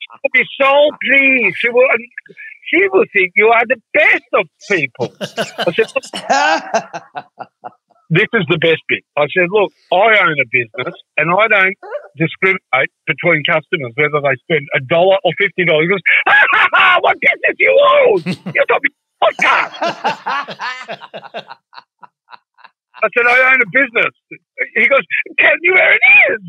She'll 0.03 0.31
be 0.33 0.44
so 0.61 0.90
pleased. 1.01 1.57
She 1.59 1.68
will, 1.70 1.87
she 2.66 2.88
will 2.90 3.05
think 3.12 3.33
you 3.37 3.48
are 3.48 3.64
the 3.66 3.81
best 3.94 4.25
of 4.35 4.48
people. 4.68 5.14
I 5.20 5.72
said, 5.72 5.92
this 8.11 8.29
is 8.35 8.44
the 8.48 8.59
best 8.59 8.83
bit. 8.88 9.05
I 9.16 9.27
said, 9.33 9.48
look, 9.51 9.72
I 9.92 10.18
own 10.20 10.37
a 10.37 10.44
business 10.51 10.94
and 11.16 11.31
I 11.33 11.48
don't 11.48 11.77
discriminate 12.18 12.90
between 13.07 13.42
customers 13.44 13.92
whether 13.96 14.20
they 14.20 14.37
spend 14.44 14.68
a 14.77 14.81
dollar 14.85 15.16
or 15.25 15.33
fifty 15.38 15.64
dollars. 15.64 15.85
He 15.85 15.88
goes, 15.88 16.05
ha 16.27 16.44
ha 16.53 16.68
ha, 16.75 16.98
what 17.01 17.16
business 17.20 17.57
you 17.59 17.72
own? 17.72 18.53
You 18.53 18.64
got 18.68 18.83
I 23.05 23.09
said, 23.17 23.27
I 23.27 23.53
own 23.53 23.63
a 23.63 23.67
business. 23.67 24.15
He 24.75 24.89
goes, 24.89 25.01
tell 25.39 25.57
me 25.61 25.71
where 25.71 25.95
it 25.95 26.01
is. 26.33 26.41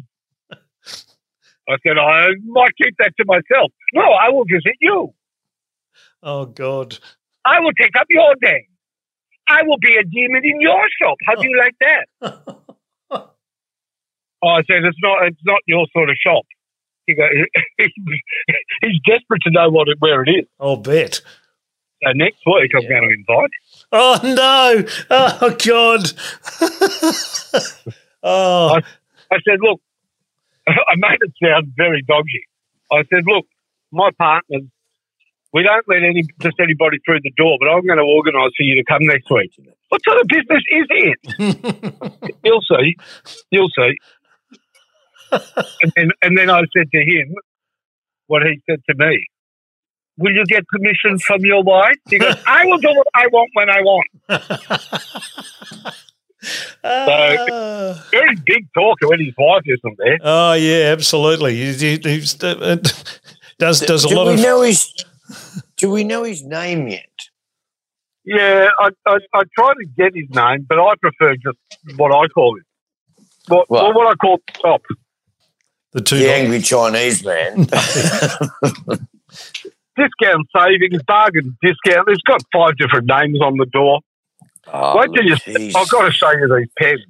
I 1.69 1.77
said, 1.85 1.97
I 1.97 2.27
might 2.45 2.75
keep 2.81 2.95
that 2.99 3.13
to 3.17 3.25
myself. 3.25 3.71
No, 3.93 4.01
I 4.01 4.29
will 4.29 4.45
visit 4.45 4.75
you. 4.81 5.13
oh, 6.21 6.45
God. 6.45 6.97
I 7.45 7.59
will 7.59 7.73
take 7.73 7.95
up 7.99 8.07
your 8.09 8.35
day. 8.41 8.67
I 9.49 9.61
will 9.63 9.77
be 9.79 9.95
a 9.97 10.03
demon 10.03 10.41
in 10.45 10.61
your 10.61 10.81
shop. 11.01 11.17
How 11.25 11.35
do 11.35 11.47
you 11.47 11.57
like 11.57 11.75
that? 11.81 12.07
Oh, 13.11 13.27
I 14.47 14.63
said 14.63 14.83
it's 14.85 14.97
not. 15.01 15.27
It's 15.27 15.41
not 15.45 15.59
your 15.67 15.85
sort 15.93 16.09
of 16.09 16.15
shop. 16.25 16.43
He 17.05 17.15
goes, 17.15 17.27
he's 17.77 18.99
desperate 19.05 19.41
to 19.43 19.51
know 19.51 19.69
what 19.69 19.89
it, 19.89 19.97
where 19.99 20.23
it 20.23 20.29
is. 20.29 20.45
I'll 20.59 20.77
bet. 20.77 21.21
So 22.03 22.11
next 22.15 22.39
week 22.45 22.71
I'm 22.75 22.87
going 22.87 23.03
to 23.03 23.15
invite. 23.15 23.51
Oh, 23.91 24.19
no. 24.23 24.83
Oh, 25.09 25.55
God. 25.65 26.11
oh, 28.23 28.81
I 29.31 29.37
said, 29.47 29.59
look, 29.61 29.79
I 30.67 30.95
made 30.95 31.19
it 31.21 31.33
sound 31.41 31.73
very 31.77 32.01
dodgy. 32.03 32.47
I 32.91 33.03
said, 33.09 33.23
look, 33.25 33.45
my 33.91 34.09
partners, 34.17 34.63
we 35.53 35.63
don't 35.63 35.85
let 35.87 36.03
any 36.03 36.23
just 36.41 36.59
anybody 36.59 36.97
through 37.05 37.19
the 37.23 37.31
door, 37.37 37.57
but 37.59 37.69
I'm 37.69 37.85
going 37.85 37.99
to 37.99 38.03
organise 38.03 38.51
for 38.57 38.63
you 38.63 38.75
to 38.75 38.83
come 38.83 39.05
next 39.05 39.29
week. 39.29 39.51
What 39.89 40.01
sort 40.03 40.19
of 40.19 40.27
business 40.27 40.63
is 40.71 40.87
it? 40.89 42.35
You'll 42.43 42.61
see. 42.61 42.95
You'll 43.51 43.69
see. 43.69 43.93
and, 45.31 45.91
then, 45.95 46.09
and 46.23 46.37
then 46.37 46.49
I 46.49 46.61
said 46.75 46.89
to 46.91 46.99
him 46.99 47.35
what 48.27 48.41
he 48.43 48.61
said 48.67 48.81
to 48.89 48.95
me. 48.97 49.27
Will 50.17 50.31
you 50.33 50.45
get 50.45 50.67
permission 50.67 51.17
from 51.19 51.41
your 51.43 51.63
wife? 51.63 51.95
He 52.09 52.19
goes, 52.19 52.35
I 52.45 52.65
will 52.65 52.77
do 52.77 52.89
what 52.89 53.07
I 53.15 53.27
want 53.27 53.49
when 53.53 53.69
I 53.69 53.81
want. 53.81 54.07
Ah. 56.83 58.05
Very 58.11 58.35
big 58.45 58.67
talker 58.73 59.07
when 59.07 59.19
his 59.21 59.33
wife 59.37 59.61
isn't 59.65 59.97
there. 59.97 60.17
oh, 60.21 60.53
yeah, 60.53 60.91
absolutely. 60.91 61.55
He, 61.55 61.71
he, 61.73 61.97
he's, 62.03 62.43
uh, 62.43 62.75
does 63.57 63.79
does 63.79 64.03
a 64.03 64.09
do 64.09 64.15
lot 64.15 64.27
we 64.27 64.33
of 64.33 64.39
know 64.41 64.61
his? 64.61 64.93
Do 65.77 65.89
we 65.89 66.03
know 66.03 66.23
his 66.23 66.43
name 66.43 66.89
yet? 66.89 67.05
Yeah, 68.25 68.67
I, 68.79 68.89
I, 69.05 69.17
I 69.33 69.41
try 69.57 69.73
to 69.73 69.85
get 69.97 70.11
his 70.15 70.29
name, 70.35 70.65
but 70.67 70.79
I 70.79 70.93
prefer 71.01 71.35
just 71.35 71.57
what 71.97 72.11
I 72.11 72.27
call 72.27 72.57
him. 72.57 72.65
What, 73.47 73.69
What? 73.69 73.83
well, 73.83 73.93
what 73.93 74.07
I 74.11 74.15
call 74.15 74.39
top. 74.61 74.81
the 75.93 76.01
two. 76.01 76.17
The 76.17 76.29
angry 76.33 76.59
Chinese 76.61 77.23
man. 77.25 77.67
Discount 79.95 80.47
savings, 80.55 81.01
bargain 81.03 81.57
discount. 81.61 82.07
It's 82.09 82.21
got 82.23 82.41
five 82.51 82.77
different 82.77 83.07
names 83.07 83.39
on 83.41 83.57
the 83.57 83.65
door. 83.67 83.99
Oh, 84.71 84.97
Wait 84.97 85.09
till 85.13 85.23
you. 85.25 85.71
I've 85.75 85.89
got 85.89 86.05
to 86.05 86.11
show 86.11 86.31
you 86.31 86.47
these 86.57 86.69
pens. 86.77 87.01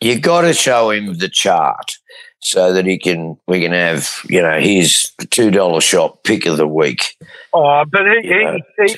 you 0.00 0.18
got 0.20 0.42
to 0.42 0.52
show 0.52 0.90
him 0.90 1.14
the 1.18 1.28
chart 1.28 1.92
so 2.40 2.72
that 2.72 2.86
he 2.86 2.98
can 2.98 3.38
we 3.46 3.60
can 3.60 3.72
have 3.72 4.18
you 4.28 4.40
know 4.42 4.58
his 4.58 5.12
two 5.30 5.50
dollar 5.50 5.80
shop 5.80 6.24
pick 6.24 6.46
of 6.46 6.56
the 6.56 6.66
week. 6.66 7.16
Oh, 7.52 7.84
but 7.90 8.02
he, 8.02 8.28
he, 8.28 8.62
he, 8.78 8.96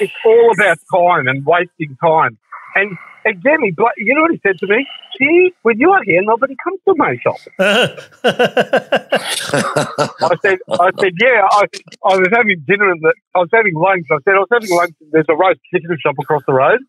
it's 0.00 0.12
all 0.24 0.52
about 0.52 0.78
time 0.94 1.28
and 1.28 1.44
wasting 1.44 1.96
time. 2.02 2.38
And 2.74 2.96
again, 3.26 3.58
he, 3.62 3.70
bla- 3.72 3.96
you 3.96 4.14
know 4.14 4.22
what 4.22 4.30
he 4.32 4.40
said 4.42 4.58
to 4.58 4.66
me? 4.66 4.86
See, 5.18 5.52
when 5.62 5.78
you 5.78 5.90
are 5.90 6.02
here, 6.04 6.22
nobody 6.22 6.54
comes 6.62 6.80
to 6.86 6.94
my 6.96 7.16
shop. 7.22 7.36
I 10.22 10.36
said, 10.42 10.58
I 10.70 10.90
said, 11.00 11.12
yeah. 11.20 11.42
I, 11.50 11.64
I 12.04 12.16
was 12.16 12.28
having 12.32 12.62
dinner 12.66 12.92
in 12.92 13.00
the, 13.00 13.12
I 13.34 13.38
was 13.38 13.48
having 13.52 13.74
lunch. 13.74 14.06
I 14.10 14.18
said, 14.24 14.34
I 14.34 14.38
was 14.38 14.48
having 14.52 14.70
lunch. 14.70 14.94
There's 15.12 15.26
a 15.28 15.34
roast 15.34 15.60
chicken 15.72 15.96
shop 16.00 16.16
across 16.20 16.42
the 16.46 16.54
road. 16.54 16.80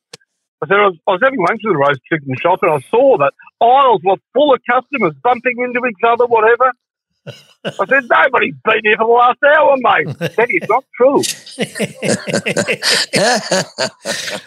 I 0.62 0.68
said, 0.68 0.78
I 0.78 0.88
was, 0.88 0.98
I 1.08 1.12
was 1.12 1.22
having 1.24 1.40
lunch 1.40 1.62
at 1.66 1.70
the 1.70 1.78
roast 1.78 2.02
chicken 2.10 2.36
shop, 2.42 2.60
and 2.64 2.72
I 2.72 2.80
saw 2.90 3.18
that 3.18 3.34
aisles 3.62 4.02
were 4.04 4.18
full 4.34 4.54
of 4.54 4.62
customers 4.70 5.14
bumping 5.24 5.58
into 5.60 5.86
each 5.88 6.04
other, 6.06 6.26
whatever. 6.26 6.74
I 7.66 7.86
said, 7.90 8.04
nobody's 8.10 8.56
been 8.64 8.80
here 8.84 8.96
for 8.98 9.08
the 9.08 9.14
last 9.14 9.40
hour, 9.44 9.76
mate. 9.78 10.18
That 10.38 10.48
is 10.50 10.70
not 10.70 10.86
true. 10.96 11.22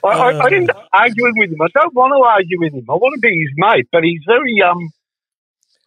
I, 0.04 0.08
I, 0.08 0.40
I 0.44 0.48
didn't 0.48 0.70
argue 0.92 1.24
with 1.36 1.50
him. 1.52 1.60
I 1.62 1.68
don't 1.74 1.94
want 1.94 2.12
to 2.12 2.22
argue 2.22 2.58
with 2.60 2.72
him. 2.72 2.84
I 2.88 2.94
want 2.94 3.14
to 3.14 3.20
be 3.20 3.40
his 3.40 3.50
mate, 3.56 3.88
but 3.92 4.04
he's 4.04 4.22
very 4.26 4.60
um. 4.62 4.90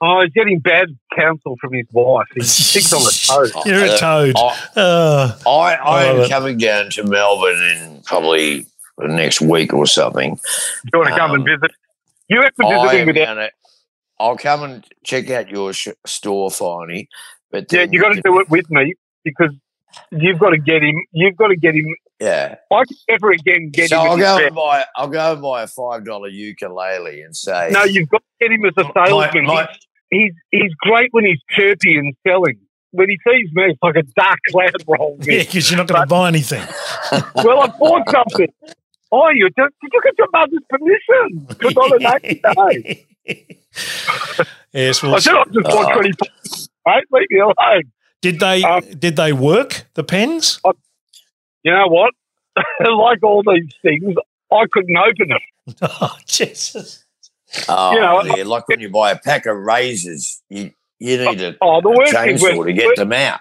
Oh, 0.06 0.22
he's 0.22 0.34
getting 0.34 0.60
bad 0.60 0.88
counsel 1.16 1.56
from 1.62 1.72
his 1.74 1.86
wife. 1.94 2.28
He 2.36 2.42
sticks 2.42 2.92
on 2.92 3.00
the 3.04 3.52
toes. 3.54 3.54
You're 3.66 3.86
a 3.86 3.98
toad. 3.98 4.34
I, 4.36 4.58
Uh, 4.76 5.38
I, 5.48 5.50
I 5.50 5.76
I 5.76 6.12
love 6.12 6.24
am 6.24 6.30
coming 6.30 6.58
down 6.58 6.90
to 6.92 7.04
Melbourne 7.06 7.62
in 7.64 8.02
probably 8.04 8.66
the 8.98 9.08
next 9.08 9.40
week 9.40 9.72
or 9.74 9.86
something. 9.88 10.36
Do 10.36 10.42
you 10.94 11.00
want 11.00 11.10
to 11.10 11.16
come 11.18 11.32
and 11.32 11.42
Um, 11.42 11.46
visit? 11.46 11.72
You 12.28 12.42
have 12.42 12.54
to 12.56 12.66
I 12.66 12.70
visit 12.84 12.96
him 12.96 13.02
am 13.02 13.08
without. 13.16 13.26
gonna, 13.28 13.50
I'll 14.20 14.38
come 14.38 14.64
and 14.64 14.86
check 15.04 15.30
out 15.30 15.50
your 15.50 15.74
sh- 15.74 15.90
store, 16.06 16.50
Finey. 16.50 17.08
But 17.52 17.72
Yeah, 17.72 17.80
then 17.82 17.94
you 17.94 18.02
got 18.02 18.14
to 18.14 18.22
do 18.22 18.40
it 18.40 18.50
with 18.50 18.70
me 18.70 18.94
because 19.24 19.52
you've 20.12 20.40
got 20.40 20.52
to 20.52 20.58
get 20.58 20.84
him. 20.84 20.96
You've 21.12 21.36
got 21.36 21.48
to 21.48 21.56
get 21.56 21.76
him. 21.76 21.86
Yeah. 22.20 22.56
I 22.72 22.84
can 22.86 22.98
never 23.10 23.32
again 23.32 23.70
get 23.72 23.90
So 23.90 24.02
him. 24.02 24.12
I'll 24.12 24.18
go 24.18 24.38
and 24.46 24.56
buy. 24.56 24.86
I'll 24.96 25.08
go 25.10 25.34
and 25.34 25.42
buy 25.42 25.64
a 25.64 25.68
five 25.68 26.06
dollar 26.06 26.30
ukulele 26.30 27.22
and 27.22 27.36
say, 27.36 27.70
No, 27.72 27.84
you've 27.84 28.10
got 28.10 28.20
to 28.22 28.48
get 28.48 28.52
him 28.52 28.66
as 28.66 28.74
a 28.78 28.90
salesman. 28.94 29.46
my- 29.46 29.68
he's 30.10 30.34
he's 30.52 30.72
great 30.80 31.10
when 31.12 31.26
he's 31.26 31.40
chirpy 31.50 31.98
and 31.98 32.16
selling. 32.26 32.60
When 32.92 33.10
he 33.10 33.18
sees 33.28 33.50
me, 33.54 33.64
it's 33.72 33.80
like 33.82 33.96
a 33.96 34.04
dark 34.16 34.38
cloud 34.52 34.72
rolls 34.88 35.20
yeah, 35.28 35.40
because 35.40 35.70
you're 35.72 35.80
not 35.80 35.88
going 35.88 36.02
to 36.02 36.08
buy 36.08 36.28
anything. 36.28 36.62
well, 37.36 37.62
I 37.62 37.68
bought 37.80 38.08
something. 38.12 38.48
Oh, 39.12 39.30
you 39.30 39.48
just 39.50 39.74
did 39.82 39.92
you 39.92 40.02
get 40.04 40.14
your 40.18 40.28
mother's 40.32 40.60
permission? 40.70 41.46
Good 41.60 41.78
on 41.78 41.94
a 41.96 42.00
ninety 42.00 42.42
day. 43.26 43.54
Yes. 44.74 45.02
Well, 45.04 45.16
I 45.16 45.20
said 45.20 45.36
I 45.36 45.44
just 45.46 45.64
bought 45.64 45.92
Oh. 45.92 45.94
twenty. 45.94 46.12
Right, 46.86 47.04
leave 47.12 47.28
me 47.30 47.40
alone. 47.40 47.84
did 48.22 48.40
they 48.40 48.64
Um, 48.64 48.82
did 49.00 49.16
they 49.16 49.32
work 49.34 49.86
the 49.94 50.04
pens? 50.04 50.60
You 51.64 51.72
know 51.72 51.88
what? 51.88 52.14
like 52.82 53.24
all 53.24 53.42
these 53.44 53.72
things, 53.82 54.16
I 54.52 54.66
couldn't 54.72 54.98
open 54.98 55.32
it. 55.32 55.42
Oh 55.82 56.18
Jesus! 56.28 57.06
oh, 57.70 57.94
you 57.94 58.00
know, 58.02 58.24
yeah, 58.36 58.44
like 58.44 58.68
when 58.68 58.80
you 58.82 58.90
buy 58.90 59.12
a 59.12 59.18
pack 59.18 59.46
of 59.46 59.56
razors, 59.58 60.42
you 60.50 60.72
you 61.00 61.18
need 61.18 61.42
a, 61.42 61.56
Oh, 61.62 61.80
the 61.82 61.90
worst 61.90 62.12
is 62.14 62.42
chainsaw 62.42 62.58
when, 62.58 62.68
to 62.68 62.74
get 62.74 62.96
them 62.98 63.14
out. 63.14 63.40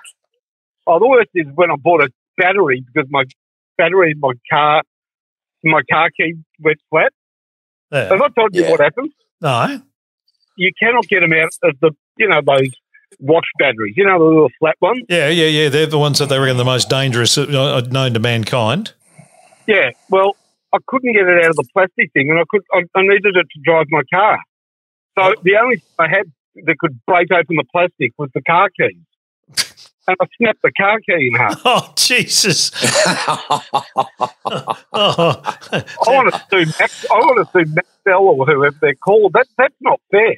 oh, 0.87 0.99
the 1.01 1.07
worst 1.09 1.31
is 1.35 1.47
when 1.55 1.71
I 1.71 1.77
bought 1.77 2.01
a 2.03 2.11
battery 2.37 2.85
because 2.87 3.09
my 3.11 3.25
battery 3.77 4.13
in 4.13 4.21
my 4.21 4.33
car, 4.51 4.83
my 5.65 5.81
car 5.91 6.11
key 6.17 6.35
went 6.61 6.79
flat. 6.91 7.13
Yeah. 7.91 8.09
Have 8.11 8.23
I 8.23 8.29
told 8.29 8.55
you 8.55 8.63
Yeah. 8.65 8.71
what 8.71 8.81
happened? 8.81 9.11
No. 9.41 9.83
You 10.63 10.73
cannot 10.79 11.07
get 11.09 11.21
them 11.21 11.33
out 11.33 11.51
of 11.65 11.79
the, 11.81 11.91
you 12.17 12.29
know, 12.29 12.41
those 12.45 12.71
watch 13.19 13.47
batteries, 13.59 13.95
you 13.97 14.05
know, 14.05 14.19
the 14.19 14.25
little 14.25 14.51
flat 14.59 14.77
ones. 14.81 15.05
Yeah, 15.09 15.29
yeah, 15.29 15.47
yeah. 15.47 15.69
They're 15.69 15.87
the 15.87 15.99
ones 15.99 16.19
that 16.19 16.29
they 16.29 16.39
reckon 16.39 16.57
the 16.57 16.65
most 16.65 16.89
dangerous 16.89 17.37
uh, 17.37 17.83
known 17.91 18.15
to 18.15 18.21
mankind. 18.21 18.93
Yeah. 19.67 19.91
Well, 20.09 20.37
I 20.73 20.79
couldn't 20.87 21.13
get 21.13 21.27
it 21.27 21.45
out 21.45 21.51
of 21.51 21.57
the 21.57 21.67
plastic 21.73 22.13
thing, 22.13 22.31
and 22.31 22.39
I 22.39 22.45
could, 22.49 22.63
I, 22.73 22.83
I 22.95 23.03
needed 23.03 23.37
it 23.37 23.47
to 23.55 23.61
drive 23.65 23.87
my 23.91 24.03
car. 24.13 24.39
So 25.19 25.35
the 25.43 25.57
only 25.61 25.77
thing 25.77 25.89
I 25.99 26.09
had 26.09 26.33
that 26.65 26.79
could 26.79 26.99
break 27.07 27.31
open 27.33 27.57
the 27.57 27.65
plastic 27.73 28.13
was 28.19 28.31
the 28.35 28.43
car 28.43 28.71
keys, 28.71 28.97
and 30.09 30.17
I 30.21 30.27
snapped 30.39 30.63
the 30.63 30.73
car 30.73 30.99
key 31.01 31.31
in 31.33 31.35
half. 31.35 31.61
Oh 31.65 31.93
Jesus! 31.97 32.71
Oh, 34.95 35.43
I 36.07 36.11
want 36.11 36.33
to 36.35 36.43
sue 36.51 36.67
Max. 36.79 37.07
I 37.11 37.15
want 37.15 37.47
to 37.47 37.53
sue 37.53 37.75
Maxell 37.75 38.21
or 38.21 38.47
whoever 38.47 38.77
they're 38.81 38.95
called. 38.95 39.33
That 39.35 39.47
that's 39.57 39.75
not 39.81 40.01
fair. 40.11 40.37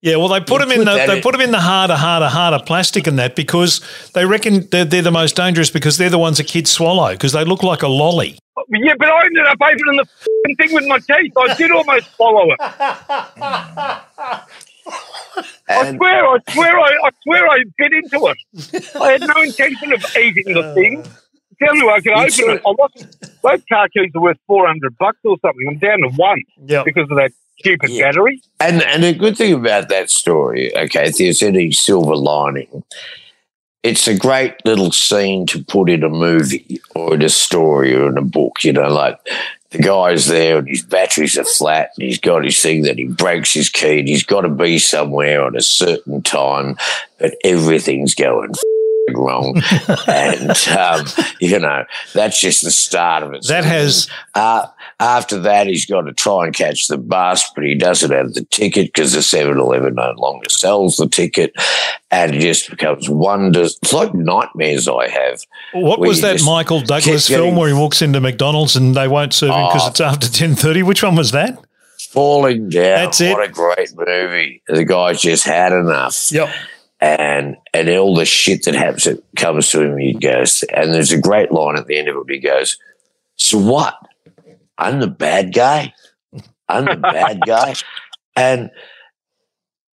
Yeah, 0.00 0.16
well, 0.16 0.28
they 0.28 0.40
put 0.40 0.60
You 0.60 0.68
them 0.68 0.72
in 0.72 0.84
the 0.84 0.94
they 1.06 1.16
in- 1.16 1.22
put 1.22 1.32
them 1.32 1.40
in 1.40 1.50
the 1.50 1.60
harder, 1.60 1.96
harder, 1.96 2.28
harder 2.28 2.62
plastic 2.62 3.06
and 3.06 3.18
that 3.18 3.34
because 3.34 3.80
they 4.12 4.26
reckon 4.26 4.68
they're, 4.70 4.84
they're 4.84 5.00
the 5.00 5.10
most 5.10 5.34
dangerous 5.34 5.70
because 5.70 5.96
they're 5.96 6.10
the 6.10 6.18
ones 6.18 6.36
that 6.36 6.46
kids 6.46 6.70
swallow 6.70 7.12
because 7.12 7.32
they 7.32 7.42
look 7.42 7.62
like 7.62 7.82
a 7.82 7.88
lolly. 7.88 8.38
Yeah, 8.68 8.94
but 8.98 9.08
I 9.08 9.24
ended 9.24 9.46
up 9.46 9.56
opening 9.62 9.96
the 10.44 10.54
thing 10.56 10.74
with 10.74 10.86
my 10.86 10.98
teeth. 10.98 11.32
I 11.36 11.54
did 11.54 11.70
almost 11.70 12.14
swallow 12.16 12.50
it. 12.52 12.60
I 15.68 15.94
swear, 15.96 16.26
I 16.26 16.38
swear, 16.52 16.78
I, 16.78 16.90
I 17.04 17.10
swear, 17.22 17.48
I 17.48 17.64
bit 17.78 17.92
into 17.94 18.26
it. 18.26 18.96
I 19.00 19.12
had 19.12 19.22
no 19.22 19.42
intention 19.42 19.92
of 19.92 20.04
eating 20.16 20.52
the 20.54 20.74
thing. 20.74 21.02
Tell 21.58 21.70
only 21.70 21.86
way 21.86 21.92
I 21.94 22.00
could 22.00 22.12
open 22.12 22.56
it. 22.56 22.62
I 22.66 22.74
lost 22.78 23.42
those 23.42 23.62
car 23.68 23.88
keys 23.88 24.10
are 24.14 24.20
worth 24.20 24.38
four 24.46 24.66
hundred 24.66 24.98
bucks 24.98 25.18
or 25.24 25.36
something. 25.40 25.66
I'm 25.70 25.78
down 25.78 26.00
to 26.00 26.08
one 26.16 26.42
Yeah, 26.66 26.82
because 26.84 27.08
of 27.10 27.16
that 27.16 27.30
stupid 27.58 27.90
Yeah. 27.90 28.06
battery. 28.06 28.40
And 28.60 28.82
and 28.82 29.02
the 29.04 29.12
good 29.14 29.36
thing 29.36 29.52
about 29.54 29.88
that 29.88 30.10
story, 30.10 30.76
okay, 30.76 31.06
if 31.08 31.18
there's 31.18 31.42
any 31.42 31.72
silver 31.72 32.16
lining, 32.16 32.82
it's 33.82 34.08
a 34.08 34.16
great 34.16 34.54
little 34.64 34.92
scene 34.92 35.46
to 35.46 35.62
put 35.64 35.90
in 35.90 36.02
a 36.02 36.08
movie 36.08 36.80
or 36.94 37.14
in 37.14 37.22
a 37.22 37.28
story 37.28 37.94
or 37.94 38.08
in 38.08 38.18
a 38.18 38.22
book. 38.22 38.64
You 38.64 38.72
know, 38.72 38.88
like 38.88 39.18
the 39.70 39.78
guy's 39.78 40.26
there 40.26 40.58
and 40.58 40.68
his 40.68 40.82
batteries 40.82 41.36
are 41.36 41.44
flat 41.44 41.90
and 41.96 42.06
he's 42.06 42.18
got 42.20 42.44
his 42.44 42.60
thing 42.60 42.82
that 42.82 42.96
he 42.98 43.04
breaks 43.04 43.52
his 43.52 43.68
key 43.68 43.98
and 43.98 44.08
he's 44.08 44.24
got 44.24 44.42
to 44.42 44.48
be 44.48 44.78
somewhere 44.78 45.46
at 45.46 45.56
a 45.56 45.62
certain 45.62 46.22
time, 46.22 46.76
but 47.18 47.34
everything's 47.44 48.14
going 48.14 48.52
wrong. 49.12 49.60
and, 50.06 50.50
um, 50.68 51.06
you 51.40 51.58
know, 51.58 51.84
that's 52.14 52.40
just 52.40 52.62
the 52.64 52.70
start 52.70 53.22
of 53.22 53.32
it. 53.34 53.46
that 53.48 53.64
has 53.64 54.08
Uh, 54.34 54.66
after 55.00 55.38
that, 55.40 55.66
he's 55.66 55.84
got 55.86 56.02
to 56.02 56.12
try 56.12 56.44
and 56.46 56.54
catch 56.54 56.88
the 56.88 56.96
bus, 56.98 57.44
but 57.54 57.64
he 57.64 57.74
doesn't 57.74 58.10
have 58.10 58.32
the 58.34 58.44
ticket 58.50 58.86
because 58.92 59.12
the 59.12 59.22
7 59.22 59.58
Eleven 59.58 59.94
no 59.94 60.12
longer 60.16 60.48
sells 60.48 60.96
the 60.96 61.08
ticket. 61.08 61.52
And 62.10 62.34
it 62.34 62.40
just 62.40 62.70
becomes 62.70 63.08
wonders. 63.08 63.76
It's 63.82 63.92
like 63.92 64.14
nightmares 64.14 64.86
I 64.88 65.08
have. 65.08 65.40
what 65.72 65.98
was 65.98 66.20
that 66.20 66.42
Michael 66.44 66.80
Douglas 66.80 67.26
keep 67.28 67.36
film 67.36 67.56
where 67.56 67.68
he 67.68 67.74
walks 67.74 68.02
into 68.02 68.20
McDonald's 68.20 68.76
and 68.76 68.94
they 68.94 69.08
won't 69.08 69.34
serve 69.34 69.50
him 69.50 69.66
because 69.66 69.82
Oh. 69.84 69.88
it's 69.88 70.00
after 70.00 70.30
ten 70.30 70.54
thirty? 70.54 70.82
Which 70.84 71.02
one 71.02 71.16
was 71.16 71.32
that? 71.32 71.58
Falling 72.12 72.68
down. 72.68 72.82
That's 73.06 73.20
it. 73.20 73.32
What 73.32 73.44
a 73.48 73.50
great 73.50 73.90
movie. 73.96 74.62
The 74.68 74.84
guy's 74.84 75.20
just 75.20 75.44
had 75.44 75.72
enough. 75.72 76.30
Yep. 76.30 76.48
And 77.00 77.56
and 77.72 77.88
all 77.90 78.14
the 78.14 78.24
shit 78.24 78.64
that 78.64 78.74
happens 78.74 79.04
that 79.04 79.22
comes 79.36 79.70
to 79.70 79.82
him, 79.82 79.98
he 79.98 80.14
goes, 80.14 80.62
and 80.74 80.92
there's 80.92 81.12
a 81.12 81.20
great 81.20 81.52
line 81.52 81.76
at 81.76 81.86
the 81.86 81.98
end 81.98 82.08
of 82.08 82.16
it. 82.16 82.32
He 82.32 82.38
goes, 82.38 82.78
"So 83.36 83.58
what? 83.58 83.94
I'm 84.78 85.00
the 85.00 85.08
bad 85.08 85.52
guy. 85.52 85.94
I'm 86.68 86.84
the 86.84 86.96
bad 86.96 87.40
guy." 87.46 87.74
And 88.36 88.70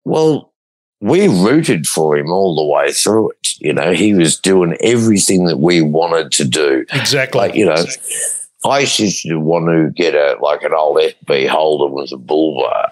well, 0.06 0.54
we 1.00 1.28
rooted 1.28 1.88
for 1.88 2.18
him 2.18 2.32
all 2.32 2.56
the 2.56 2.66
way 2.66 2.92
through 2.92 3.32
it. 3.32 3.54
You 3.60 3.74
know, 3.74 3.92
he 3.94 4.14
was 4.14 4.40
doing 4.40 4.78
everything 4.82 5.46
that 5.46 5.60
we 5.60 5.82
wanted 5.82 6.32
to 6.34 6.46
do. 6.46 6.86
Exactly. 6.94 7.40
Like 7.40 7.56
you 7.56 7.66
know, 7.66 7.86
I 8.66 8.80
used 8.80 9.22
to 9.24 9.40
want 9.40 9.68
to 9.68 9.92
get 9.96 10.16
a 10.16 10.38
like 10.42 10.64
an 10.64 10.74
old 10.74 10.98
FB 10.98 11.48
Holden 11.48 11.94
with 11.94 12.12
a 12.12 12.18
bull 12.18 12.64
bar, 12.64 12.92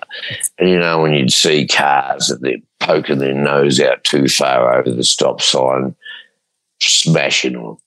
and 0.59 0.69
you 0.69 0.79
know 0.79 1.01
when 1.01 1.13
you'd 1.13 1.33
see 1.33 1.67
cars 1.67 2.27
that 2.27 2.41
they're 2.41 2.57
poking 2.79 3.17
their 3.17 3.33
nose 3.33 3.79
out 3.79 4.03
too 4.03 4.27
far 4.27 4.77
over 4.77 4.91
the 4.91 5.03
stop 5.03 5.41
sign, 5.41 5.95
smashing 6.79 7.53
them. 7.53 7.77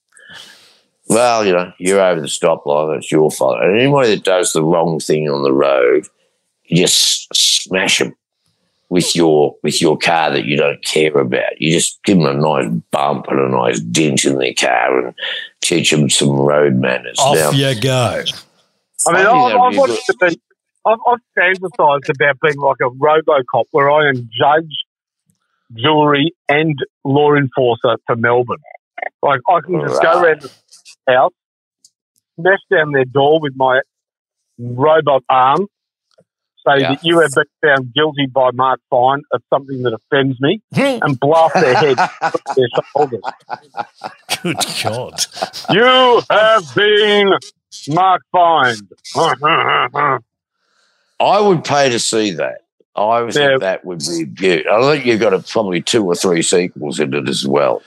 Well, 1.08 1.46
you 1.46 1.52
know, 1.52 1.72
you're 1.78 2.00
over 2.00 2.20
the 2.20 2.28
stop 2.28 2.66
line, 2.66 2.98
it's 2.98 3.10
your 3.10 3.30
fault. 3.30 3.62
And 3.62 3.80
anybody 3.80 4.14
that 4.14 4.24
does 4.24 4.52
the 4.52 4.62
wrong 4.62 5.00
thing 5.00 5.28
on 5.28 5.42
the 5.42 5.54
road, 5.54 6.06
you 6.64 6.76
just 6.76 7.34
smash 7.34 7.98
them 7.98 8.14
with 8.90 9.14
your 9.14 9.54
with 9.62 9.80
your 9.80 9.98
car 9.98 10.30
that 10.30 10.44
you 10.44 10.56
don't 10.56 10.82
care 10.84 11.16
about. 11.16 11.60
You 11.60 11.72
just 11.72 12.02
give 12.04 12.18
them 12.18 12.26
a 12.26 12.34
nice 12.34 12.70
bump 12.90 13.26
and 13.28 13.40
a 13.40 13.48
nice 13.48 13.80
dent 13.80 14.24
in 14.24 14.38
their 14.38 14.54
car 14.54 14.98
and 14.98 15.14
teach 15.68 15.90
them 15.90 16.08
some 16.08 16.30
road 16.30 16.76
manners. 16.76 17.18
Off 17.18 17.36
Now, 17.36 17.50
you 17.50 17.80
go. 17.80 18.24
I 19.06 19.12
mean, 19.12 19.26
I've, 19.26 19.60
I've 19.60 19.70
be 19.70 19.76
a 19.76 19.80
wanted 19.80 20.00
to 20.06 20.16
be. 20.20 20.40
I've, 20.86 20.98
I've 21.06 21.18
fantasized 21.38 22.08
about 22.08 22.36
being 22.42 22.56
like 22.56 22.76
a 22.80 22.90
RoboCop, 22.90 23.64
where 23.72 23.90
I 23.90 24.08
am 24.08 24.28
judge, 24.32 24.72
jury, 25.74 26.32
and 26.48 26.74
law 27.04 27.34
enforcer 27.34 27.96
for 28.06 28.16
Melbourne. 28.16 28.58
Like 29.22 29.40
I 29.48 29.60
can 29.60 29.80
just 29.86 30.00
go 30.02 30.08
Right. 30.20 30.24
around 30.24 30.42
the 31.06 31.12
house, 31.12 31.32
smash 32.40 32.58
down 32.70 32.92
their 32.92 33.04
door 33.04 33.40
with 33.40 33.52
my 33.56 33.80
robot 34.58 35.22
arm, 35.28 35.66
say 36.66 36.80
Yeah. 36.80 36.90
that 36.94 37.04
you 37.04 37.20
have 37.20 37.32
been 37.32 37.44
found 37.62 37.94
guilty 37.94 38.26
by 38.26 38.50
Mark 38.52 38.80
Fine 38.90 39.22
of 39.32 39.42
something 39.52 39.82
that 39.82 39.92
offends 39.94 40.40
me, 40.40 40.60
hmm. 40.74 40.98
and 41.02 41.18
blast 41.20 41.54
their 41.54 41.74
head, 41.74 41.96
their 42.56 42.68
shoulders. 42.94 43.20
Good 44.42 44.56
God. 44.84 45.20
You 45.70 46.22
have 46.30 46.74
been 46.74 47.32
Mark 47.88 48.22
Fine. 48.32 48.76
I 51.20 51.40
would 51.40 51.64
pay 51.64 51.90
to 51.90 51.98
see 51.98 52.30
that. 52.32 52.62
I 52.94 53.22
would 53.22 53.34
Yeah. 53.34 53.48
think 53.48 53.60
that 53.60 53.84
would 53.84 54.00
be 54.00 54.24
beautiful. 54.24 54.72
I 54.72 54.92
think 54.94 55.06
you've 55.06 55.20
got 55.20 55.34
a, 55.34 55.38
probably 55.40 55.80
two 55.82 56.04
or 56.04 56.14
three 56.14 56.42
sequels 56.42 56.98
in 57.00 57.14
it 57.14 57.28
as 57.28 57.46
well. 57.46 57.82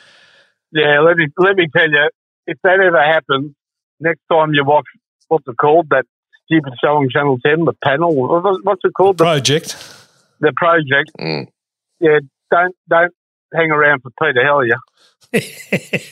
Yeah, 0.72 1.00
let 1.02 1.18
me 1.18 1.28
let 1.38 1.58
me 1.58 1.68
tell 1.76 1.90
you, 1.90 2.10
if 2.48 2.58
that 2.64 2.80
ever 2.80 3.02
happens, 3.02 3.54
next 4.00 4.22
time 4.32 4.54
you 4.54 4.64
watch 4.64 4.86
what's 5.28 5.48
it 5.48 5.58
called 5.58 5.90
that 5.90 6.06
stupid 6.52 6.74
show 6.84 6.98
on 6.98 7.10
Channel 7.10 7.40
Ten, 7.46 7.66
the 7.66 7.74
panel, 7.84 8.16
what's 8.64 8.82
it 8.84 8.92
called, 8.96 9.18
the, 9.18 9.24
Project. 9.24 9.76
the 10.40 10.52
project? 10.56 11.12
Mm. 11.20 11.48
Yeah, 12.00 12.20
don't 12.50 12.76
don't 12.90 13.14
hang 13.54 13.72
around 13.72 14.02
for 14.02 14.12
Peter 14.22 14.44
Helliar. 14.44 14.78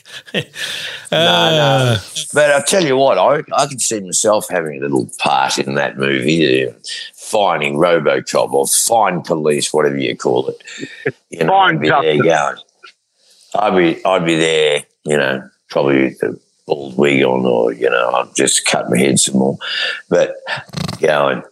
Uh, 1.12 1.98
But 2.34 2.52
I'll 2.52 2.64
tell 2.64 2.84
you 2.86 2.96
what, 2.96 3.18
I, 3.18 3.42
I 3.58 3.66
can 3.66 3.80
see 3.80 4.00
myself 4.00 4.48
having 4.50 4.78
a 4.78 4.82
little 4.82 5.10
part 5.18 5.58
in 5.58 5.74
that 5.74 5.98
movie, 5.98 6.68
uh, 6.68 6.74
finding 7.16 7.76
RoboCop 7.78 8.52
or 8.54 8.68
fine 8.68 9.22
police, 9.22 9.74
whatever 9.74 9.98
you 9.98 10.16
call 10.16 10.50
it. 10.50 10.64
You 11.32 11.44
know, 11.46 11.52
Fine 11.52 11.76
I'd 11.76 11.82
be 11.82 11.90
there 11.90 12.24
justice. 12.24 12.64
going. 13.54 13.64
I'd 13.64 13.76
be, 13.78 14.06
I'd 14.06 14.26
be 14.26 14.36
there, 14.36 14.84
you 15.06 15.18
know, 15.18 15.50
probably 15.70 16.04
with 16.06 16.20
the 16.20 16.40
bald 16.70 16.98
wig 16.98 17.24
on, 17.24 17.46
or 17.46 17.74
you 17.74 17.90
know, 17.90 18.12
I'd 18.12 18.36
just 18.36 18.66
cut 18.66 18.90
my 18.90 18.98
head 18.98 19.20
some 19.20 19.38
more. 19.40 19.58
But 20.10 20.36
going, 21.02 21.44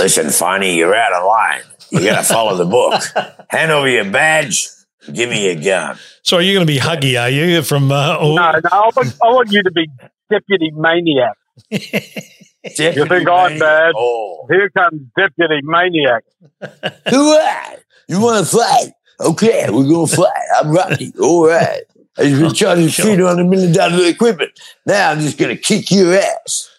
listen, 0.00 0.26
Finey, 0.26 0.76
you're 0.76 0.94
out 0.94 1.12
of 1.12 1.26
line. 1.26 1.62
You 1.90 2.00
got 2.10 2.24
to 2.26 2.32
follow 2.32 2.56
the 2.56 2.64
book. 2.64 3.02
Hand 3.50 3.70
over 3.70 3.88
your 3.88 4.10
badge. 4.10 4.66
Give 5.12 5.30
me 5.30 5.48
a 5.50 5.54
gun. 5.54 5.96
so 6.22 6.36
are 6.38 6.42
you 6.42 6.52
going 6.52 6.66
to 6.66 6.72
be 6.72 6.80
huggy? 6.80 7.20
Are 7.20 7.28
you 7.30 7.62
from? 7.62 7.92
Uh, 7.92 8.18
No, 8.18 8.34
no, 8.34 8.60
I 8.72 8.90
want, 8.96 9.16
I 9.22 9.26
want 9.26 9.52
you 9.52 9.62
to 9.62 9.70
be 9.70 9.88
deputy 10.30 10.72
maniac. 10.74 11.36
You 11.70 13.06
think 13.06 13.28
I'm 13.28 13.58
bad? 13.60 13.92
Oh. 13.96 14.46
Here 14.50 14.68
comes 14.70 15.00
deputy 15.16 15.60
maniac. 15.62 16.24
All 16.60 17.38
right. 17.38 17.76
You 18.08 18.20
want 18.20 18.44
to 18.44 18.56
fight? 18.56 18.92
Okay, 19.20 19.66
we're 19.70 19.88
going 19.88 20.08
to 20.08 20.16
fight. 20.16 20.48
I'm 20.58 20.70
Rocky. 20.72 21.12
All 21.20 21.46
right. 21.46 21.82
I've 22.18 22.38
been 22.38 22.52
charging 22.54 22.88
three 22.88 23.16
hundred 23.22 23.44
million 23.46 23.72
dollars 23.72 24.00
of 24.00 24.06
equipment. 24.06 24.52
Now 24.86 25.10
I'm 25.10 25.20
just 25.20 25.38
going 25.38 25.54
to 25.54 25.60
kick 25.60 25.90
your 25.90 26.14
ass. 26.14 26.70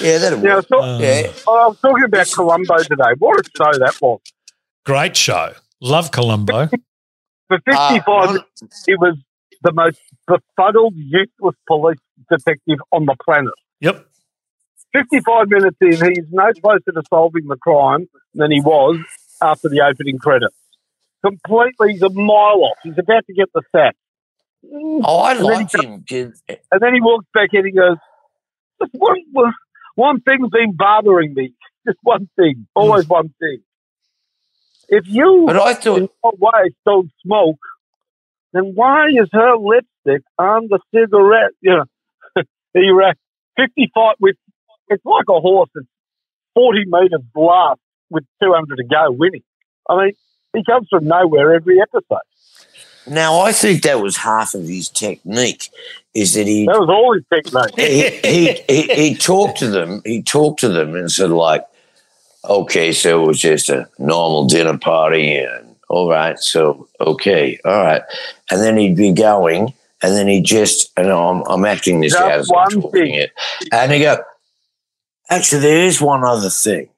Yeah, 0.00 0.18
that'll 0.18 0.42
Yeah, 0.42 0.56
work. 0.56 0.66
so, 0.68 0.80
Uh, 0.82 0.98
Yeah. 0.98 1.32
I 1.48 1.68
was 1.68 1.78
talking 1.80 2.04
about 2.04 2.30
Columbo 2.34 2.78
today. 2.78 3.12
What 3.18 3.40
a 3.40 3.44
show 3.56 3.78
that 3.78 3.96
was. 4.00 4.20
Great 4.84 5.16
show. 5.16 5.52
Love 5.80 6.10
Columbo. 6.10 6.68
For 7.48 7.58
55 7.66 8.02
Uh, 8.08 8.32
minutes, 8.32 8.84
he 8.86 8.94
was 8.96 9.16
the 9.62 9.72
most 9.72 9.98
befuddled, 10.26 10.94
useless 10.96 11.56
police 11.66 11.98
detective 12.30 12.78
on 12.92 13.06
the 13.06 13.16
planet. 13.24 13.52
Yep. 13.80 14.06
55 14.92 15.48
minutes 15.48 15.76
in, 15.80 15.92
he's 15.92 16.24
no 16.30 16.50
closer 16.62 16.92
to 16.92 17.02
solving 17.08 17.46
the 17.46 17.56
crime 17.56 18.08
than 18.34 18.50
he 18.50 18.60
was 18.60 18.98
after 19.42 19.68
the 19.68 19.80
opening 19.80 20.18
credits. 20.18 20.54
Completely, 21.24 21.92
he's 21.92 22.02
a 22.02 22.10
mile 22.10 22.64
off. 22.64 22.78
He's 22.82 22.98
about 22.98 23.26
to 23.26 23.34
get 23.34 23.48
the 23.54 23.62
sack. 23.72 23.94
Mm. 24.64 25.00
oh, 25.04 25.18
I 25.20 25.32
And 25.32 25.40
liked 25.40 25.74
him. 25.74 26.04
And 26.48 26.80
then 26.80 26.94
he 26.94 27.00
walks 27.00 27.26
back 27.32 27.50
in 27.52 27.66
and 27.66 27.76
goes, 27.76 27.96
Just 28.80 28.92
one, 28.94 29.52
one, 29.94 30.20
thing's 30.20 30.50
been 30.50 30.74
bothering 30.76 31.34
me. 31.34 31.54
Just 31.86 31.98
one 32.02 32.28
thing. 32.36 32.66
Always 32.74 33.06
hmm. 33.06 33.12
one 33.12 33.34
thing. 33.40 33.60
If 34.88 35.04
you 35.06 35.44
But 35.46 35.56
I 35.56 35.70
in 35.70 35.74
thought, 35.74 36.10
no 36.24 36.32
way 36.38 36.70
don't 36.84 37.10
smoke, 37.24 37.60
then 38.52 38.72
why 38.74 39.06
is 39.08 39.28
her 39.32 39.56
lipstick 39.56 40.24
on 40.38 40.68
the 40.68 40.80
cigarette? 40.92 41.52
You 41.60 41.76
know, 41.76 42.42
he 42.74 42.90
ran 42.90 43.14
55 43.56 44.16
with, 44.18 44.36
it's 44.88 45.04
like 45.04 45.26
a 45.28 45.40
horse 45.40 45.70
that's 45.74 45.86
40 46.54 46.84
metres 46.86 47.20
last 47.36 47.80
with 48.10 48.24
200 48.42 48.76
to 48.76 48.84
go 48.84 49.12
winning. 49.12 49.42
I 49.88 49.96
mean, 49.96 50.12
he 50.54 50.64
comes 50.64 50.88
from 50.90 51.06
nowhere 51.06 51.54
every 51.54 51.80
episode. 51.80 52.18
Now 53.06 53.40
I 53.40 53.52
think 53.52 53.82
that 53.82 54.00
was 54.00 54.16
half 54.16 54.54
of 54.54 54.62
his 54.62 54.88
technique. 54.88 55.70
Is 56.12 56.34
that 56.34 56.46
he 56.46 56.66
That 56.66 56.80
was 56.80 56.88
all 56.88 57.14
his 57.14 57.24
technique. 57.32 57.74
he, 57.76 58.10
he, 58.28 58.62
he, 58.68 58.94
he 58.94 59.14
talked 59.14 59.58
to 59.60 59.68
them. 59.68 60.02
He 60.04 60.22
talked 60.22 60.60
to 60.60 60.68
them 60.68 60.96
and 60.96 61.10
said, 61.10 61.30
like, 61.30 61.64
okay, 62.48 62.92
so 62.92 63.22
it 63.22 63.26
was 63.26 63.40
just 63.40 63.68
a 63.68 63.88
normal 63.98 64.46
dinner 64.46 64.76
party, 64.78 65.38
and 65.38 65.76
all 65.88 66.10
right, 66.10 66.38
so 66.38 66.88
okay, 67.00 67.58
all 67.64 67.82
right, 67.82 68.02
and 68.50 68.60
then 68.60 68.76
he'd 68.76 68.96
be 68.96 69.12
going, 69.12 69.72
and 70.02 70.14
then 70.14 70.28
he 70.28 70.40
just, 70.42 70.90
and 70.96 71.10
I'm, 71.10 71.42
I'm 71.42 71.64
acting 71.64 72.00
this 72.00 72.14
out 72.14 72.32
as 72.32 72.50
I'm 72.50 72.70
talking 72.70 72.90
thing. 72.90 73.14
it, 73.14 73.32
and 73.72 73.92
he 73.92 74.00
go, 74.00 74.22
actually, 75.28 75.62
there 75.62 75.86
is 75.86 76.00
one 76.00 76.24
other 76.24 76.50
thing. 76.50 76.88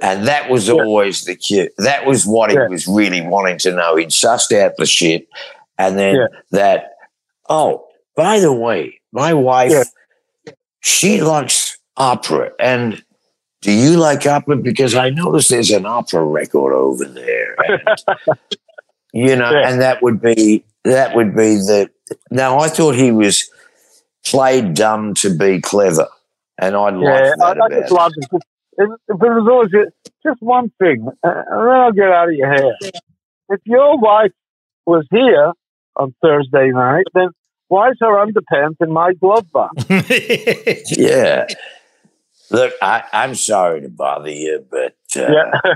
And 0.00 0.26
that 0.26 0.50
was 0.50 0.68
Yeah. 0.68 0.74
always 0.74 1.24
the 1.24 1.34
cue. 1.36 1.70
That 1.78 2.04
was 2.06 2.26
what 2.26 2.50
he 2.50 2.58
was 2.58 2.86
really 2.86 3.20
wanting 3.22 3.58
to 3.58 3.72
know. 3.72 3.96
He'd 3.96 4.08
sussed 4.08 4.52
out 4.58 4.76
the 4.76 4.86
shit. 4.86 5.28
And 5.78 5.98
then 5.98 6.16
Yeah. 6.16 6.26
that, 6.50 6.96
oh, 7.48 7.86
by 8.16 8.38
the 8.40 8.52
way, 8.52 9.00
my 9.12 9.32
wife, 9.34 9.72
Yeah. 9.72 10.52
she 10.80 11.20
likes 11.20 11.78
opera. 11.96 12.50
And 12.58 13.02
do 13.62 13.72
you 13.72 13.96
like 13.96 14.26
opera? 14.26 14.56
Because 14.56 14.94
I 14.94 15.10
noticed 15.10 15.48
there's 15.50 15.70
an 15.70 15.86
opera 15.86 16.24
record 16.24 16.72
over 16.74 17.04
there. 17.04 17.56
And, 17.66 18.38
you 19.12 19.36
know, 19.36 19.50
Yeah. 19.52 19.68
and 19.68 19.80
that 19.80 20.02
would 20.02 20.20
be, 20.20 20.64
that 20.82 21.14
would 21.14 21.36
be 21.36 21.54
the, 21.56 21.88
now 22.32 22.58
I 22.58 22.68
thought 22.68 22.96
he 22.96 23.12
was 23.12 23.48
played 24.26 24.74
dumb 24.74 25.14
to 25.14 25.30
be 25.30 25.60
clever. 25.60 26.08
And 26.58 26.74
I 26.76 26.90
Yeah, 26.90 26.96
like 26.98 27.22
I, 27.22 27.28
that 27.36 27.40
I 27.40 27.50
about 27.52 27.70
just 27.70 27.92
love 27.92 28.12
it. 28.16 28.42
If, 28.76 28.90
if 29.08 29.16
it 29.16 29.18
was 29.20 29.48
always 29.50 29.70
just, 29.70 30.14
just 30.26 30.42
one 30.42 30.70
thing, 30.78 31.06
uh, 31.22 31.28
and 31.50 31.68
then 31.68 31.74
I'll 31.76 31.92
get 31.92 32.10
out 32.10 32.28
of 32.28 32.34
your 32.34 32.48
hair. 32.52 32.76
If 33.50 33.60
your 33.64 33.98
wife 33.98 34.32
was 34.86 35.06
here 35.10 35.52
on 35.96 36.14
Thursday 36.22 36.70
night, 36.70 37.04
then 37.14 37.28
why 37.68 37.90
is 37.90 37.96
her 38.00 38.24
underpants 38.24 38.76
in 38.80 38.92
my 38.92 39.12
glove 39.14 39.46
box? 39.52 39.84
Yeah. 40.96 41.46
Look, 42.50 42.74
I, 42.82 43.04
I'm 43.12 43.34
sorry 43.34 43.80
to 43.80 43.88
bother 43.88 44.30
you, 44.30 44.64
but 44.70 44.96
uh, 45.16 45.26
Yeah. 45.32 45.74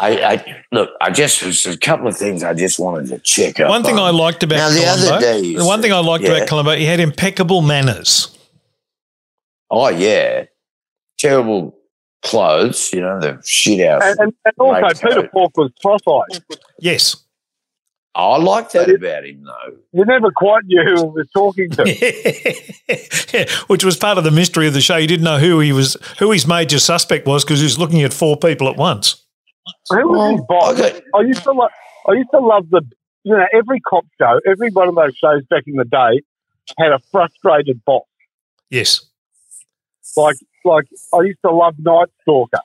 I, 0.00 0.10
I 0.34 0.62
look. 0.72 0.90
I 1.00 1.10
just 1.10 1.40
there's 1.42 1.64
a 1.64 1.78
couple 1.78 2.08
of 2.08 2.16
things 2.16 2.42
I 2.42 2.54
just 2.54 2.80
wanted 2.80 3.06
to 3.10 3.20
check 3.20 3.60
up. 3.60 3.68
One 3.68 3.84
thing 3.84 4.00
on. 4.00 4.02
I 4.02 4.10
liked 4.10 4.42
about 4.42 4.56
Now, 4.56 4.68
the 4.70 4.80
Columbo, 4.80 5.14
other 5.14 5.20
day 5.20 5.54
the 5.54 5.64
one 5.64 5.80
thing 5.80 5.92
I 5.92 6.00
liked 6.00 6.24
yeah. 6.24 6.30
about 6.32 6.48
Columbo, 6.48 6.72
he 6.72 6.86
had 6.86 6.98
impeccable 6.98 7.62
manners. 7.62 8.36
oh 9.70 9.88
yeah, 9.90 10.46
terrible 11.18 11.76
clothes. 12.22 12.92
You 12.92 13.00
know 13.00 13.20
the 13.20 13.40
shit 13.44 13.86
out. 13.86 14.02
And, 14.02 14.18
and, 14.20 14.32
and 14.44 14.54
also, 14.58 14.88
Peter 15.08 15.22
so- 15.22 15.28
Falk 15.32 15.56
was 15.56 15.70
cross-eyed. 15.80 16.42
Yes. 16.78 17.16
I 18.14 18.36
like 18.38 18.72
that 18.72 18.88
it- 18.88 18.96
about 18.96 19.24
him 19.24 19.44
though. 19.44 19.76
You 19.92 20.04
never 20.04 20.30
quite 20.32 20.64
knew 20.64 20.82
who 20.82 20.96
he 20.96 21.06
was 21.06 21.30
talking 21.32 21.70
to. 21.70 21.84
Which 23.68 23.84
was 23.84 23.96
part 23.96 24.18
of 24.18 24.24
the 24.24 24.30
mystery 24.32 24.66
of 24.66 24.74
the 24.74 24.80
show. 24.80 24.96
You 24.96 25.06
didn't 25.06 25.24
know 25.24 25.38
who 25.38 25.60
he 25.60 25.72
was, 25.72 25.96
who 26.18 26.32
his 26.32 26.46
major 26.46 26.78
suspect 26.80 27.26
was, 27.26 27.44
because 27.44 27.60
he 27.60 27.64
was 27.64 27.78
looking 27.78 28.02
at 28.02 28.12
four 28.12 28.36
people 28.36 28.68
at 28.68 28.76
once. 28.76 29.24
Who 29.90 30.08
was 30.08 30.32
his 30.32 30.40
boss? 30.48 30.80
Okay. 30.80 31.00
I 31.14 31.20
used 31.20 31.42
to 31.44 31.52
love. 31.52 31.70
I 32.08 32.12
used 32.14 32.30
to 32.32 32.40
love 32.40 32.68
the. 32.70 32.82
You 33.22 33.36
know, 33.36 33.46
every 33.52 33.80
cop 33.80 34.06
show, 34.18 34.40
every 34.46 34.70
one 34.70 34.88
of 34.88 34.94
those 34.94 35.14
shows 35.14 35.44
back 35.50 35.64
in 35.66 35.76
the 35.76 35.84
day 35.84 36.22
had 36.78 36.90
a 36.90 36.98
frustrated 37.12 37.84
boss. 37.84 38.06
Yes. 38.70 39.04
Like, 40.16 40.36
like 40.64 40.84
I 41.12 41.20
used 41.22 41.38
to 41.44 41.50
love 41.52 41.74
Night 41.78 42.08
Stalker, 42.22 42.60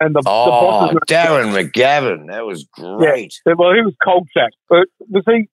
and 0.00 0.14
the, 0.14 0.20
the 0.22 0.28
oh, 0.30 0.46
boss 0.46 0.90
Oh, 0.90 0.94
was 0.94 1.02
Darren 1.08 1.52
McGavin, 1.70 2.28
that 2.28 2.44
was 2.46 2.64
great. 2.64 3.34
well, 3.46 3.74
he 3.74 3.82
was 3.82 3.94
Kolchak, 4.02 4.50
but 4.68 4.86
was 5.10 5.24
he? 5.26 5.48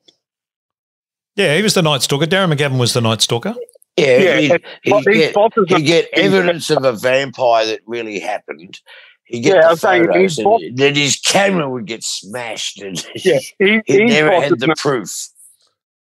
Yeah, 1.36 1.56
he 1.56 1.64
was 1.64 1.74
the 1.74 1.82
Night 1.82 2.02
Stalker. 2.04 2.26
Darren 2.28 2.54
McGavin 2.54 2.80
was 2.80 2.94
the 2.94 3.02
Night 3.02 3.22
Stalker. 3.22 3.56
Yeah, 3.98 4.18
Yeah, 4.18 4.38
he'd, 4.40 4.52
he'd 4.84 4.92
well, 4.92 5.02
his 5.06 5.18
get, 5.18 5.34
boss 5.34 5.52
he'd 5.68 5.86
get 5.86 6.10
evidence 6.14 6.70
of 6.72 6.84
a 6.84 6.94
vampire 6.94 7.66
that 7.68 7.80
really 7.86 8.20
happened. 8.20 8.80
He'd 9.26 9.42
get 9.42 9.56
Yeah, 9.56 9.62
the 9.62 9.68
I'm 9.70 9.76
saying 9.78 10.06
photos, 10.08 10.36
his 10.36 10.44
boss- 10.44 10.62
and 10.64 10.78
then 10.78 10.96
his 10.96 11.16
camera 11.20 11.70
would 11.70 11.86
get 11.86 12.04
smashed, 12.04 12.82
and 12.82 13.04
Yeah, 13.16 13.40
he, 13.60 13.82
he 13.86 14.04
never 14.06 14.42
had 14.42 14.60
the 14.60 14.68
na- 14.68 14.74
proof. 14.78 15.10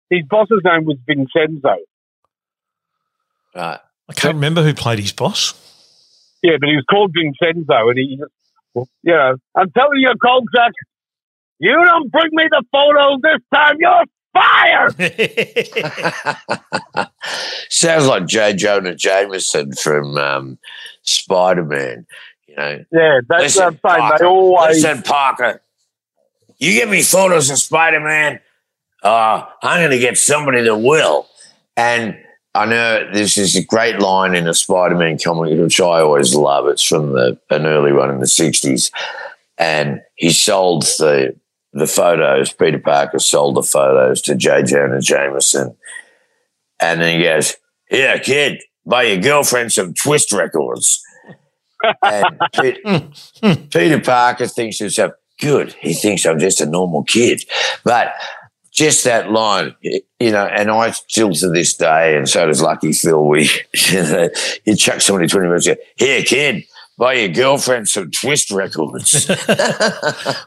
his 0.09 0.22
boss's 0.28 0.61
name 0.64 0.84
was 0.84 0.96
Vincenzo. 1.07 1.76
Right. 3.55 3.80
I 4.11 4.12
can't 4.12 4.34
remember 4.34 4.62
who 4.62 4.74
played 4.74 4.98
his 4.98 5.12
boss. 5.12 5.54
Yeah, 6.42 6.56
but 6.61 6.68
he 6.68 6.74
was 6.76 6.84
called 6.90 7.14
Vincenzo, 7.14 7.88
and 7.90 7.98
he, 7.98 8.18
you 8.74 8.86
know, 9.04 9.36
I'm 9.54 9.70
telling 9.70 10.00
you, 10.00 10.12
Kolchak, 10.20 10.72
you 11.61 11.72
don't 11.72 12.11
bring 12.11 12.28
me 12.32 12.48
the 12.50 12.64
photos 12.72 13.20
this 13.22 13.40
time, 13.54 13.76
you're 13.78 14.04
fired. 14.34 14.96
Sounds 17.68 18.06
like 18.06 18.26
J. 18.26 18.54
Jonah 18.54 18.94
Jameson 18.94 19.72
from 19.74 20.16
um, 20.16 20.58
Spider 21.02 21.64
Man. 21.64 22.06
You 22.48 22.56
know, 22.56 22.84
Yeah, 22.92 23.20
that's 23.28 23.42
Listen, 23.42 23.64
what 23.64 23.66
I'm 23.66 23.72
saying. 23.72 23.80
Parker, 24.08 24.18
They 24.18 24.24
always. 24.26 24.82
listen, 24.84 25.02
Parker. 25.02 25.62
You 26.58 26.72
give 26.72 26.88
me 26.90 27.02
photos 27.02 27.50
of 27.50 27.58
Spider 27.58 28.00
Man, 28.00 28.40
uh, 29.02 29.44
I'm 29.62 29.80
going 29.80 29.90
to 29.92 29.98
get 29.98 30.18
somebody 30.18 30.62
that 30.62 30.76
will. 30.76 31.26
And 31.76 32.18
I 32.55 32.66
know 32.66 33.09
this 33.12 33.36
is 33.38 33.55
a 33.55 33.64
great 33.64 34.01
line 34.01 34.34
in 34.34 34.48
a 34.48 34.55
Spider 34.55 34.96
Man 34.96 35.18
comic, 35.18 35.59
which 35.59 35.80
I 35.80 36.01
always 36.01 36.34
love. 36.34 36.66
It's 36.66 36.82
from 36.82 37.12
the 37.12 37.38
an 37.51 37.66
early 37.66 37.92
one 37.92 38.11
in 38.11 38.18
the 38.18 38.26
60s. 38.26 38.90
And 39.59 40.01
he 40.16 40.30
sold 40.30 40.82
the 40.82 41.36
the 41.72 41.86
photos, 41.86 42.53
Peter 42.53 42.80
Parker 42.80 43.20
sold 43.20 43.55
the 43.57 43.62
photos 43.62 44.20
to 44.22 44.34
J. 44.34 44.64
Jonah 44.64 45.01
Jameson. 45.01 45.76
And 46.80 47.01
then 47.01 47.18
he 47.18 47.24
goes, 47.24 47.55
Yeah, 47.90 48.18
kid, 48.18 48.62
buy 48.84 49.05
your 49.05 49.18
girlfriend 49.18 49.72
some 49.72 49.94
twist 49.94 50.32
records. 50.32 51.01
and 52.03 52.40
Pe- 52.55 52.80
hmm. 52.84 53.55
Peter 53.70 54.01
Parker 54.01 54.48
thinks 54.48 54.78
to 54.78 54.84
himself, 54.84 55.12
good. 55.40 55.74
He 55.80 55.94
thinks 55.94 56.26
I'm 56.26 56.40
just 56.40 56.61
a 56.61 56.66
normal 56.66 57.05
kid. 57.05 57.42
But 57.84 58.12
just 58.81 59.05
that 59.05 59.31
line, 59.31 59.74
you 59.83 60.31
know, 60.31 60.47
and 60.47 60.70
I 60.70 60.91
still 60.93 61.35
to 61.35 61.51
this 61.51 61.74
day, 61.74 62.16
and 62.16 62.26
so 62.26 62.47
does 62.47 62.62
Lucky 62.62 62.93
Phil, 62.93 63.26
we, 63.26 63.51
you 63.74 64.03
know, 64.03 64.31
you 64.64 64.74
chuck 64.74 65.03
somebody 65.03 65.28
20 65.28 65.49
minutes, 65.49 65.66
ago, 65.66 65.78
here, 65.97 66.22
kid, 66.22 66.64
buy 66.97 67.12
your 67.12 67.28
girlfriend 67.28 67.91
some 67.91 68.11
twist 68.11 68.51
records. 68.51 69.31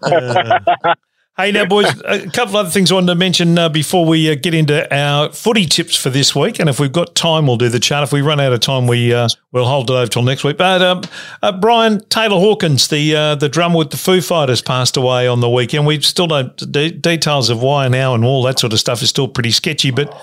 Hey, 1.36 1.52
now, 1.52 1.66
boys, 1.66 1.88
a 2.06 2.30
couple 2.30 2.50
of 2.50 2.56
other 2.58 2.70
things 2.70 2.92
I 2.92 2.96
wanted 2.96 3.08
to 3.08 3.16
mention 3.16 3.58
uh, 3.58 3.68
before 3.68 4.06
we 4.06 4.32
uh, 4.32 4.36
get 4.36 4.54
into 4.54 4.94
our 4.96 5.32
footy 5.32 5.66
tips 5.66 5.96
for 5.96 6.12
this 6.12 6.36
week. 6.36 6.60
And 6.60 6.70
if 6.70 6.80
we've 6.80 6.92
got 6.92 7.16
time, 7.16 7.48
we'll 7.48 7.58
do 7.58 7.70
the 7.70 7.80
chart. 7.80 8.04
If 8.04 8.14
we 8.14 8.22
run 8.22 8.40
out 8.40 8.54
of 8.54 8.60
time, 8.60 8.86
we, 8.86 9.12
uh, 9.12 9.28
we'll 9.52 9.66
hold 9.66 9.90
it 9.90 9.94
over 9.94 10.06
till 10.06 10.22
next 10.22 10.44
week. 10.44 10.58
But 10.58 10.84
um, 10.84 11.02
uh, 11.42 11.52
Brian 11.52 12.06
Taylor 12.10 12.38
Hawkins, 12.38 12.88
the 12.88 13.16
uh, 13.16 13.36
the 13.36 13.50
drummer 13.50 13.80
with 13.80 13.90
the 13.90 13.98
Foo 13.98 14.22
Fighters, 14.22 14.62
passed 14.62 14.96
away 14.96 15.28
on 15.28 15.40
the 15.40 15.50
weekend. 15.50 15.88
We 15.88 16.00
still 16.02 16.28
don't, 16.28 16.56
de- 16.72 16.92
details 16.92 17.50
of 17.50 17.64
why 17.64 17.88
now 17.88 18.14
and 18.14 18.24
all 18.24 18.44
that 18.44 18.60
sort 18.60 18.72
of 18.72 18.80
stuff 18.80 19.02
is 19.02 19.10
still 19.10 19.28
pretty 19.28 19.52
sketchy, 19.52 19.90
but 19.90 20.16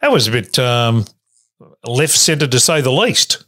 that 0.00 0.12
was 0.12 0.28
a 0.28 0.30
bit 0.30 0.60
um, 0.60 1.06
left 1.84 2.14
centre 2.14 2.46
to 2.46 2.60
say 2.60 2.80
the 2.80 2.92
least. 2.92 3.44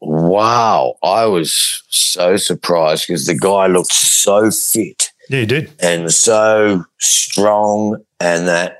wow. 0.00 0.96
I 1.00 1.26
was 1.26 1.84
so 1.90 2.36
surprised 2.38 3.06
because 3.06 3.26
the 3.26 3.38
guy 3.38 3.68
looked 3.68 3.92
so 3.92 4.50
fit. 4.50 5.12
Yeah, 5.28 5.40
he 5.40 5.46
did. 5.46 5.72
and 5.80 6.12
so 6.12 6.84
strong 6.98 8.02
and 8.20 8.48
that 8.48 8.78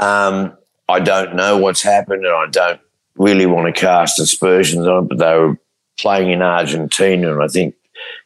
um, 0.00 0.56
I 0.88 1.00
don't 1.00 1.34
know 1.34 1.56
what's 1.58 1.82
happened 1.82 2.24
and 2.24 2.34
I 2.34 2.46
don't 2.46 2.80
really 3.16 3.46
want 3.46 3.74
to 3.74 3.80
cast 3.80 4.18
aspersions 4.18 4.86
on 4.86 5.04
it, 5.04 5.08
but 5.08 5.18
they 5.18 5.36
were 5.36 5.56
playing 5.98 6.30
in 6.30 6.42
Argentina 6.42 7.32
and 7.32 7.42
I 7.42 7.48
think 7.48 7.74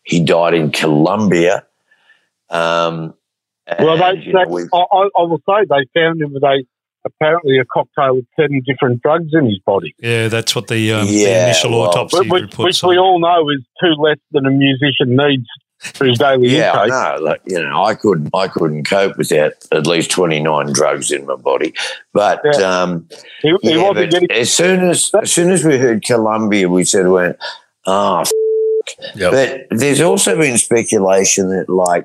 he 0.04 0.22
died 0.24 0.54
in 0.54 0.70
Colombia. 0.70 1.64
Um, 2.50 3.14
Well, 3.78 3.96
they, 3.96 4.04
and, 4.04 4.22
you 4.22 4.32
know, 4.32 4.44
they, 4.44 4.68
I, 4.72 4.78
I 4.78 5.08
I 5.18 5.22
will 5.22 5.40
say 5.48 5.64
they 5.68 6.00
found 6.00 6.20
him 6.20 6.32
with 6.34 6.42
a 6.42 6.64
apparently 7.04 7.58
a 7.58 7.64
cocktail 7.64 8.16
with 8.16 8.26
seven 8.38 8.62
different 8.66 9.02
drugs 9.02 9.30
in 9.32 9.46
his 9.46 9.58
body, 9.66 9.94
Yeah, 9.98 10.28
that's 10.28 10.54
what 10.54 10.68
the, 10.68 10.92
um, 10.92 11.06
the 11.06 11.24
initial 11.24 11.72
well, 11.72 11.88
autopsy 11.88 12.18
which, 12.18 12.30
which, 12.30 12.42
report 12.42 12.66
which 12.66 12.80
said. 12.80 12.86
we 12.86 12.98
all 12.98 13.18
know 13.18 13.50
is 13.50 13.64
two 13.82 14.00
less 14.00 14.18
than 14.30 14.46
a 14.46 14.50
musician 14.50 15.16
needs 15.16 15.46
for 15.94 16.04
his 16.06 16.18
daily 16.18 16.48
yeah, 16.48 16.72
I 16.72 16.86
know. 16.86 17.18
Like, 17.22 17.40
you 17.44 17.60
know, 17.62 17.82
I 17.84 17.94
couldn't, 17.94 18.30
I 18.34 18.48
couldn't 18.48 18.84
cope 18.84 19.16
without 19.18 19.52
at 19.72 19.86
least 19.86 20.10
twenty 20.10 20.40
nine 20.40 20.72
drugs 20.72 21.10
in 21.10 21.26
my 21.26 21.36
body. 21.36 21.74
But 22.12 22.40
Yeah. 22.44 22.82
um, 22.82 23.08
He, 23.42 23.54
he 23.62 23.70
Yeah, 23.72 23.76
wasn't 23.88 23.94
but 23.96 24.10
getting. 24.10 24.30
as 24.32 24.52
soon 24.52 24.80
as 24.88 25.10
as 25.20 25.32
soon 25.32 25.50
as 25.50 25.64
we 25.64 25.78
heard 25.78 26.04
Colombia, 26.04 26.68
we 26.68 26.84
said, 26.84 27.08
"Went, 27.08 27.36
oh." 27.86 28.20
F-. 28.20 28.30
Yep. 29.14 29.30
But 29.70 29.78
there's 29.78 30.00
also 30.00 30.36
been 30.36 30.58
speculation 30.58 31.48
that, 31.50 31.68
like, 31.68 32.04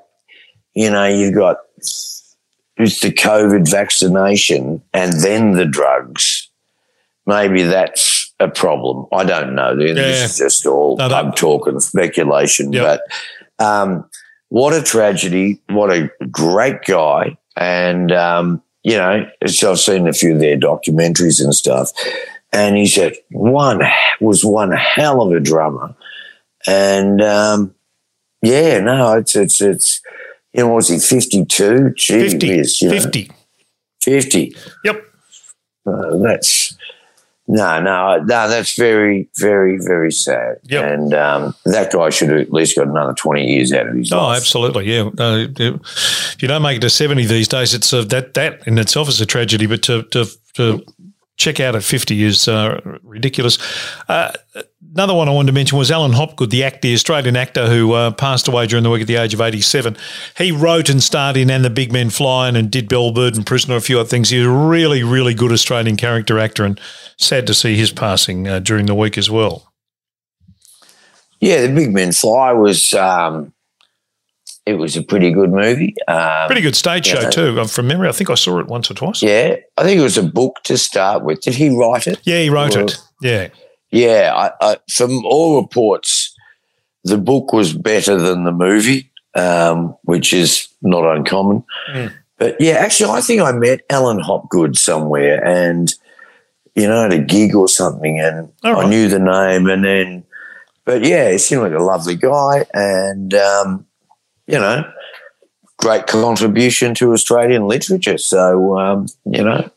you 0.75 0.89
know, 0.91 1.05
you've 1.07 1.33
got 1.35 1.57
it's 1.77 2.99
the 3.01 3.11
COVID 3.11 3.69
vaccination 3.69 4.81
and 4.93 5.13
then 5.21 5.53
the 5.53 5.65
drugs. 5.65 6.49
Maybe 7.25 7.63
that's 7.63 8.31
a 8.39 8.47
problem. 8.47 9.07
I 9.11 9.25
don't 9.25 9.55
know. 9.55 9.75
This 9.75 9.97
Yeah. 9.97 10.25
is 10.25 10.37
just 10.37 10.65
all 10.67 10.95
No, 10.97 11.09
that- 11.09 11.23
pub 11.25 11.35
talk 11.35 11.67
and 11.67 11.81
speculation. 11.81 12.71
Yep. 12.71 12.83
But 12.83 13.01
um, 13.59 14.09
what 14.49 14.73
a 14.73 14.81
tragedy! 14.81 15.61
What 15.69 15.91
a 15.91 16.09
great 16.31 16.83
guy! 16.85 17.37
And 17.55 18.11
um, 18.11 18.61
you 18.83 18.97
know, 18.97 19.29
so 19.45 19.71
I've 19.71 19.79
seen 19.79 20.07
a 20.07 20.13
few 20.13 20.33
of 20.33 20.39
their 20.39 20.57
documentaries 20.57 21.43
and 21.43 21.53
stuff. 21.53 21.91
And 22.53 22.77
he 22.77 22.87
said 22.87 23.13
one 23.31 23.81
was 24.21 24.45
one 24.45 24.71
hell 24.71 25.21
of 25.21 25.33
a 25.33 25.39
drummer, 25.39 25.93
and 26.65 27.21
um, 27.21 27.75
yeah, 28.41 28.79
no, 28.79 29.17
it's 29.17 29.35
it's 29.35 29.61
it's 29.61 30.01
you 30.53 30.61
know, 30.61 30.73
was 30.73 30.87
he 30.87 30.99
fifty 30.99 31.45
two? 31.45 31.93
50. 31.97 32.47
Whiz, 32.47 32.81
you 32.81 32.89
know, 32.89 32.95
50. 32.95 33.31
50. 34.01 34.55
Yep. 34.85 35.03
Uh, 35.85 36.17
that's 36.17 36.77
no, 37.47 37.81
no, 37.81 38.17
no. 38.17 38.49
That's 38.49 38.75
very, 38.77 39.29
very, 39.37 39.77
very 39.77 40.11
sad. 40.11 40.57
Yep. 40.63 40.83
And 40.85 41.13
um, 41.13 41.55
that 41.65 41.91
guy 41.91 42.09
should 42.09 42.29
have 42.29 42.39
at 42.39 42.51
least 42.53 42.77
got 42.77 42.87
another 42.87 43.13
twenty 43.13 43.45
years 43.51 43.71
out 43.73 43.87
of 43.87 43.95
his 43.95 44.11
Oh, 44.11 44.17
life. 44.17 44.37
absolutely. 44.37 44.85
Yeah. 44.93 45.09
Uh, 45.17 45.47
if 45.57 46.41
you 46.41 46.47
don't 46.47 46.61
make 46.61 46.77
it 46.77 46.81
to 46.81 46.89
70 46.89 47.25
these 47.25 47.47
days, 47.47 47.73
it's 47.73 47.93
uh, 47.93 48.03
that, 48.05 48.33
that 48.33 48.67
in 48.67 48.77
itself 48.77 49.07
is 49.09 49.21
a 49.21 49.25
tragedy, 49.25 49.65
but 49.65 49.81
to, 49.83 50.03
to, 50.03 50.25
to 50.55 50.83
check 51.37 51.59
out 51.59 51.75
at 51.75 51.83
50 51.83 52.23
is 52.23 52.47
uh, 52.47 52.81
ridiculous. 53.03 53.57
Uh, 54.09 54.31
another 54.97 55.13
one 55.13 55.29
I 55.29 55.31
wanted 55.31 55.47
to 55.47 55.53
mention 55.53 55.77
was 55.77 55.91
Alan 55.91 56.13
Hopgood, 56.13 56.49
the 56.49 56.63
actor, 56.63 56.79
the 56.87 56.93
Australian 56.95 57.35
actor 57.35 57.67
who 57.67 57.93
uh, 57.93 58.09
passed 58.09 58.47
away 58.47 58.65
during 58.65 58.81
the 58.83 58.89
week 58.89 59.01
at 59.01 59.07
the 59.07 59.15
age 59.17 59.31
of 59.31 59.39
87. 59.41 59.95
He 60.37 60.51
wrote 60.51 60.89
and 60.89 61.03
starred 61.03 61.37
in 61.37 61.51
And 61.51 61.63
the 61.63 61.69
Big 61.69 61.91
Men 61.93 62.09
Flying 62.09 62.55
and 62.55 62.71
did 62.71 62.89
Bellbird 62.89 63.35
and 63.35 63.45
Prisoner, 63.45 63.75
a 63.75 63.81
few 63.81 63.99
other 63.99 64.09
things. 64.09 64.31
He's 64.31 64.43
a 64.43 64.49
really, 64.49 65.03
really 65.03 65.35
good 65.35 65.51
Australian 65.51 65.97
character 65.97 66.39
actor 66.39 66.65
and 66.65 66.81
sad 67.17 67.45
to 67.45 67.53
see 67.53 67.77
his 67.77 67.91
passing 67.91 68.47
uh, 68.47 68.57
during 68.57 68.87
the 68.87 68.95
week 68.95 69.19
as 69.19 69.29
well. 69.29 69.71
Yeah, 71.39 71.61
the 71.67 71.73
Big 71.73 71.93
Men 71.93 72.11
Fly 72.11 72.53
was. 72.53 72.93
Um, 72.95 73.53
it 74.65 74.73
was 74.79 74.97
a 74.97 75.03
pretty 75.03 75.31
good 75.31 75.51
movie. 75.51 75.93
Um, 76.09 76.47
Pretty 76.47 76.61
good 76.61 76.75
stage 76.75 77.05
show 77.05 77.29
too. 77.29 77.63
From 77.67 77.87
memory, 77.87 78.09
I 78.09 78.11
think 78.11 78.29
I 78.29 78.35
saw 78.35 78.59
it 78.59 78.67
once 78.67 78.91
or 78.91 78.95
twice. 78.95 79.21
Yeah, 79.23 79.55
I 79.77 79.83
think 79.83 79.97
it 79.97 80.03
was 80.03 80.17
a 80.17 80.23
book 80.23 80.57
to 80.65 80.77
start 80.77 81.23
with. 81.23 81.39
Did 81.39 81.53
he 81.55 81.69
write 81.69 82.07
it? 82.07 82.19
Yeah, 82.23 82.41
he 82.41 82.49
wrote 82.49 82.75
Well- 82.75 82.85
it. 82.87 82.97
Yeah. 83.21 83.47
Yeah, 83.91 84.33
I, 84.35 84.71
I, 84.71 84.77
from 84.91 85.25
all 85.25 85.61
reports, 85.61 86.35
the 87.03 87.17
book 87.17 87.53
was 87.53 87.73
better 87.73 88.17
than 88.17 88.43
the 88.43 88.51
movie, 88.51 89.11
um, 89.35 89.95
which 90.03 90.33
is 90.33 90.67
not 90.81 91.05
uncommon. 91.05 91.63
Mm. 91.91 92.13
But 92.37 92.59
yeah, 92.59 92.73
actually, 92.73 93.11
I 93.11 93.21
think 93.21 93.41
I 93.41 93.51
met 93.51 93.81
Alan 93.89 94.19
Hopgood 94.19 94.77
somewhere, 94.77 95.43
and 95.43 95.93
you 96.75 96.87
know, 96.87 97.05
at 97.05 97.13
a 97.13 97.19
gig 97.19 97.55
or 97.55 97.67
something, 97.67 98.19
and 98.19 98.51
right. 98.63 98.85
I 98.85 98.89
knew 98.89 99.07
the 99.07 99.19
name, 99.19 99.67
and 99.67 99.83
then, 99.83 100.23
but 100.85 101.03
yeah, 101.03 101.31
he 101.31 101.37
seemed 101.39 101.61
like 101.61 101.73
a 101.73 101.83
lovely 101.83 102.15
guy, 102.15 102.65
and 102.73 103.33
um, 103.33 103.87
you 104.45 104.59
know, 104.59 104.87
great 105.77 106.05
contribution 106.05 106.93
to 106.95 107.13
Australian 107.13 107.67
literature. 107.67 108.19
So 108.19 108.77
um, 108.77 109.07
you 109.25 109.43
know, 109.43 109.69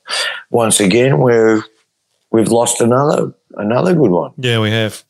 once 0.51 0.81
again, 0.81 1.19
we're 1.19 1.63
we've 2.31 2.49
lost 2.49 2.83
another 2.83 3.33
another 3.61 3.95
good 3.95 4.11
one. 4.11 4.33
Yeah, 4.37 4.61
we 4.61 4.71
have. 4.71 5.05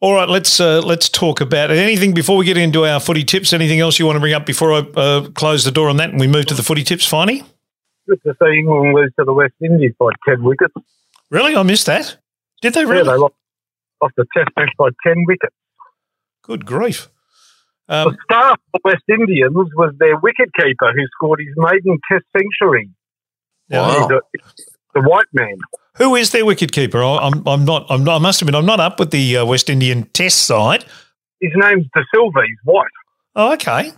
All 0.00 0.14
right, 0.14 0.28
let's 0.28 0.58
uh, 0.60 0.80
let's 0.80 1.08
talk 1.08 1.40
about 1.42 1.70
anything 1.70 2.14
before 2.14 2.36
we 2.38 2.44
get 2.46 2.56
into 2.56 2.86
our 2.86 3.00
footy 3.00 3.22
tips. 3.24 3.52
Anything 3.52 3.80
else 3.80 3.98
you 3.98 4.06
want 4.06 4.16
to 4.16 4.20
bring 4.20 4.32
up 4.32 4.46
before 4.46 4.72
I 4.72 4.78
uh, 4.96 5.28
close 5.30 5.64
the 5.64 5.70
door 5.70 5.88
on 5.90 5.98
that 5.98 6.10
and 6.10 6.18
we 6.20 6.26
move 6.26 6.46
to 6.46 6.54
the 6.54 6.62
footy 6.62 6.84
tips, 6.84 7.08
Finey? 7.10 7.44
Good 8.08 8.20
to 8.24 8.34
see 8.42 8.58
England 8.58 8.94
lose 8.94 9.12
to 9.18 9.24
the 9.26 9.32
West 9.34 9.52
Indies 9.62 9.92
by 9.98 10.08
10 10.26 10.42
wickets. 10.42 10.72
Really, 11.30 11.54
I 11.54 11.62
missed 11.62 11.84
that. 11.86 12.16
Did 12.62 12.72
they 12.74 12.80
Yeah, 12.80 12.86
really? 12.88 13.04
they 13.10 13.16
lost, 13.16 13.34
lost 14.02 14.14
the 14.16 14.24
test 14.34 14.48
match 14.56 14.70
by 14.78 14.88
10 15.06 15.24
wickets. 15.26 15.54
Good 16.42 16.64
grief! 16.64 17.08
The 17.88 17.94
Um, 18.08 18.16
star 18.24 18.56
for 18.56 18.60
the 18.72 18.80
West 18.84 19.04
Indians 19.08 19.52
was 19.76 19.92
their 19.98 20.16
wicketkeeper 20.18 20.92
who 20.94 21.06
scored 21.14 21.40
his 21.40 21.54
maiden 21.56 21.98
test 22.10 22.24
century. 22.34 22.88
now, 23.68 23.82
Wow. 23.82 24.08
The, 24.08 24.20
the 24.94 25.00
white 25.02 25.26
man. 25.34 25.58
Who 25.96 26.14
is 26.16 26.30
their 26.30 26.44
wicket 26.44 26.72
keeper? 26.72 27.02
I- 27.02 27.18
I'm 27.18 27.46
I'm 27.46 27.64
not 27.64 27.86
I'm 27.90 28.04
not, 28.04 28.16
I 28.16 28.18
must 28.18 28.40
admit 28.42 28.54
I'm 28.54 28.66
not 28.66 28.80
up 28.80 28.98
with 28.98 29.10
the 29.10 29.38
uh, 29.38 29.44
West 29.44 29.68
Indian 29.70 30.04
Test 30.12 30.46
side. 30.46 30.84
His 31.40 31.52
name's 31.56 31.86
De 31.94 32.04
Silva. 32.14 32.40
He's 32.46 32.58
white. 32.64 32.86
Oh, 33.36 33.52
okay. 33.54 33.92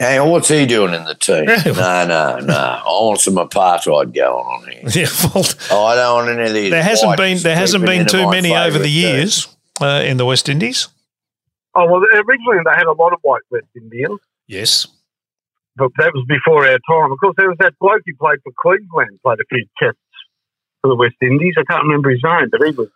Hang 0.00 0.18
on, 0.20 0.30
what's 0.30 0.48
he 0.48 0.66
doing 0.66 0.92
in 0.92 1.04
the 1.04 1.14
team? 1.14 1.44
No, 1.46 2.06
no, 2.06 2.38
no. 2.40 2.54
I 2.54 2.82
want 2.84 3.20
some 3.20 3.34
apartheid 3.36 4.12
going 4.12 4.18
on 4.44 4.68
here. 4.68 4.82
Yeah, 4.94 5.06
well, 5.32 5.44
Oh, 5.70 5.84
I 5.86 5.94
don't 5.94 6.26
want 6.26 6.38
any 6.38 6.48
of 6.48 6.52
these. 6.54 6.70
there 6.70 6.82
hasn't 6.82 7.16
been 7.16 7.38
there 7.38 7.54
hasn't 7.56 7.86
been 7.86 8.06
too 8.06 8.28
many 8.28 8.54
over 8.54 8.78
the 8.78 8.88
years 8.90 9.48
uh, 9.80 10.02
in 10.04 10.16
the 10.16 10.24
West 10.26 10.48
Indies. 10.48 10.88
Oh, 11.76 11.86
well, 11.86 12.00
originally 12.12 12.58
they 12.64 12.72
had 12.76 12.86
a 12.86 12.92
lot 12.92 13.12
of 13.12 13.18
white 13.22 13.42
West 13.50 13.66
Indians, 13.76 14.20
Yes. 14.48 14.86
but 15.76 15.90
that 15.98 16.12
was 16.12 16.24
before 16.28 16.66
our 16.66 16.78
time. 16.88 17.10
Of 17.12 17.18
course, 17.20 17.34
there 17.38 17.48
was 17.48 17.56
that 17.60 17.74
bloke 17.80 18.02
who 18.04 18.14
played 18.16 18.38
for 18.42 18.52
Queensland, 18.58 19.18
played 19.22 19.38
a 19.40 19.44
few 19.48 19.64
tests 19.80 19.98
for 20.84 20.88
the 20.88 20.96
West 20.96 21.16
Indies. 21.22 21.54
I 21.58 21.64
can't 21.64 21.82
remember 21.82 22.10
his 22.10 22.20
name, 22.22 22.48
but 22.50 22.60
he 22.62 22.72
was 22.72 22.88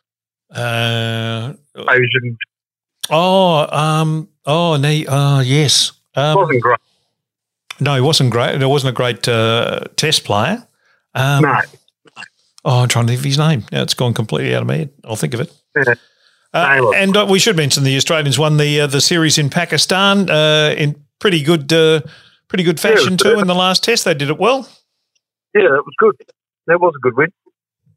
Uh, 0.55 1.55
Asian. 1.91 2.37
oh, 3.11 3.67
um, 3.75 4.29
oh, 4.45 4.77
no, 4.77 5.03
oh, 5.09 5.41
yes. 5.41 5.93
Um, 6.15 6.37
wasn't 6.37 6.61
great. 6.61 6.79
No, 7.81 7.95
he 7.95 8.01
wasn't 8.03 8.31
great. 8.31 8.59
There 8.59 8.69
wasn't 8.69 8.91
a 8.91 8.97
great 8.97 9.27
uh, 9.27 9.81
test 9.97 10.25
player. 10.25 10.67
Um, 11.15 11.43
No. 11.43 11.61
Oh, 12.65 12.81
I'm 12.83 12.89
trying 12.89 13.07
to 13.07 13.13
think 13.13 13.21
of 13.21 13.25
his 13.25 13.39
name. 13.39 13.65
Now 13.73 13.83
it's 13.83 13.95
gone 13.95 14.13
completely 14.13 14.55
out 14.55 14.63
of 14.63 14.69
my 14.69 14.77
head. 14.79 14.91
I'll 15.05 15.17
think 15.17 15.33
of 15.33 15.41
it. 15.41 15.51
Yeah. 15.77 15.95
Uh, 16.53 16.91
and 16.95 17.17
uh, 17.17 17.27
we 17.29 17.39
should 17.39 17.57
mention 17.57 17.85
the 17.85 17.97
Australians 17.97 18.39
won 18.39 18.57
the 18.57 18.81
uh, 18.81 18.87
the 18.87 19.01
series 19.01 19.39
in 19.39 19.49
Pakistan 19.49 20.29
uh, 20.29 20.75
in 20.77 20.97
pretty 21.19 21.43
good 21.43 21.73
uh, 21.73 22.01
pretty 22.49 22.65
good 22.65 22.81
fashion 22.81 23.13
Yeah, 23.13 23.17
too. 23.35 23.39
In 23.39 23.47
the 23.47 23.55
last 23.55 23.85
test, 23.85 24.05
they 24.05 24.13
did 24.15 24.29
it 24.29 24.39
well. 24.39 24.69
Yeah, 25.55 25.63
that 25.71 25.83
was 25.85 25.95
good. 25.99 26.17
That 26.67 26.81
was 26.81 26.93
a 26.97 27.01
good 27.01 27.17
win. 27.17 27.33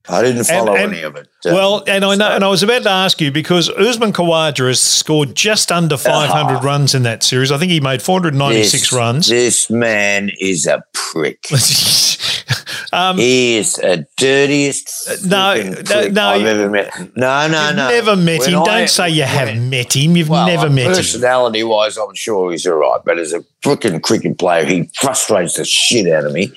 I 0.10 0.22
didn't 0.24 0.45
follow 0.45 0.76
and- 0.76 0.93
any 0.93 1.04
of 1.04 1.16
it. 1.16 1.28
Uh, 1.45 1.52
Well, 1.54 1.84
and 1.88 2.04
I 2.04 2.16
know, 2.16 2.32
and 2.32 2.43
I 2.43 2.47
was 2.47 2.64
about 2.64 2.84
to 2.84 2.89
ask 2.89 3.22
you 3.22 3.32
because 3.32 3.70
Usman 3.70 4.14
Khawaja 4.14 4.68
has 4.68 4.80
scored 4.82 5.36
just 5.36 5.72
under 5.72 5.97
500 5.97 6.58
Ah. 6.58 6.62
runs 6.62 6.93
in 6.95 7.04
that 7.04 7.24
series. 7.24 7.52
I 7.52 7.58
think 7.58 7.72
he 7.72 7.80
made 7.80 8.02
496 8.02 8.72
this, 8.84 8.93
runs. 8.93 9.28
This 9.28 9.70
man 9.70 10.32
is 10.39 10.66
a 10.68 10.84
prick. 10.93 11.45
um, 12.93 13.18
He 13.18 13.58
is 13.58 13.78
a 13.80 14.06
dirtiest. 14.18 15.26
no, 15.26 15.36
freaking 15.56 15.89
no, 15.89 16.08
no, 16.10 16.28
I've 16.30 16.45
ever 16.45 16.70
met. 16.70 16.99
No, 17.16 17.47
no, 17.47 17.68
you've 17.68 17.76
no. 17.76 17.89
never 17.89 18.16
met 18.16 18.39
When 18.41 18.49
him. 18.49 18.60
I- 18.62 18.66
Don't 18.66 18.89
say 18.89 19.10
you 19.10 19.24
have 19.24 19.56
met 19.58 19.95
him. 19.95 20.16
You've 20.18 20.30
Well, 20.30 20.45
never 20.47 20.70
met 20.70 20.88
him. 20.88 20.93
personality 20.93 21.64
wise, 21.64 21.97
I'm 21.97 22.14
sure 22.16 22.52
he's 22.52 22.66
all 22.68 22.74
right. 22.76 22.99
But 23.06 23.18
as 23.20 23.34
a 23.34 23.43
freaking 23.64 24.02
cricket 24.02 24.38
player, 24.38 24.66
he 24.66 24.89
frustrates 24.99 25.56
the 25.56 25.66
shit 25.66 26.12
out 26.12 26.26
of 26.26 26.34
me. 26.34 26.52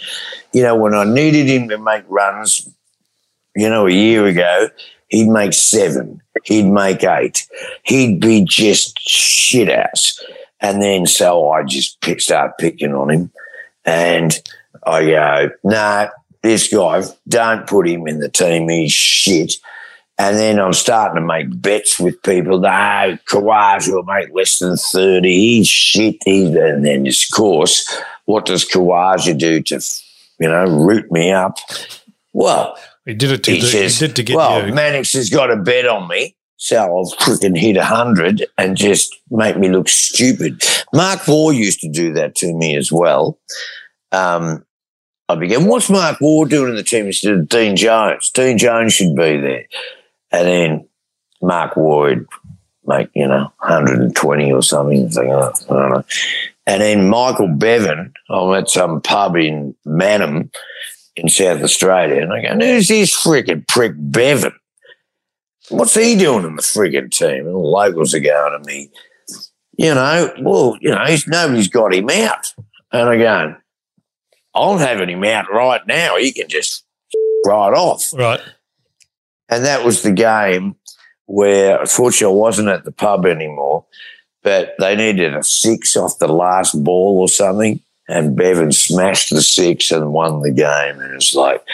You 0.52 0.62
know, 0.62 0.74
when 0.76 0.94
I 0.94 1.04
needed 1.04 1.46
him 1.48 1.68
to 1.68 1.78
make 1.78 2.04
runs, 2.08 2.68
you 3.54 3.68
know, 3.68 3.86
a 3.86 3.92
year 3.92 4.26
ago, 4.26 4.68
he'd 5.08 5.28
make 5.28 5.52
seven, 5.52 6.20
he'd 6.44 6.66
make 6.66 7.04
eight, 7.04 7.46
he'd 7.84 8.20
be 8.20 8.44
just 8.44 8.98
shit 8.98 9.68
ass. 9.68 10.22
And 10.60 10.80
then 10.80 11.06
so 11.06 11.50
I 11.50 11.62
just 11.62 12.00
pick, 12.00 12.20
start 12.20 12.58
picking 12.58 12.94
on 12.94 13.10
him. 13.10 13.30
And 13.84 14.38
I 14.86 15.04
go, 15.04 15.50
nah, 15.62 16.08
this 16.42 16.72
guy, 16.72 17.02
don't 17.28 17.66
put 17.66 17.88
him 17.88 18.06
in 18.06 18.18
the 18.18 18.28
team. 18.28 18.68
He's 18.68 18.92
shit. 18.92 19.54
And 20.16 20.36
then 20.36 20.60
I'm 20.60 20.72
starting 20.72 21.16
to 21.16 21.26
make 21.26 21.60
bets 21.60 21.98
with 21.98 22.22
people. 22.22 22.60
No, 22.60 23.18
Kawaj 23.28 23.92
will 23.92 24.04
make 24.04 24.32
less 24.32 24.58
than 24.58 24.76
30. 24.76 25.28
He's 25.28 25.68
shit. 25.68 26.16
He's, 26.24 26.54
and 26.54 26.84
then, 26.84 27.06
of 27.06 27.14
course, 27.34 28.00
what 28.26 28.46
does 28.46 28.64
Khawaja 28.64 29.36
do 29.36 29.60
to, 29.62 29.80
you 30.38 30.48
know, 30.48 30.66
root 30.66 31.10
me 31.10 31.32
up? 31.32 31.58
Well, 32.32 32.78
he 33.04 33.14
did 33.14 33.30
it 33.30 33.44
to, 33.44 33.52
he 33.52 33.60
do- 33.60 33.66
says, 33.66 33.98
he 33.98 34.06
did 34.06 34.16
to 34.16 34.22
get 34.22 34.36
well, 34.36 34.66
you. 34.66 34.74
Mannix 34.74 35.12
has 35.12 35.30
got 35.30 35.50
a 35.50 35.56
bet 35.56 35.86
on 35.86 36.08
me. 36.08 36.36
So 36.56 36.76
I'll 36.76 37.10
freaking 37.18 37.58
hit 37.58 37.76
100 37.76 38.46
and 38.56 38.76
just 38.76 39.14
make 39.30 39.58
me 39.58 39.68
look 39.68 39.88
stupid. 39.88 40.62
Mark 40.94 41.26
Waugh 41.28 41.50
used 41.50 41.80
to 41.80 41.90
do 41.90 42.14
that 42.14 42.36
to 42.36 42.54
me 42.54 42.76
as 42.76 42.90
well. 42.90 43.38
Um, 44.12 44.64
I 45.28 45.34
began, 45.34 45.66
what's 45.66 45.90
Mark 45.90 46.20
Waugh 46.20 46.44
doing 46.44 46.70
in 46.70 46.76
the 46.76 46.82
team 46.82 47.06
instead 47.06 47.34
of 47.34 47.48
Dean 47.48 47.76
Jones? 47.76 48.30
Dean 48.30 48.56
Jones 48.56 48.94
should 48.94 49.14
be 49.16 49.36
there. 49.36 49.66
And 50.30 50.48
then 50.48 50.88
Mark 51.42 51.76
Waugh 51.76 52.08
would 52.08 52.26
make, 52.86 53.08
you 53.14 53.26
know, 53.26 53.52
120 53.58 54.52
or 54.52 54.62
something. 54.62 55.10
Like, 55.10 55.26
oh, 55.28 55.52
I 55.52 55.72
don't 55.72 55.90
know. 55.90 56.04
And 56.66 56.80
then 56.80 57.08
Michael 57.10 57.48
Bevan, 57.48 58.14
I'm 58.30 58.54
at 58.54 58.70
some 58.70 59.02
pub 59.02 59.36
in 59.36 59.74
Mannum 59.86 60.50
in 61.16 61.28
South 61.28 61.62
Australia, 61.62 62.22
and 62.22 62.32
I 62.32 62.42
go, 62.42 62.66
who's 62.66 62.88
this 62.88 63.14
freaking 63.14 63.66
prick 63.68 63.92
Bevan? 63.96 64.52
What's 65.68 65.94
he 65.94 66.16
doing 66.16 66.44
in 66.44 66.56
the 66.56 66.62
frigging 66.62 67.10
team? 67.10 67.46
And 67.46 67.54
the 67.54 67.58
locals 67.58 68.14
are 68.14 68.20
going 68.20 68.60
to 68.60 68.66
me, 68.66 68.90
you 69.76 69.94
know, 69.94 70.32
well, 70.40 70.76
you 70.80 70.90
know, 70.90 71.04
he's, 71.06 71.26
nobody's 71.26 71.68
got 71.68 71.94
him 71.94 72.10
out. 72.10 72.52
And 72.92 73.08
I 73.08 73.16
go, 73.16 73.56
I'm 74.54 74.78
having 74.78 75.08
him 75.08 75.24
out 75.24 75.50
right 75.50 75.84
now. 75.86 76.16
He 76.16 76.32
can 76.32 76.48
just 76.48 76.84
right 77.46 77.72
off. 77.72 78.12
Right. 78.12 78.40
And 79.48 79.64
that 79.64 79.84
was 79.84 80.02
the 80.02 80.12
game 80.12 80.76
where, 81.26 81.80
unfortunately, 81.80 82.36
I 82.36 82.38
wasn't 82.38 82.68
at 82.68 82.84
the 82.84 82.92
pub 82.92 83.26
anymore, 83.26 83.86
but 84.42 84.74
they 84.78 84.96
needed 84.96 85.34
a 85.34 85.42
six 85.42 85.96
off 85.96 86.18
the 86.18 86.28
last 86.28 86.82
ball 86.84 87.20
or 87.20 87.28
something. 87.28 87.80
And 88.08 88.36
Bevan 88.36 88.72
smashed 88.72 89.30
the 89.30 89.42
six 89.42 89.90
and 89.90 90.12
won 90.12 90.42
the 90.42 90.52
game. 90.52 91.00
And 91.00 91.14
it's 91.14 91.34
like, 91.34 91.64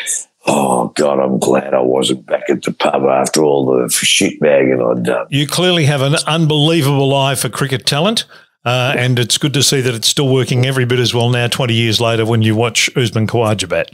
oh, 0.46 0.88
God, 0.96 1.18
I'm 1.18 1.38
glad 1.38 1.74
I 1.74 1.80
wasn't 1.80 2.26
back 2.26 2.48
at 2.48 2.62
the 2.62 2.72
pub 2.72 3.02
after 3.04 3.42
all 3.42 3.66
the 3.66 3.88
shitbagging 3.88 4.96
I'd 4.98 5.04
done. 5.04 5.26
You 5.30 5.46
clearly 5.46 5.86
have 5.86 6.02
an 6.02 6.14
unbelievable 6.26 7.14
eye 7.14 7.34
for 7.34 7.48
cricket 7.48 7.86
talent. 7.86 8.24
Uh, 8.64 8.94
and 8.96 9.18
it's 9.18 9.38
good 9.38 9.54
to 9.54 9.62
see 9.62 9.80
that 9.80 9.94
it's 9.94 10.08
still 10.08 10.28
working 10.28 10.66
every 10.66 10.84
bit 10.84 10.98
as 10.98 11.14
well 11.14 11.30
now, 11.30 11.48
20 11.48 11.72
years 11.72 12.00
later, 12.00 12.26
when 12.26 12.42
you 12.42 12.54
watch 12.54 12.94
Usman 12.96 13.26
Khawaja 13.26 13.68
bat. 13.68 13.90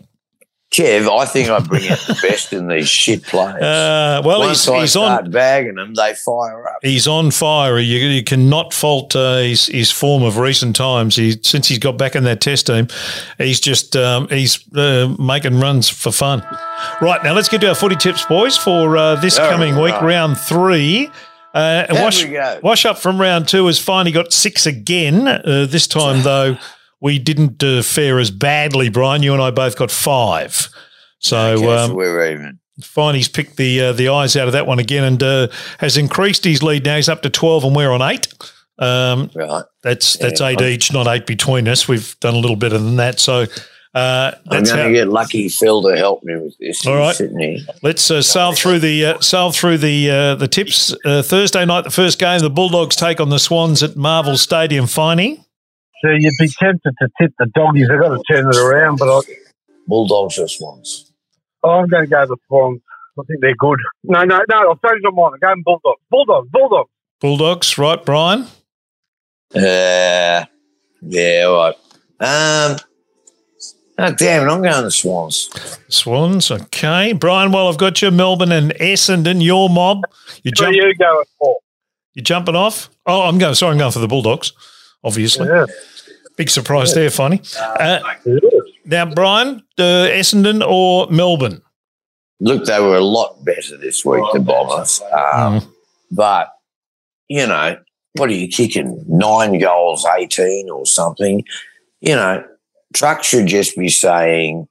Kev, 0.76 1.08
I 1.08 1.24
think 1.24 1.48
I 1.48 1.58
bring 1.60 1.88
out 1.88 1.98
the 2.00 2.18
best 2.20 2.52
in 2.52 2.68
these 2.68 2.86
shit 2.86 3.22
players. 3.22 3.62
Uh, 3.62 4.20
well, 4.22 4.40
Once 4.40 4.66
he's, 4.66 4.68
I 4.68 4.80
he's 4.80 4.90
start 4.90 5.24
on. 5.24 5.30
bagging 5.30 5.76
them, 5.76 5.94
they 5.94 6.12
fire 6.12 6.68
up. 6.68 6.80
He's 6.82 7.08
on 7.08 7.30
fire. 7.30 7.78
You, 7.78 7.98
you 8.08 8.22
cannot 8.22 8.74
fault 8.74 9.16
uh, 9.16 9.38
his, 9.38 9.66
his 9.68 9.90
form 9.90 10.22
of 10.22 10.36
recent 10.36 10.76
times. 10.76 11.16
He, 11.16 11.38
since 11.42 11.68
he's 11.68 11.78
got 11.78 11.96
back 11.96 12.14
in 12.14 12.24
that 12.24 12.42
test 12.42 12.66
team, 12.66 12.88
he's 13.38 13.58
just 13.58 13.96
um, 13.96 14.28
he's 14.28 14.62
uh, 14.74 15.16
making 15.18 15.60
runs 15.60 15.88
for 15.88 16.12
fun. 16.12 16.40
Right 17.00 17.24
now, 17.24 17.32
let's 17.32 17.48
get 17.48 17.62
to 17.62 17.68
our 17.70 17.74
footy 17.74 17.96
tips, 17.96 18.26
boys, 18.26 18.58
for 18.58 18.98
uh, 18.98 19.14
this 19.16 19.38
All 19.38 19.48
coming 19.48 19.80
week, 19.80 19.98
round 20.02 20.36
three. 20.36 21.10
Uh, 21.54 21.86
and 21.88 21.98
wash, 22.00 22.22
wash 22.62 22.84
up 22.84 22.98
from 22.98 23.18
round 23.18 23.48
two 23.48 23.64
has 23.66 23.78
finally 23.78 24.12
got 24.12 24.30
six 24.30 24.66
again. 24.66 25.26
Uh, 25.26 25.66
this 25.66 25.86
time, 25.86 26.22
though, 26.22 26.58
we 27.00 27.18
didn't 27.18 27.62
uh, 27.62 27.82
fare 27.82 28.18
as 28.18 28.30
badly, 28.30 28.88
Brian. 28.88 29.22
You 29.22 29.32
and 29.32 29.42
I 29.42 29.50
both 29.50 29.76
got 29.76 29.90
five. 29.90 30.68
So, 31.18 31.36
Okay, 31.54 31.62
so 31.64 31.76
um, 31.78 31.94
we're 31.94 32.30
even. 32.32 32.58
Finey's 32.82 33.28
picked 33.28 33.56
the 33.56 33.80
uh, 33.80 33.92
the 33.92 34.08
eyes 34.10 34.36
out 34.36 34.48
of 34.48 34.52
that 34.52 34.66
one 34.66 34.78
again 34.78 35.02
and 35.04 35.22
uh, 35.22 35.48
has 35.78 35.96
increased 35.96 36.44
his 36.44 36.62
lead 36.62 36.84
now. 36.84 36.96
He's 36.96 37.08
up 37.08 37.22
to 37.22 37.30
twelve, 37.30 37.64
and 37.64 37.74
we're 37.74 37.90
on 37.90 38.02
eight. 38.02 38.28
Um, 38.78 39.30
Right. 39.34 39.64
that's 39.82 40.18
that's 40.18 40.40
Yeah. 40.42 40.48
eight 40.48 40.60
each, 40.60 40.92
not 40.92 41.06
eight 41.06 41.26
between 41.26 41.66
us. 41.68 41.88
We've 41.88 42.14
done 42.20 42.34
a 42.34 42.38
little 42.38 42.56
better 42.56 42.76
than 42.76 42.96
that. 42.96 43.18
So 43.18 43.46
uh, 43.94 44.32
I'm 44.34 44.40
that's 44.50 44.70
going 44.70 44.88
to 44.88 44.92
get 44.92 45.08
lucky 45.08 45.48
Phil 45.48 45.80
to 45.84 45.96
help 45.96 46.22
me 46.22 46.36
with 46.36 46.54
this. 46.60 46.86
All 46.86 46.92
right, 46.96 46.98
He's 46.98 47.06
right. 47.06 47.16
Sitting 47.16 47.38
here. 47.38 47.58
Let's 47.82 48.10
uh, 48.10 48.20
sail 48.20 48.52
through 48.52 48.80
the 48.80 49.06
uh, 49.06 49.20
sail 49.20 49.52
through 49.52 49.78
the 49.78 50.10
uh, 50.10 50.34
the 50.34 50.46
tips. 50.48 50.94
Uh, 51.02 51.22
Thursday 51.22 51.64
night, 51.64 51.84
the 51.84 51.90
first 51.90 52.18
game, 52.18 52.40
the 52.40 52.50
Bulldogs 52.50 52.94
take 52.94 53.20
on 53.20 53.30
the 53.30 53.38
Swans 53.38 53.82
at 53.82 53.96
Marvel 53.96 54.36
Stadium. 54.36 54.84
Finey. 54.84 55.45
So 56.02 56.10
you'd 56.10 56.34
be 56.38 56.48
tempted 56.48 56.94
to 57.00 57.08
tip 57.20 57.32
the 57.38 57.46
doggies. 57.54 57.88
They've 57.88 58.00
got 58.00 58.10
to 58.10 58.22
turn 58.30 58.48
it 58.48 58.56
around, 58.56 58.98
but 58.98 59.08
I, 59.08 59.20
Bulldogs 59.86 60.38
or 60.38 60.48
Swans? 60.48 61.12
I'm 61.64 61.88
going 61.88 62.04
to 62.04 62.10
go 62.10 62.26
the 62.26 62.36
Swans. 62.48 62.80
I 63.18 63.22
think 63.26 63.40
they're 63.40 63.54
good. 63.56 63.78
No, 64.04 64.24
no, 64.24 64.42
no. 64.48 64.72
I've 64.72 64.90
changed 64.90 65.04
my 65.04 65.10
mind. 65.10 65.34
I'm 65.34 65.40
going 65.40 65.62
Bulldogs. 65.64 66.00
Bulldogs. 66.10 66.48
Bulldogs. 66.52 66.90
Bulldogs, 67.20 67.78
right, 67.78 68.04
Brian? 68.04 68.46
Uh, 69.54 70.44
yeah, 71.00 71.44
all 71.46 71.56
right. 71.56 71.74
Um, 72.18 72.76
oh, 73.98 74.12
damn 74.14 74.46
it, 74.46 74.52
I'm 74.52 74.62
going 74.62 74.84
the 74.84 74.90
Swans. 74.90 75.50
Swans, 75.88 76.50
okay. 76.50 77.14
Brian, 77.14 77.52
well, 77.52 77.68
I've 77.68 77.78
got 77.78 78.02
you, 78.02 78.10
Melbourne 78.10 78.52
and 78.52 78.72
Essendon, 78.72 79.42
your 79.42 79.70
mob. 79.70 80.02
You 80.42 80.52
Where 80.58 80.72
jump, 80.72 80.76
you 80.76 80.94
going 80.94 81.24
for? 81.38 81.56
you 82.14 82.22
jumping 82.22 82.56
off? 82.56 82.90
Oh, 83.06 83.22
I'm 83.22 83.38
going. 83.38 83.54
Sorry, 83.54 83.72
I'm 83.72 83.78
going 83.78 83.92
for 83.92 83.98
the 83.98 84.08
Bulldogs. 84.08 84.52
Obviously, 85.04 85.48
Yeah. 85.48 85.66
big 86.36 86.50
surprise 86.50 86.94
there, 86.94 87.08
Finey. 87.10 87.40
Uh, 87.80 88.00
now, 88.84 89.06
Brian, 89.06 89.62
uh, 89.78 90.08
Essendon 90.10 90.62
or 90.66 91.06
Melbourne? 91.10 91.62
Look, 92.40 92.64
they 92.66 92.80
were 92.80 92.96
a 92.96 93.00
lot 93.04 93.44
better 93.44 93.76
this 93.76 94.04
week, 94.04 94.22
the 94.32 94.40
Bombers. 94.40 95.00
Um, 95.12 95.60
Mm. 95.60 95.68
But, 96.12 96.48
you 97.28 97.46
know, 97.46 97.78
what 98.14 98.28
are 98.30 98.34
you 98.34 98.48
kicking? 98.48 99.04
Nine 99.08 99.58
goals, 99.58 100.06
18 100.06 100.70
or 100.70 100.86
something? 100.86 101.44
You 102.00 102.14
know, 102.14 102.44
Truck 102.94 103.24
should 103.24 103.46
just 103.46 103.76
be 103.76 103.88
saying, 103.88 104.68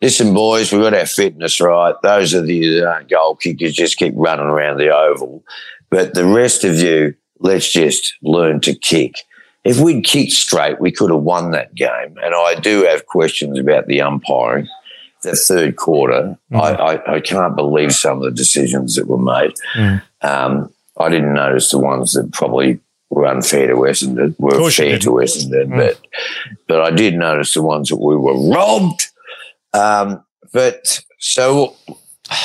listen, 0.00 0.32
boys, 0.32 0.72
we've 0.72 0.80
got 0.82 0.94
our 0.94 1.06
fitness 1.06 1.60
right. 1.60 1.94
Those 2.02 2.34
are 2.34 2.40
the 2.40 2.82
uh, 2.84 3.00
goal 3.02 3.36
kickers, 3.36 3.74
just 3.74 3.98
keep 3.98 4.14
running 4.16 4.46
around 4.46 4.78
the 4.78 4.94
oval. 4.94 5.44
But 5.90 6.14
the 6.14 6.24
rest 6.24 6.64
of 6.64 6.76
you, 6.78 7.14
let's 7.40 7.70
just 7.70 8.14
learn 8.22 8.60
to 8.62 8.74
kick. 8.74 9.14
If 9.64 9.78
we'd 9.80 10.04
kicked 10.04 10.32
straight, 10.32 10.80
we 10.80 10.90
could 10.90 11.10
have 11.10 11.20
won 11.22 11.52
that 11.52 11.74
game. 11.74 12.16
And 12.22 12.34
I 12.34 12.54
do 12.60 12.82
have 12.84 13.06
questions 13.06 13.58
about 13.58 13.86
the 13.86 14.00
umpiring. 14.00 14.66
The 15.22 15.36
third 15.36 15.76
quarter, 15.76 16.36
Mm. 16.50 16.60
I, 16.60 16.74
I, 16.96 17.14
I 17.16 17.20
can't 17.20 17.54
believe 17.54 17.92
some 17.92 18.16
of 18.18 18.24
the 18.24 18.32
decisions 18.32 18.96
that 18.96 19.06
were 19.06 19.18
made. 19.18 19.54
Mm. 19.76 20.02
Um, 20.22 20.72
I 20.98 21.08
didn't 21.08 21.32
notice 21.34 21.70
the 21.70 21.78
ones 21.78 22.12
that 22.14 22.32
probably 22.32 22.80
were 23.08 23.26
unfair 23.26 23.68
to 23.68 23.74
Essendon, 23.74 24.34
were 24.40 24.68
fair 24.70 24.98
to 24.98 25.10
Essendon, 25.10 25.68
Mm. 25.68 25.76
but 25.76 26.00
but 26.66 26.80
I 26.80 26.90
did 26.90 27.14
notice 27.14 27.54
the 27.54 27.62
ones 27.62 27.88
that 27.90 27.96
we 28.00 28.16
were 28.16 28.50
robbed. 28.50 29.06
Um, 29.72 30.24
but 30.52 31.00
so 31.18 31.76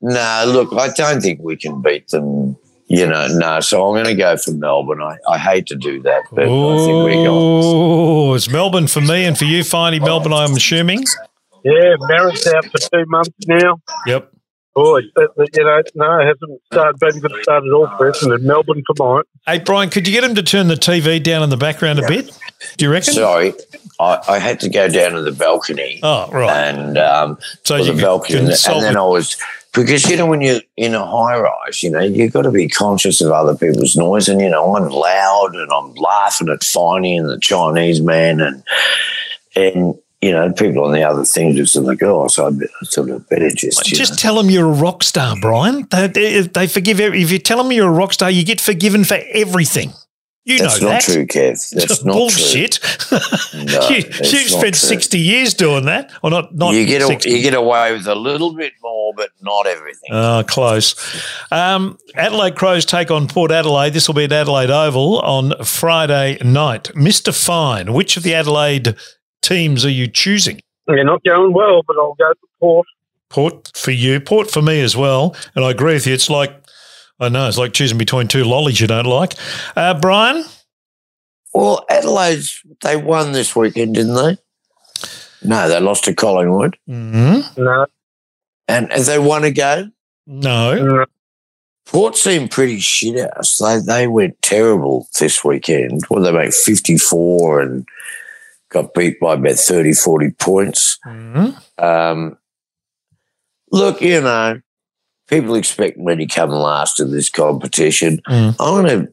no, 0.00 0.44
look, 0.48 0.72
I 0.72 0.88
don't 0.88 1.20
think 1.20 1.40
we 1.42 1.56
can 1.56 1.82
beat 1.82 2.08
them. 2.08 2.56
You 2.92 3.06
know, 3.06 3.28
no. 3.28 3.60
So 3.60 3.86
I'm 3.86 3.94
going 3.94 4.16
to 4.16 4.20
go 4.20 4.36
for 4.36 4.50
Melbourne. 4.50 5.00
I, 5.00 5.16
I 5.28 5.38
hate 5.38 5.66
to 5.66 5.76
do 5.76 6.02
that, 6.02 6.22
but 6.32 6.42
I 6.42 6.46
think 6.46 7.04
we're 7.04 7.14
going. 7.14 7.26
Oh, 7.28 8.34
it's 8.34 8.50
Melbourne 8.50 8.88
for 8.88 9.00
me 9.00 9.24
and 9.26 9.38
for 9.38 9.44
you, 9.44 9.60
Finey. 9.62 10.00
Melbourne, 10.00 10.32
I'm 10.32 10.50
assuming. 10.56 11.04
Yeah, 11.64 11.94
Merrett's 12.00 12.48
out 12.48 12.64
for 12.64 12.78
two 12.78 13.04
months 13.06 13.30
now. 13.46 13.80
Yep. 14.06 14.32
Boy, 14.74 15.02
but, 15.14 15.36
but, 15.36 15.48
you 15.56 15.64
know, 15.64 15.82
no, 15.94 16.18
it 16.20 16.26
hasn't 16.26 16.60
started, 16.66 16.98
been 16.98 17.20
good 17.20 17.42
start 17.42 17.64
at 17.64 17.72
all 17.72 17.86
for 17.96 18.10
Essendon. 18.10 18.42
Melbourne 18.42 18.82
for 18.86 18.94
mine. 19.16 19.24
Hey, 19.46 19.58
Brian, 19.58 19.90
could 19.90 20.08
you 20.08 20.12
get 20.12 20.24
him 20.24 20.34
to 20.36 20.42
turn 20.42 20.68
the 20.68 20.74
TV 20.74 21.22
down 21.22 21.42
in 21.42 21.50
the 21.50 21.56
background 21.56 21.98
a 22.00 22.08
bit? 22.08 22.36
Do 22.76 22.84
you 22.86 22.90
reckon? 22.90 23.14
Sorry, 23.14 23.52
I, 24.00 24.20
I 24.28 24.38
had 24.38 24.58
to 24.60 24.68
go 24.68 24.88
down 24.88 25.12
to 25.12 25.22
the 25.22 25.32
balcony 25.32 26.00
Oh, 26.02 26.28
right. 26.32 26.50
and 26.50 26.98
um, 26.98 27.38
so 27.64 27.76
you 27.76 27.84
the 27.84 27.92
could 27.92 28.00
balcony, 28.00 28.38
and 28.38 28.48
then 28.48 28.96
I 28.96 29.02
was 29.02 29.36
because 29.72 30.08
you 30.08 30.16
know 30.16 30.26
when 30.26 30.40
you're 30.40 30.60
in 30.76 30.94
a 30.94 31.04
high 31.04 31.38
rise, 31.38 31.82
you 31.82 31.90
know 31.90 32.00
you've 32.00 32.32
got 32.32 32.42
to 32.42 32.50
be 32.50 32.68
conscious 32.68 33.20
of 33.20 33.30
other 33.30 33.56
people's 33.56 33.96
noise, 33.96 34.28
and 34.28 34.40
you 34.40 34.50
know 34.50 34.76
I'm 34.76 34.88
loud 34.88 35.54
and 35.54 35.70
I'm 35.72 35.94
laughing 35.94 36.48
at 36.48 36.60
Finey 36.60 37.18
and 37.18 37.28
the 37.28 37.38
Chinese 37.38 38.00
man, 38.00 38.40
and 38.40 38.62
and 39.54 39.94
you 40.20 40.32
know 40.32 40.52
people 40.52 40.84
on 40.84 40.92
the 40.92 41.02
other 41.02 41.24
things 41.24 41.56
just 41.56 41.76
like 41.76 42.02
oh, 42.02 42.28
so 42.28 42.48
I 42.48 42.84
sort 42.84 43.10
of 43.10 43.28
better 43.28 43.50
just 43.50 43.88
you 43.88 43.96
Just 43.96 44.12
know. 44.12 44.16
tell 44.16 44.34
them 44.36 44.50
you're 44.50 44.66
a 44.66 44.72
rock 44.72 45.02
star, 45.02 45.36
Brian. 45.40 45.86
They, 45.90 46.08
they, 46.08 46.40
they 46.40 46.66
forgive 46.66 47.00
every, 47.00 47.22
if 47.22 47.30
you 47.30 47.38
tell 47.38 47.62
them 47.62 47.72
you're 47.72 47.88
a 47.88 47.92
rock 47.92 48.12
star, 48.12 48.30
you 48.30 48.44
get 48.44 48.60
forgiven 48.60 49.04
for 49.04 49.18
everything. 49.32 49.92
You 50.44 50.58
That's 50.58 50.80
know 50.80 50.88
not 50.88 51.02
that. 51.02 51.12
true, 51.12 51.26
Kev. 51.26 51.70
That's 51.74 52.04
not 52.04 52.14
bullshit. 52.14 52.78
No, 53.52 53.88
you 53.88 53.96
it's 54.06 54.32
you 54.32 54.38
not 54.38 54.48
spent 54.60 54.74
true. 54.74 54.88
sixty 54.88 55.18
years 55.18 55.54
doing 55.54 55.84
that, 55.86 56.12
or 56.22 56.30
not? 56.30 56.54
Not. 56.54 56.72
You 56.74 56.86
get 56.86 57.02
a, 57.02 57.06
60. 57.06 57.30
you 57.30 57.42
get 57.42 57.52
away 57.54 57.92
with 57.92 58.06
a 58.06 58.14
little 58.14 58.54
bit 58.54 58.72
more, 58.82 59.12
but 59.14 59.30
not 59.42 59.66
everything. 59.66 60.08
Oh, 60.12 60.42
close. 60.46 60.94
Um, 61.50 61.98
Adelaide 62.14 62.56
Crows 62.56 62.84
take 62.86 63.10
on 63.10 63.28
Port 63.28 63.50
Adelaide. 63.50 63.92
This 63.92 64.08
will 64.08 64.14
be 64.14 64.24
at 64.24 64.32
Adelaide 64.32 64.70
Oval 64.70 65.20
on 65.20 65.52
Friday 65.64 66.38
night. 66.42 66.84
Mr. 66.94 67.34
Fine, 67.34 67.92
which 67.92 68.16
of 68.16 68.22
the 68.22 68.34
Adelaide 68.34 68.94
teams 69.42 69.84
are 69.84 69.90
you 69.90 70.06
choosing? 70.06 70.60
They're 70.86 71.04
not 71.04 71.22
going 71.24 71.52
well, 71.52 71.82
but 71.86 71.96
I'll 71.98 72.14
go 72.14 72.32
to 72.32 72.46
Port. 72.60 72.86
Port 73.28 73.70
for 73.76 73.90
you, 73.92 74.20
Port 74.20 74.50
for 74.50 74.62
me 74.62 74.80
as 74.80 74.96
well. 74.96 75.36
And 75.54 75.64
I 75.64 75.70
agree 75.70 75.94
with 75.94 76.06
you. 76.06 76.14
It's 76.14 76.30
like, 76.30 76.59
I 77.20 77.28
know, 77.28 77.46
it's 77.48 77.58
like 77.58 77.72
choosing 77.72 77.98
between 77.98 78.28
two 78.28 78.44
lollies 78.44 78.80
you 78.80 78.86
don't 78.86 79.06
like. 79.06 79.34
Uh, 79.76 79.94
Brian? 79.94 80.44
Well, 81.52 81.84
Adelaide's 81.90 82.62
they 82.82 82.96
won 82.96 83.32
this 83.32 83.54
weekend, 83.54 83.94
didn't 83.96 84.14
they? 84.14 84.38
No, 85.42 85.68
they 85.68 85.80
lost 85.80 86.04
to 86.04 86.14
Collingwood, 86.14 86.76
Mm-hmm. 86.88 87.62
No, 87.62 87.86
and 88.68 88.92
have 88.92 89.06
they 89.06 89.18
won 89.18 89.44
a 89.44 89.50
game? 89.50 89.92
No. 90.26 90.74
no. 90.74 91.06
Port 91.86 92.16
seemed 92.16 92.52
pretty 92.52 92.78
shit 92.78 93.18
house. 93.34 93.58
They 93.58 93.80
they 93.80 94.06
went 94.06 94.40
terrible 94.42 95.08
this 95.18 95.44
weekend. 95.44 96.02
Well, 96.08 96.22
they 96.22 96.30
make 96.30 96.54
fifty 96.54 96.96
four 96.98 97.60
and 97.60 97.86
got 98.70 98.94
beat 98.94 99.18
by 99.18 99.34
about 99.34 99.56
30, 99.56 99.92
40 99.94 100.30
points. 100.38 100.98
Mm-hmm. 101.04 101.84
Um, 101.84 102.38
look, 103.72 104.00
you 104.00 104.20
know, 104.20 104.60
people 105.30 105.54
expect 105.54 105.96
me 105.96 106.16
to 106.16 106.26
come 106.26 106.50
last 106.50 107.00
in 107.00 107.12
this 107.12 107.30
competition. 107.30 108.20
Mm. 108.28 108.56
I'm 108.60 108.84
going 108.84 109.06
to 109.06 109.12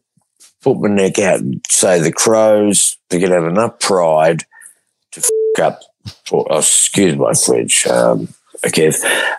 put 0.61 0.81
my 0.81 0.89
neck 0.89 1.19
out 1.19 1.39
and 1.39 1.61
say 1.69 2.01
the 2.01 2.11
Crows, 2.11 2.97
they're 3.09 3.19
going 3.19 3.31
to 3.31 3.41
have 3.41 3.49
enough 3.49 3.79
pride 3.79 4.43
to 5.11 5.19
f 5.19 5.63
up, 5.63 5.81
for, 6.25 6.45
oh, 6.49 6.59
excuse 6.59 7.15
my 7.15 7.33
French, 7.33 7.87
um, 7.87 8.27
okay. 8.65 8.91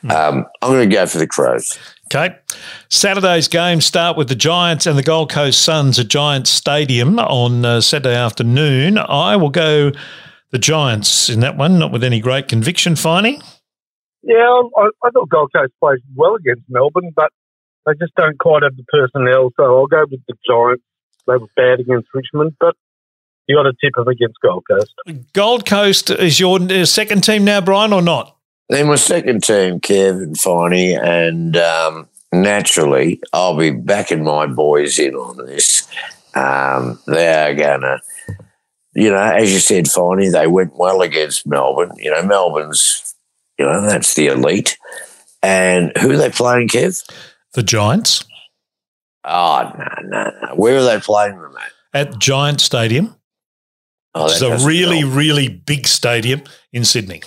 Um, 0.04 0.46
I'm 0.62 0.72
going 0.72 0.88
to 0.88 0.94
go 0.94 1.06
for 1.06 1.18
the 1.18 1.26
Crows. 1.26 1.78
Okay. 2.06 2.34
Saturday's 2.88 3.48
games 3.48 3.84
start 3.84 4.16
with 4.16 4.28
the 4.28 4.34
Giants 4.34 4.86
and 4.86 4.96
the 4.96 5.02
Gold 5.02 5.30
Coast 5.30 5.60
Suns 5.60 5.98
at 5.98 6.08
Giants 6.08 6.48
Stadium 6.48 7.18
on 7.18 7.64
uh, 7.64 7.82
Saturday 7.82 8.14
afternoon. 8.14 8.96
I 8.96 9.36
will 9.36 9.50
go 9.50 9.92
the 10.50 10.58
Giants 10.58 11.28
in 11.28 11.40
that 11.40 11.58
one, 11.58 11.78
not 11.78 11.92
with 11.92 12.02
any 12.02 12.20
great 12.20 12.48
conviction, 12.48 12.94
Finey. 12.94 13.42
Yeah, 14.22 14.62
I, 14.76 14.88
I 15.04 15.10
thought 15.10 15.28
Gold 15.28 15.52
Coast 15.54 15.72
played 15.80 16.00
well 16.14 16.34
against 16.34 16.62
Melbourne, 16.68 17.12
but 17.14 17.30
they 17.86 17.92
just 18.00 18.14
don't 18.16 18.38
quite 18.38 18.62
have 18.62 18.76
the 18.76 18.84
personnel. 18.88 19.50
So 19.56 19.64
I'll 19.64 19.86
go 19.86 20.04
with 20.10 20.20
the 20.26 20.34
Giants. 20.46 20.82
They 21.26 21.36
were 21.36 21.46
bad 21.56 21.80
against 21.80 22.08
Richmond, 22.14 22.56
but 22.58 22.74
you 23.46 23.56
got 23.56 23.62
to 23.64 23.72
tip 23.80 23.94
them 23.96 24.08
against 24.08 24.36
Gold 24.42 24.64
Coast. 24.68 24.94
Gold 25.32 25.66
Coast 25.66 26.10
is 26.10 26.38
your 26.38 26.60
uh, 26.60 26.84
second 26.84 27.22
team 27.22 27.44
now, 27.44 27.60
Brian, 27.60 27.92
or 27.92 28.02
not? 28.02 28.36
They're 28.68 28.84
my 28.84 28.96
second 28.96 29.42
team, 29.42 29.80
Kev 29.80 30.22
and 30.22 30.36
Finey, 30.36 30.98
and 31.02 31.56
um, 31.56 32.08
naturally, 32.32 33.20
I'll 33.32 33.56
be 33.56 33.70
backing 33.70 34.22
my 34.22 34.46
boys 34.46 34.98
in 34.98 35.14
on 35.14 35.38
this. 35.46 35.88
Um, 36.34 36.98
they 37.06 37.32
are 37.32 37.54
going 37.54 37.80
to, 37.80 38.00
you 38.94 39.10
know, 39.10 39.22
as 39.22 39.52
you 39.52 39.58
said, 39.58 39.86
Finey, 39.86 40.30
they 40.30 40.46
went 40.46 40.76
well 40.76 41.00
against 41.00 41.46
Melbourne. 41.46 41.92
You 41.96 42.10
know, 42.10 42.22
Melbourne's, 42.22 43.14
you 43.58 43.64
know, 43.66 43.82
that's 43.82 44.14
the 44.14 44.28
elite. 44.28 44.78
And 45.42 45.92
who 46.00 46.12
are 46.12 46.16
they 46.16 46.30
playing, 46.30 46.68
Kev? 46.68 47.04
The 47.54 47.62
Giants 47.62 48.24
Oh, 49.24 49.70
no, 49.76 49.84
no, 50.04 50.32
no. 50.42 50.54
Where 50.54 50.78
are 50.78 50.84
they 50.84 51.00
playing 51.00 51.40
them 51.40 51.54
at? 51.92 52.08
at 52.12 52.18
Giant 52.18 52.60
Stadium. 52.60 53.14
Oh, 54.14 54.26
It's 54.26 54.40
a 54.40 54.56
really, 54.66 55.00
help. 55.00 55.14
really 55.14 55.48
big 55.48 55.86
stadium 55.86 56.42
in 56.72 56.84
Sydney. 56.84 57.22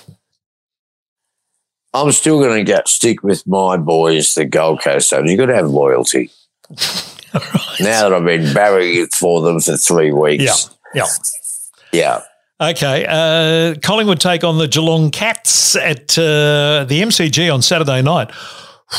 I'm 1.94 2.12
still 2.12 2.40
going 2.40 2.58
to 2.58 2.64
get 2.64 2.88
stick 2.88 3.22
with 3.24 3.46
my 3.46 3.78
boys, 3.78 4.34
the 4.34 4.46
Gold 4.46 4.82
Coast 4.82 5.10
Suns. 5.10 5.30
You've 5.30 5.40
got 5.40 5.48
to 5.48 5.56
have 5.56 5.70
loyalty. 5.70 6.32
Right. 6.70 7.08
Now 7.80 8.10
that 8.10 8.14
I've 8.14 8.26
been 8.26 8.54
burying 8.54 9.04
it 9.04 9.14
for 9.14 9.42
them 9.42 9.62
for 9.62 9.78
three 9.78 10.12
weeks. 10.12 10.70
Yeah. 10.94 11.04
Yeah, 11.04 11.06
Yeah. 11.94 12.22
Okay. 12.62 13.06
Uh, 13.10 13.74
Collingwood 13.82 14.20
take 14.20 14.44
on 14.44 14.60
the 14.60 14.68
Geelong 14.68 15.10
Cats 15.10 15.76
at 15.76 16.18
uh, 16.18 16.86
the 16.88 17.02
MCG 17.02 17.52
on 17.52 17.64
Saturday 17.64 18.04
night. 18.04 18.30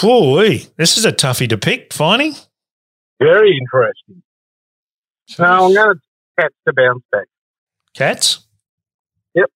Whew, 0.00 0.58
this 0.76 0.98
is 0.98 1.04
a 1.04 1.12
toughie 1.12 1.48
to 1.48 1.56
pick, 1.56 1.90
Finey. 1.90 2.46
Very 3.20 3.56
interesting. 3.56 4.22
No, 5.38 5.66
I'm 5.66 5.74
going 5.74 5.94
to 5.94 6.00
catch 6.40 6.52
the 6.66 6.72
bounce 6.72 7.04
back. 7.12 7.26
Cats? 7.94 8.46
Yep. 9.34 9.50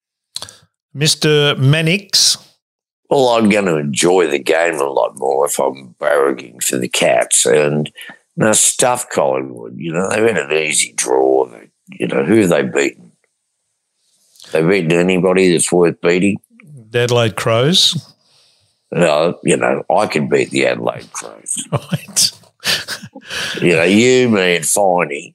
Mr. 0.95 1.59
Mannix. 1.59 2.37
Well, 3.11 3.31
I'm 3.31 3.49
going 3.49 3.65
to 3.65 3.77
enjoy 3.77 4.29
the 4.29 4.39
game 4.39 4.77
a 4.77 4.85
lot 4.85 5.19
more 5.19 5.47
if 5.47 5.59
I'm 5.59 5.95
barracking 5.99 6.63
for 6.63 6.77
the 6.77 6.89
Cats. 6.89 7.45
And 7.45 7.91
now 8.37 8.53
stuff 8.53 9.09
Collingwood. 9.09 9.77
You 9.79 9.93
know, 9.93 10.09
they've 10.11 10.23
had 10.23 10.51
an 10.51 10.53
easy 10.53 10.93
draw. 10.93 11.47
They, 11.47 11.71
you 11.89 12.07
know, 12.07 12.25
who 12.25 12.41
have 12.41 12.51
they 12.51 12.63
beaten? 12.63 13.06
They've 14.57 14.67
beaten 14.69 14.93
anybody 14.93 15.53
that's 15.53 15.71
worth 15.71 16.01
beating. 16.01 16.39
the 16.91 17.01
Adelaide 17.01 17.37
Crows. 17.37 18.15
No, 18.91 19.39
you 19.45 19.57
know, 19.57 19.83
I 19.95 20.07
can 20.07 20.29
beat 20.29 20.51
the 20.51 20.67
Adelaide 20.67 21.13
Crows. 21.13 21.63
Right. 21.73 22.33
You 23.61 23.73
know, 23.77 23.83
you, 23.85 24.29
me, 24.31 24.57
and 24.57 24.65
Finey, 24.65 25.35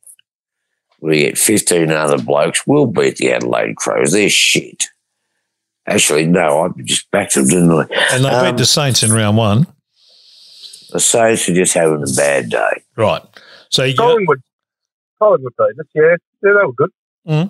we 1.01 1.19
get 1.19 1.37
15 1.37 1.91
other 1.91 2.17
blokes, 2.17 2.65
we'll 2.65 2.87
beat 2.87 3.17
the 3.17 3.31
Adelaide 3.31 3.75
Crows. 3.75 4.11
They're 4.11 4.29
shit. 4.29 4.85
Actually, 5.87 6.25
no, 6.25 6.65
I 6.65 6.81
just 6.83 7.09
backed 7.11 7.35
them, 7.35 7.47
didn't 7.47 7.71
I? 7.71 7.85
And 8.11 8.25
they 8.25 8.29
Um, 8.29 8.45
beat 8.55 8.57
the 8.59 8.65
Saints 8.65 9.01
in 9.03 9.11
round 9.13 9.37
one. 9.37 9.65
The 10.91 10.99
Saints 10.99 11.47
are 11.47 11.53
just 11.53 11.73
having 11.73 12.03
a 12.03 12.11
bad 12.17 12.49
day. 12.49 12.83
Right. 12.97 13.21
So 13.69 13.83
you 13.83 13.95
go, 13.95 14.03
Collingwood, 14.07 14.41
Collingwood 15.19 15.53
beat 15.57 15.79
us. 15.79 15.85
Yeah, 15.95 16.01
yeah, 16.03 16.15
they 16.41 16.49
were 16.65 16.73
good. 16.73 17.49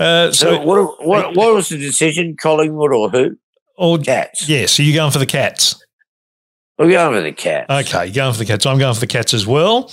Uh, 0.00 0.32
So, 0.32 0.56
so 0.56 0.60
what, 0.64 1.06
what, 1.06 1.36
what 1.36 1.54
was 1.54 1.68
the 1.68 1.78
decision? 1.78 2.36
Collingwood 2.40 2.92
or 2.92 3.10
who? 3.10 3.36
or, 3.76 3.98
Cats. 3.98 4.48
yeah, 4.48 4.66
so 4.66 4.82
you're 4.82 4.96
going 4.96 5.12
for 5.12 5.18
the 5.20 5.26
Cats. 5.26 5.84
We're 6.78 6.90
going 6.90 7.16
for 7.16 7.22
the 7.22 7.32
Cats. 7.32 7.70
Okay, 7.70 8.06
you're 8.06 8.14
going 8.14 8.32
for 8.32 8.38
the 8.40 8.44
Cats. 8.44 8.66
I'm 8.66 8.78
going 8.78 8.94
for 8.94 9.00
the 9.00 9.06
Cats 9.06 9.34
as 9.34 9.46
well. 9.46 9.92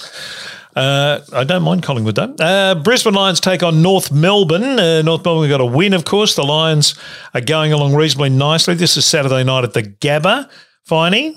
Uh, 0.76 1.22
I 1.32 1.44
don't 1.46 1.64
mind 1.64 1.84
Collingwood 1.84 2.16
though. 2.16 2.36
Uh, 2.38 2.76
Brisbane 2.76 3.14
Lions 3.14 3.40
take 3.40 3.64
on 3.64 3.82
North 3.82 4.12
Melbourne. 4.12 4.64
Uh, 4.78 5.02
North 5.04 5.24
Melbourne 5.24 5.50
got 5.50 5.62
a 5.62 5.66
win, 5.66 5.94
of 5.94 6.04
course. 6.04 6.36
The 6.36 6.44
Lions 6.44 6.96
are 7.34 7.42
going 7.42 7.72
along 7.72 7.96
reasonably 7.96 8.30
nicely. 8.30 8.74
This 8.76 8.98
is 8.98 9.06
Saturday 9.06 9.44
night 9.44 9.64
at 9.64 9.74
the 9.74 9.84
Gabba. 9.84 10.50
Finey? 10.90 11.36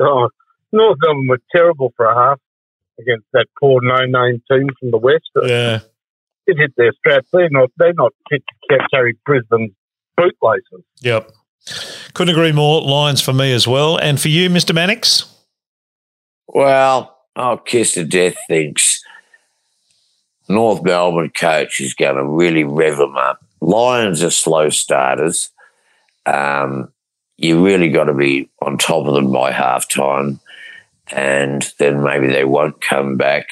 Oh, 0.00 0.28
North 0.72 0.98
Melbourne 1.02 1.28
were 1.28 1.40
terrible 1.52 1.92
for 1.96 2.06
a 2.06 2.14
half 2.14 2.40
against 2.98 3.26
that 3.32 3.46
poor 3.60 3.80
no-name 3.82 4.42
team 4.50 4.68
from 4.80 4.90
the 4.90 4.98
west. 4.98 5.30
Yeah. 5.42 5.80
It 6.46 6.58
hit 6.58 6.74
their 6.76 6.92
straps. 6.92 7.28
They're 7.32 7.48
not. 7.50 7.70
They're 7.78 7.94
not 7.94 8.12
fit 8.30 8.42
to 8.46 8.78
ca- 8.78 8.86
carry 8.92 9.16
Brisbane's 9.24 9.72
bootlaces. 10.16 10.84
Yep. 11.00 11.30
Couldn't 12.12 12.34
agree 12.34 12.52
more. 12.52 12.82
Lions 12.82 13.20
for 13.20 13.32
me 13.32 13.52
as 13.52 13.66
well. 13.66 13.96
And 13.96 14.20
for 14.20 14.28
you, 14.28 14.50
Mr. 14.50 14.74
Mannix? 14.74 15.24
Well, 16.46 17.16
oh, 17.36 17.56
Kiss 17.56 17.96
of 17.96 18.10
Death 18.10 18.36
thinks 18.46 19.02
North 20.48 20.82
Melbourne 20.82 21.30
coach 21.30 21.80
is 21.80 21.94
going 21.94 22.16
to 22.16 22.24
really 22.24 22.64
rev 22.64 22.98
them 22.98 23.16
up. 23.16 23.44
Lions 23.60 24.22
are 24.22 24.30
slow 24.30 24.68
starters. 24.68 25.50
Um, 26.26 26.92
you 27.36 27.64
really 27.64 27.88
got 27.88 28.04
to 28.04 28.14
be 28.14 28.50
on 28.62 28.78
top 28.78 29.06
of 29.06 29.14
them 29.14 29.32
by 29.32 29.50
half 29.50 29.88
time, 29.88 30.40
and 31.10 31.72
then 31.78 32.02
maybe 32.02 32.28
they 32.28 32.44
won't 32.44 32.80
come 32.80 33.16
back. 33.16 33.48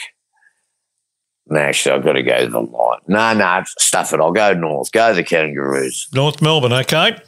No, 1.48 1.58
actually, 1.58 1.96
I've 1.96 2.04
got 2.04 2.12
to 2.12 2.22
go 2.22 2.44
to 2.44 2.48
the 2.48 2.60
Lion. 2.60 3.00
No, 3.08 3.34
no, 3.34 3.62
stuff 3.78 4.12
it. 4.12 4.20
I'll 4.20 4.32
go 4.32 4.54
North. 4.54 4.92
Go 4.92 5.10
to 5.10 5.14
the 5.14 5.24
Kangaroos. 5.24 6.08
North 6.14 6.40
Melbourne, 6.40 6.72
okay. 6.72 7.18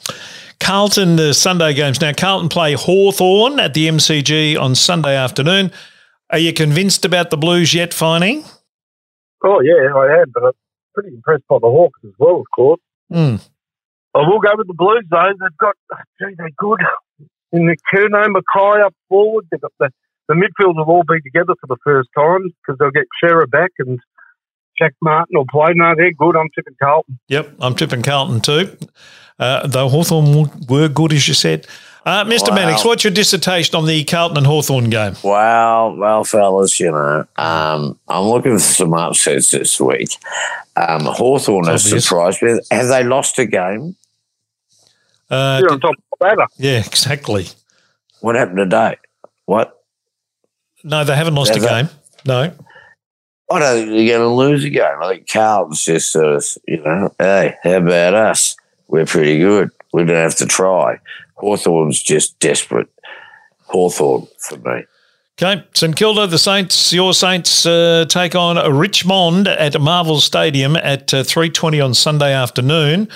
Carlton, 0.60 1.16
the 1.16 1.34
Sunday 1.34 1.74
games. 1.74 2.00
Now, 2.00 2.12
Carlton 2.12 2.48
play 2.48 2.74
Hawthorn 2.74 3.58
at 3.58 3.74
the 3.74 3.88
MCG 3.88 4.58
on 4.58 4.74
Sunday 4.74 5.16
afternoon. 5.16 5.72
Are 6.30 6.38
you 6.38 6.52
convinced 6.52 7.04
about 7.04 7.30
the 7.30 7.36
Blues 7.36 7.74
yet, 7.74 7.90
Finey? 7.90 8.48
Oh 9.44 9.60
yeah, 9.60 9.94
I 9.94 10.22
am, 10.22 10.30
but 10.32 10.44
I'm 10.44 10.52
pretty 10.94 11.14
impressed 11.14 11.46
by 11.48 11.58
the 11.60 11.66
Hawks 11.66 12.00
as 12.04 12.12
well, 12.18 12.40
of 12.40 12.46
course. 12.54 12.80
Hmm. 13.12 13.36
I 14.14 14.20
will 14.20 14.40
go 14.40 14.50
with 14.56 14.66
the 14.66 14.74
Blues 14.74 15.04
though. 15.10 15.32
They've 15.38 15.58
got, 15.58 15.74
gee, 16.18 16.34
they're 16.38 16.48
good. 16.56 16.80
In 17.52 17.66
the 17.66 17.76
Curnow, 17.92 18.34
McKay 18.34 18.84
up 18.84 18.94
forward. 19.08 19.46
They've 19.50 19.60
got 19.60 19.72
the, 19.78 19.90
the 20.28 20.34
midfield 20.34 20.76
will 20.76 20.84
all 20.84 21.04
be 21.08 21.20
together 21.20 21.54
for 21.60 21.66
the 21.66 21.76
first 21.84 22.08
time 22.16 22.42
because 22.60 22.78
they'll 22.78 22.90
get 22.90 23.06
Shearer 23.20 23.46
back 23.46 23.70
and 23.78 23.98
Jack 24.78 24.94
Martin 25.02 25.36
will 25.36 25.46
play. 25.50 25.72
No, 25.74 25.94
they're 25.96 26.12
good. 26.12 26.36
I'm 26.36 26.48
tipping 26.54 26.74
Carlton. 26.82 27.18
Yep, 27.28 27.54
I'm 27.60 27.74
tipping 27.74 28.02
Carlton 28.02 28.40
too. 28.40 28.76
Uh, 29.38 29.66
though 29.66 29.88
Hawthorn 29.88 30.48
were 30.68 30.88
good, 30.88 31.12
as 31.12 31.26
you 31.28 31.34
said. 31.34 31.66
Uh, 32.06 32.22
Mr. 32.24 32.50
Wow. 32.50 32.56
Mannix, 32.56 32.84
what's 32.84 33.02
your 33.02 33.12
dissertation 33.12 33.74
on 33.76 33.86
the 33.86 34.04
Carlton 34.04 34.36
and 34.36 34.46
Hawthorn 34.46 34.90
game? 34.90 35.14
Well, 35.24 35.96
well, 35.96 36.22
fellas, 36.24 36.78
you 36.78 36.90
know, 36.90 37.26
um, 37.36 37.98
I'm 38.08 38.24
looking 38.24 38.52
for 38.52 38.58
some 38.58 38.92
upsets 38.92 39.50
this 39.50 39.80
week. 39.80 40.10
Um, 40.76 41.00
Hawthorn 41.06 41.64
has 41.66 41.82
surprised 41.82 42.42
me. 42.42 42.60
Have 42.70 42.88
they 42.88 43.04
lost 43.04 43.38
a 43.38 43.46
game? 43.46 43.96
Uh, 45.30 45.60
They're 45.60 45.72
on 45.72 45.80
top 45.80 45.94
of 45.94 46.18
the 46.20 46.24
ladder. 46.26 46.46
yeah, 46.58 46.78
exactly. 46.84 47.46
What 48.20 48.34
happened 48.36 48.58
today? 48.58 48.96
What? 49.46 49.82
No, 50.84 51.02
they 51.02 51.16
haven't 51.16 51.34
lost 51.34 51.56
a 51.56 51.60
game. 51.60 51.88
No. 52.26 52.52
I 53.50 53.58
don't 53.58 53.76
think 53.76 53.90
they're 53.90 54.18
going 54.18 54.28
to 54.28 54.34
lose 54.34 54.64
a 54.64 54.70
game. 54.70 55.02
I 55.02 55.08
think 55.08 55.28
Carlton's 55.28 55.84
just 55.84 56.12
sort 56.12 56.36
of, 56.36 56.46
you 56.66 56.82
know, 56.82 57.14
hey, 57.18 57.56
how 57.62 57.78
about 57.78 58.14
us? 58.14 58.56
We're 58.88 59.06
pretty 59.06 59.38
good. 59.38 59.70
We 59.92 60.04
don't 60.04 60.16
have 60.16 60.36
to 60.36 60.46
try. 60.46 60.98
Hawthorn's 61.36 62.02
just 62.02 62.38
desperate. 62.38 62.88
Hawthorn 63.66 64.26
for 64.38 64.56
me. 64.58 64.84
Okay, 65.42 65.64
St 65.74 65.96
Kilda, 65.96 66.28
the 66.28 66.38
Saints, 66.38 66.92
your 66.92 67.12
Saints 67.12 67.66
uh, 67.66 68.04
take 68.08 68.36
on 68.36 68.56
Richmond 68.72 69.48
at 69.48 69.78
Marvel 69.80 70.20
Stadium 70.20 70.76
at 70.76 71.12
uh, 71.12 71.24
3.20 71.24 71.84
on 71.84 71.92
Sunday 71.92 72.32
afternoon. 72.32 73.08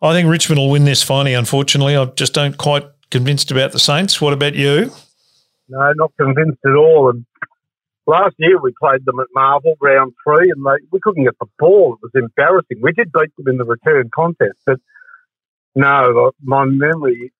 I 0.00 0.12
think 0.12 0.30
Richmond 0.30 0.58
will 0.60 0.70
win 0.70 0.86
this 0.86 1.02
finally, 1.02 1.34
unfortunately. 1.34 1.94
I 1.96 2.06
just 2.06 2.32
don't 2.32 2.56
quite 2.56 2.86
convinced 3.10 3.50
about 3.50 3.72
the 3.72 3.78
Saints. 3.78 4.20
What 4.20 4.32
about 4.32 4.54
you? 4.54 4.92
No, 5.68 5.92
not 5.94 6.12
convinced 6.18 6.60
at 6.64 6.74
all. 6.76 7.10
And 7.10 7.26
last 8.06 8.34
year 8.38 8.60
we 8.60 8.72
played 8.78 9.04
them 9.04 9.20
at 9.20 9.26
Marvel 9.34 9.76
round 9.80 10.14
three, 10.24 10.50
and 10.50 10.64
they, 10.64 10.84
we 10.92 11.00
couldn't 11.00 11.24
get 11.24 11.38
the 11.40 11.46
ball. 11.58 11.94
It 11.94 12.00
was 12.02 12.12
embarrassing. 12.14 12.78
We 12.80 12.92
did 12.92 13.12
beat 13.12 13.34
them 13.36 13.48
in 13.48 13.58
the 13.58 13.64
return 13.64 14.10
contest, 14.14 14.58
but 14.64 14.78
no, 15.74 16.32
my 16.42 16.64
memory 16.64 17.32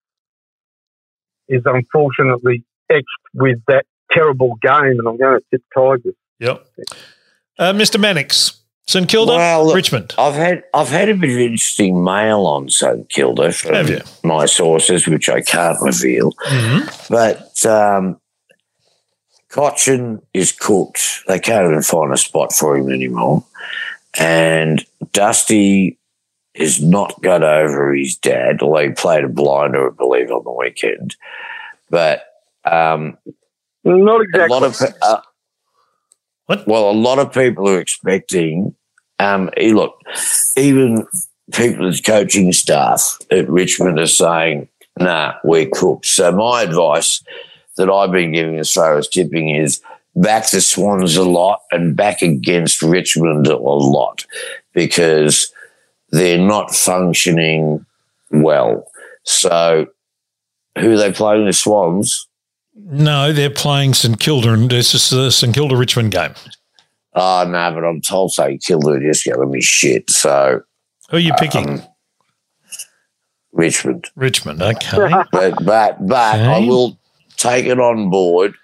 is 1.49 1.62
unfortunately 1.64 2.64
etched 2.91 3.05
with 3.33 3.59
that 3.68 3.87
terrible 4.12 4.57
game, 4.61 4.99
and 4.99 5.09
I'm 5.09 5.16
going 5.16 5.39
to 5.39 5.45
tip 5.51 5.62
Tigers. 5.74 6.14
Yep. 6.39 6.66
Uh, 7.59 7.72
Mr. 7.72 7.99
Mannix, 7.99 8.61
St 8.89 9.09
Kilda, 9.09 9.32
Well, 9.32 9.66
look- 9.66 9.74
Richmond. 9.74 10.14
I've 10.16 10.34
had 10.34 10.62
I've 10.72 10.89
had 10.89 11.09
a 11.09 11.14
bit 11.14 11.30
of 11.30 11.39
interesting 11.39 12.05
mail 12.05 12.47
on 12.47 12.70
St 12.70 13.09
Kilda 13.09 13.53
from 13.53 13.74
Have 13.74 13.91
you? 13.91 14.01
my 14.22 14.47
sources, 14.47 15.07
which 15.09 15.28
I 15.28 15.41
can't 15.41 15.80
reveal. 15.82 16.32
Mhm. 16.49 17.09
But 17.11 17.66
um, 17.66 18.20
Cotchin 19.51 20.22
is 20.34 20.53
cooked. 20.53 21.22
They 21.26 21.41
can't 21.41 21.66
even 21.68 21.82
find 21.82 22.12
a 22.12 22.16
spot 22.16 22.53
for 22.53 22.76
him 22.76 22.91
anymore. 22.91 23.45
And 24.18 24.84
Dusty 25.12 25.99
has 26.55 26.80
not 26.80 27.20
got 27.22 27.43
over 27.43 27.93
his 27.93 28.16
dad, 28.16 28.62
although 28.62 28.84
he 28.84 28.91
played 28.91 29.24
a 29.24 29.28
blinder, 29.28 29.89
I 29.91 29.95
believe, 29.95 30.30
on 30.30 30.45
the 30.45 30.53
weekend. 30.53 31.16
But 31.91 32.22
um, 32.64 33.18
Not 33.84 34.20
a 34.34 34.47
lot 34.47 34.62
of 34.62 34.80
uh, 35.03 35.20
What? 36.47 36.66
well, 36.66 36.90
a 36.90 36.92
lot 36.92 37.18
of 37.18 37.32
people 37.32 37.68
are 37.68 37.80
expecting. 37.80 38.74
Um, 39.18 39.51
look, 39.57 40.01
even 40.57 41.07
people 41.53 41.88
as 41.88 42.01
coaching 42.01 42.53
staff 42.53 43.18
at 43.30 43.49
Richmond 43.49 43.99
are 43.99 44.07
saying, 44.07 44.68
"Nah, 44.99 45.34
we're 45.44 45.68
cooked." 45.68 46.07
So 46.07 46.30
my 46.32 46.62
advice 46.62 47.22
that 47.76 47.90
I've 47.90 48.12
been 48.12 48.32
giving 48.32 48.59
as 48.59 48.72
far 48.72 48.97
as 48.97 49.09
tipping 49.09 49.51
is 49.51 49.80
back 50.14 50.51
the 50.51 50.61
Swans 50.61 51.16
a 51.16 51.24
lot 51.24 51.61
and 51.70 51.97
back 51.97 52.22
against 52.22 52.82
Richmond 52.82 53.47
a 53.47 53.57
lot 53.57 54.24
because 54.72 55.53
they're 56.11 56.38
not 56.38 56.74
functioning 56.74 57.84
well. 58.30 58.86
So 59.24 59.86
who 60.78 60.97
they 60.97 61.12
playing 61.12 61.47
the 61.47 61.53
Swans? 61.53 62.26
No, 62.79 63.33
they're 63.33 63.51
playing 63.51 63.95
St 63.95 64.20
Kilda, 64.20 64.53
and 64.53 64.70
this 64.70 64.95
is 64.95 65.11
the 65.11 65.31
St 65.31 65.55
Kilda 65.55 65.77
Richmond 65.77 66.12
game. 66.12 66.35
Oh, 67.14 67.45
no, 67.49 67.72
but 67.72 67.85
I'm 67.85 68.01
told 68.03 68.33
St 68.33 68.62
Kilda 68.62 68.89
are 68.89 69.01
just 69.01 69.24
to 69.24 69.47
be 69.51 69.62
shit. 69.62 70.11
So 70.11 70.61
Who 71.11 71.16
are 71.16 71.20
you 71.20 71.33
picking? 71.39 71.81
um, 71.81 71.83
Richmond. 73.53 74.11
Richmond, 74.16 74.62
okay. 74.62 74.99
But 75.33 75.64
but 75.64 76.07
but 76.07 76.41
I 76.41 76.59
will 76.61 76.99
take 77.39 77.64
it 77.66 77.81
on 77.81 78.11
board. 78.11 78.55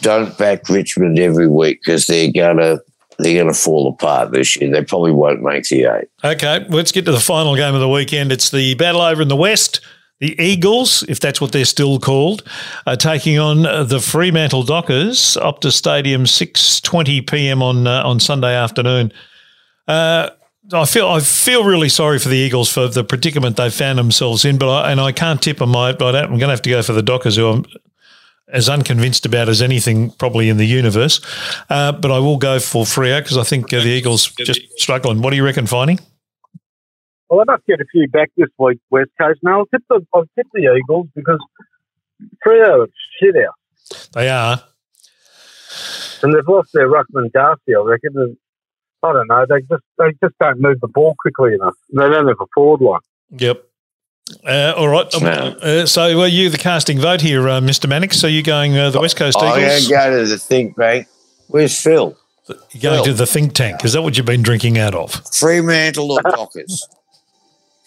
Don't 0.00 0.36
back 0.38 0.68
Richmond 0.68 1.18
every 1.18 1.48
week 1.48 1.80
because 1.84 2.06
they're 2.06 2.30
gonna 2.30 2.78
they're 3.18 3.42
gonna 3.42 3.54
fall 3.54 3.88
apart 3.88 4.30
this 4.30 4.56
year. 4.56 4.70
They 4.70 4.84
probably 4.84 5.10
won't 5.10 5.42
make 5.42 5.64
the 5.64 5.84
eight. 5.86 6.08
Okay, 6.22 6.64
let's 6.68 6.92
get 6.92 7.04
to 7.06 7.12
the 7.12 7.18
final 7.18 7.56
game 7.56 7.74
of 7.74 7.80
the 7.80 7.88
weekend. 7.88 8.30
It's 8.30 8.50
the 8.50 8.74
battle 8.74 9.00
over 9.00 9.22
in 9.22 9.28
the 9.28 9.36
West. 9.36 9.80
The 10.20 10.40
Eagles, 10.42 11.04
if 11.08 11.20
that's 11.20 11.40
what 11.40 11.52
they're 11.52 11.64
still 11.64 12.00
called, 12.00 12.42
are 12.86 12.96
taking 12.96 13.38
on 13.38 13.62
the 13.62 14.00
Fremantle 14.00 14.64
Dockers. 14.64 15.36
Optus 15.40 15.72
Stadium, 15.72 16.26
six 16.26 16.80
twenty 16.80 17.20
p.m. 17.20 17.62
on 17.62 17.86
uh, 17.86 18.02
on 18.04 18.18
Sunday 18.18 18.54
afternoon. 18.54 19.12
Uh, 19.86 20.30
I 20.72 20.84
feel 20.84 21.08
I 21.08 21.20
feel 21.20 21.64
really 21.64 21.88
sorry 21.88 22.18
for 22.18 22.28
the 22.28 22.36
Eagles 22.36 22.70
for 22.70 22.88
the 22.88 23.04
predicament 23.04 23.56
they 23.56 23.70
found 23.70 23.98
themselves 23.98 24.44
in, 24.44 24.58
but 24.58 24.68
I, 24.68 24.90
and 24.90 25.00
I 25.00 25.12
can't 25.12 25.40
tip 25.40 25.58
them. 25.58 25.76
I, 25.76 25.92
but 25.92 26.16
I'm 26.16 26.30
going 26.30 26.40
to 26.40 26.48
have 26.48 26.62
to 26.62 26.70
go 26.70 26.82
for 26.82 26.92
the 26.92 27.02
Dockers, 27.02 27.36
who 27.36 27.46
I'm 27.46 27.64
as 28.52 28.68
unconvinced 28.68 29.24
about 29.24 29.48
as 29.48 29.62
anything 29.62 30.10
probably 30.12 30.48
in 30.48 30.56
the 30.56 30.66
universe. 30.66 31.20
Uh, 31.70 31.92
but 31.92 32.10
I 32.10 32.18
will 32.18 32.38
go 32.38 32.58
for 32.58 32.84
Freo 32.84 33.22
because 33.22 33.36
I 33.36 33.44
think 33.44 33.72
uh, 33.72 33.80
the 33.80 33.88
Eagles 33.88 34.32
just 34.32 34.60
struggling. 34.78 35.22
What 35.22 35.30
do 35.30 35.36
you 35.36 35.44
reckon, 35.44 35.66
Finey? 35.66 36.00
Well, 37.30 37.40
I 37.40 37.44
must 37.52 37.66
get 37.66 37.80
a 37.80 37.84
few 37.90 38.08
back 38.08 38.30
this 38.36 38.48
week, 38.58 38.78
West 38.90 39.10
Coast. 39.20 39.40
Now 39.42 39.60
I'll 39.60 39.66
tip 39.66 39.82
the 39.88 40.06
I'll 40.14 40.24
tip 40.36 40.46
the 40.54 40.74
Eagles 40.74 41.08
because 41.14 41.38
Freo 42.46 42.84
are 42.84 42.88
shit 43.20 43.36
out, 43.36 43.54
They 44.14 44.28
are. 44.28 44.62
and 46.22 46.32
they've 46.34 46.48
lost 46.48 46.70
their 46.72 46.88
ruckman 46.88 47.30
Darcy. 47.32 47.74
I 47.76 47.80
reckon. 47.82 48.12
And 48.16 48.36
I 49.02 49.12
don't 49.12 49.28
know. 49.28 49.46
They 49.48 49.60
just 49.62 49.82
they 49.98 50.10
just 50.22 50.36
don't 50.40 50.60
move 50.60 50.80
the 50.80 50.88
ball 50.88 51.14
quickly 51.20 51.54
enough. 51.54 51.74
They 51.92 52.08
don't 52.08 52.26
have 52.26 52.36
a 52.40 52.46
forward 52.54 52.80
one. 52.80 53.00
Yep. 53.30 53.64
Uh, 54.46 54.74
all 54.76 54.88
right. 54.88 55.14
Um, 55.14 55.22
No. 55.22 55.30
Uh, 55.30 55.86
so, 55.86 56.16
were 56.18 56.26
you 56.26 56.50
the 56.50 56.58
casting 56.58 56.98
vote 56.98 57.20
here, 57.22 57.48
uh, 57.48 57.60
Mr. 57.60 57.88
Mannix? 57.88 58.18
So, 58.18 58.26
you 58.26 58.42
going 58.42 58.76
uh, 58.76 58.90
the 58.90 59.00
West 59.00 59.16
Coast 59.16 59.38
Eagles? 59.38 59.52
I'm 59.52 59.60
gonna 59.60 60.10
go 60.10 60.22
to 60.22 60.26
the 60.26 60.38
think 60.38 60.76
tank. 60.76 61.06
Where's 61.46 61.80
Phil? 61.80 62.16
You're 62.72 62.92
going 62.92 63.04
to 63.04 63.12
the 63.12 63.26
think 63.26 63.54
tank. 63.54 63.84
Is 63.84 63.92
that 63.92 64.02
what 64.02 64.16
you've 64.16 64.26
been 64.26 64.42
drinking 64.42 64.78
out 64.78 64.94
of? 64.94 65.12
Fremantle 65.34 66.10
or 66.12 66.22
Dockers? 66.22 66.86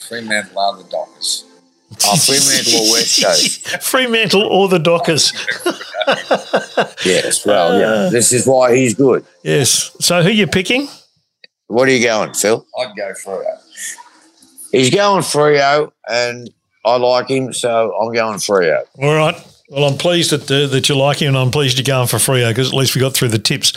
Fremantle 0.07 0.59
are 0.59 0.77
the 0.77 0.83
Dockers. 0.89 1.45
oh, 2.05 2.15
Fremantle 2.17 2.79
or 2.87 2.91
West 2.93 3.23
Coast? 3.23 3.67
Fremantle 3.83 4.43
or 4.43 4.67
the 4.67 4.79
Dockers? 4.79 5.33
Yes. 7.05 7.45
Well, 7.45 7.73
Uh. 7.73 7.79
yeah. 8.05 8.09
This 8.09 8.33
is 8.33 8.47
why 8.47 8.75
he's 8.75 8.95
good. 8.95 9.23
yes. 9.43 9.95
So, 9.99 10.23
who 10.23 10.29
you 10.29 10.47
picking? 10.47 10.87
What 11.67 11.87
are 11.87 11.91
you 11.91 12.03
going, 12.03 12.33
Phil? 12.33 12.65
I'd 12.79 12.95
go 12.97 13.13
for 13.23 13.41
it. 13.43 13.47
He's 14.71 14.89
going 14.89 15.21
Freo, 15.21 15.91
and 16.09 16.49
I 16.83 16.97
like 16.97 17.29
him, 17.29 17.53
so 17.53 17.95
I'm 18.01 18.13
going 18.13 18.39
Freo. 18.39 18.81
All 19.01 19.13
right. 19.15 19.35
Well, 19.69 19.85
I'm 19.85 19.97
pleased 19.97 20.31
that 20.31 20.49
uh, 20.51 20.67
that 20.67 20.89
you 20.89 20.95
like 20.97 21.21
him, 21.21 21.29
and 21.29 21.37
I'm 21.37 21.51
pleased 21.51 21.77
you're 21.77 21.83
going 21.83 22.07
for 22.07 22.17
Freo 22.17 22.49
because 22.49 22.69
at 22.69 22.73
least 22.73 22.95
we 22.95 22.99
got 23.01 23.13
through 23.13 23.29
the 23.29 23.39
tips. 23.39 23.73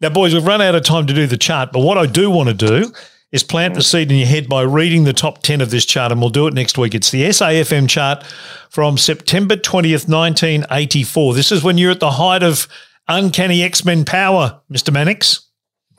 Now, 0.00 0.08
boys, 0.08 0.32
we've 0.34 0.46
run 0.46 0.62
out 0.62 0.74
of 0.74 0.82
time 0.84 1.06
to 1.06 1.12
do 1.14 1.26
the 1.26 1.36
chart, 1.36 1.70
but 1.72 1.80
what 1.80 1.98
I 1.98 2.06
do 2.06 2.30
want 2.30 2.48
to 2.48 2.54
do 2.54 2.92
is 3.30 3.42
plant 3.42 3.74
the 3.74 3.82
seed 3.82 4.10
in 4.10 4.16
your 4.16 4.26
head 4.26 4.48
by 4.48 4.62
reading 4.62 5.04
the 5.04 5.12
top 5.12 5.42
10 5.42 5.60
of 5.60 5.70
this 5.70 5.84
chart, 5.84 6.12
and 6.12 6.20
we'll 6.20 6.30
do 6.30 6.46
it 6.46 6.54
next 6.54 6.78
week. 6.78 6.94
It's 6.94 7.10
the 7.10 7.24
SAFM 7.24 7.88
chart 7.88 8.24
from 8.70 8.96
September 8.96 9.56
20th, 9.56 10.08
1984. 10.08 11.34
This 11.34 11.52
is 11.52 11.62
when 11.62 11.76
you're 11.76 11.90
at 11.90 12.00
the 12.00 12.12
height 12.12 12.42
of 12.42 12.66
uncanny 13.06 13.62
X 13.62 13.84
Men 13.84 14.04
power, 14.04 14.60
Mr. 14.70 14.92
Mannix. 14.92 15.46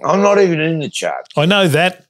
I'm 0.04 0.22
not 0.22 0.40
even 0.40 0.60
in 0.60 0.80
the 0.80 0.90
chart. 0.90 1.28
I 1.36 1.46
know 1.46 1.68
that. 1.68 2.06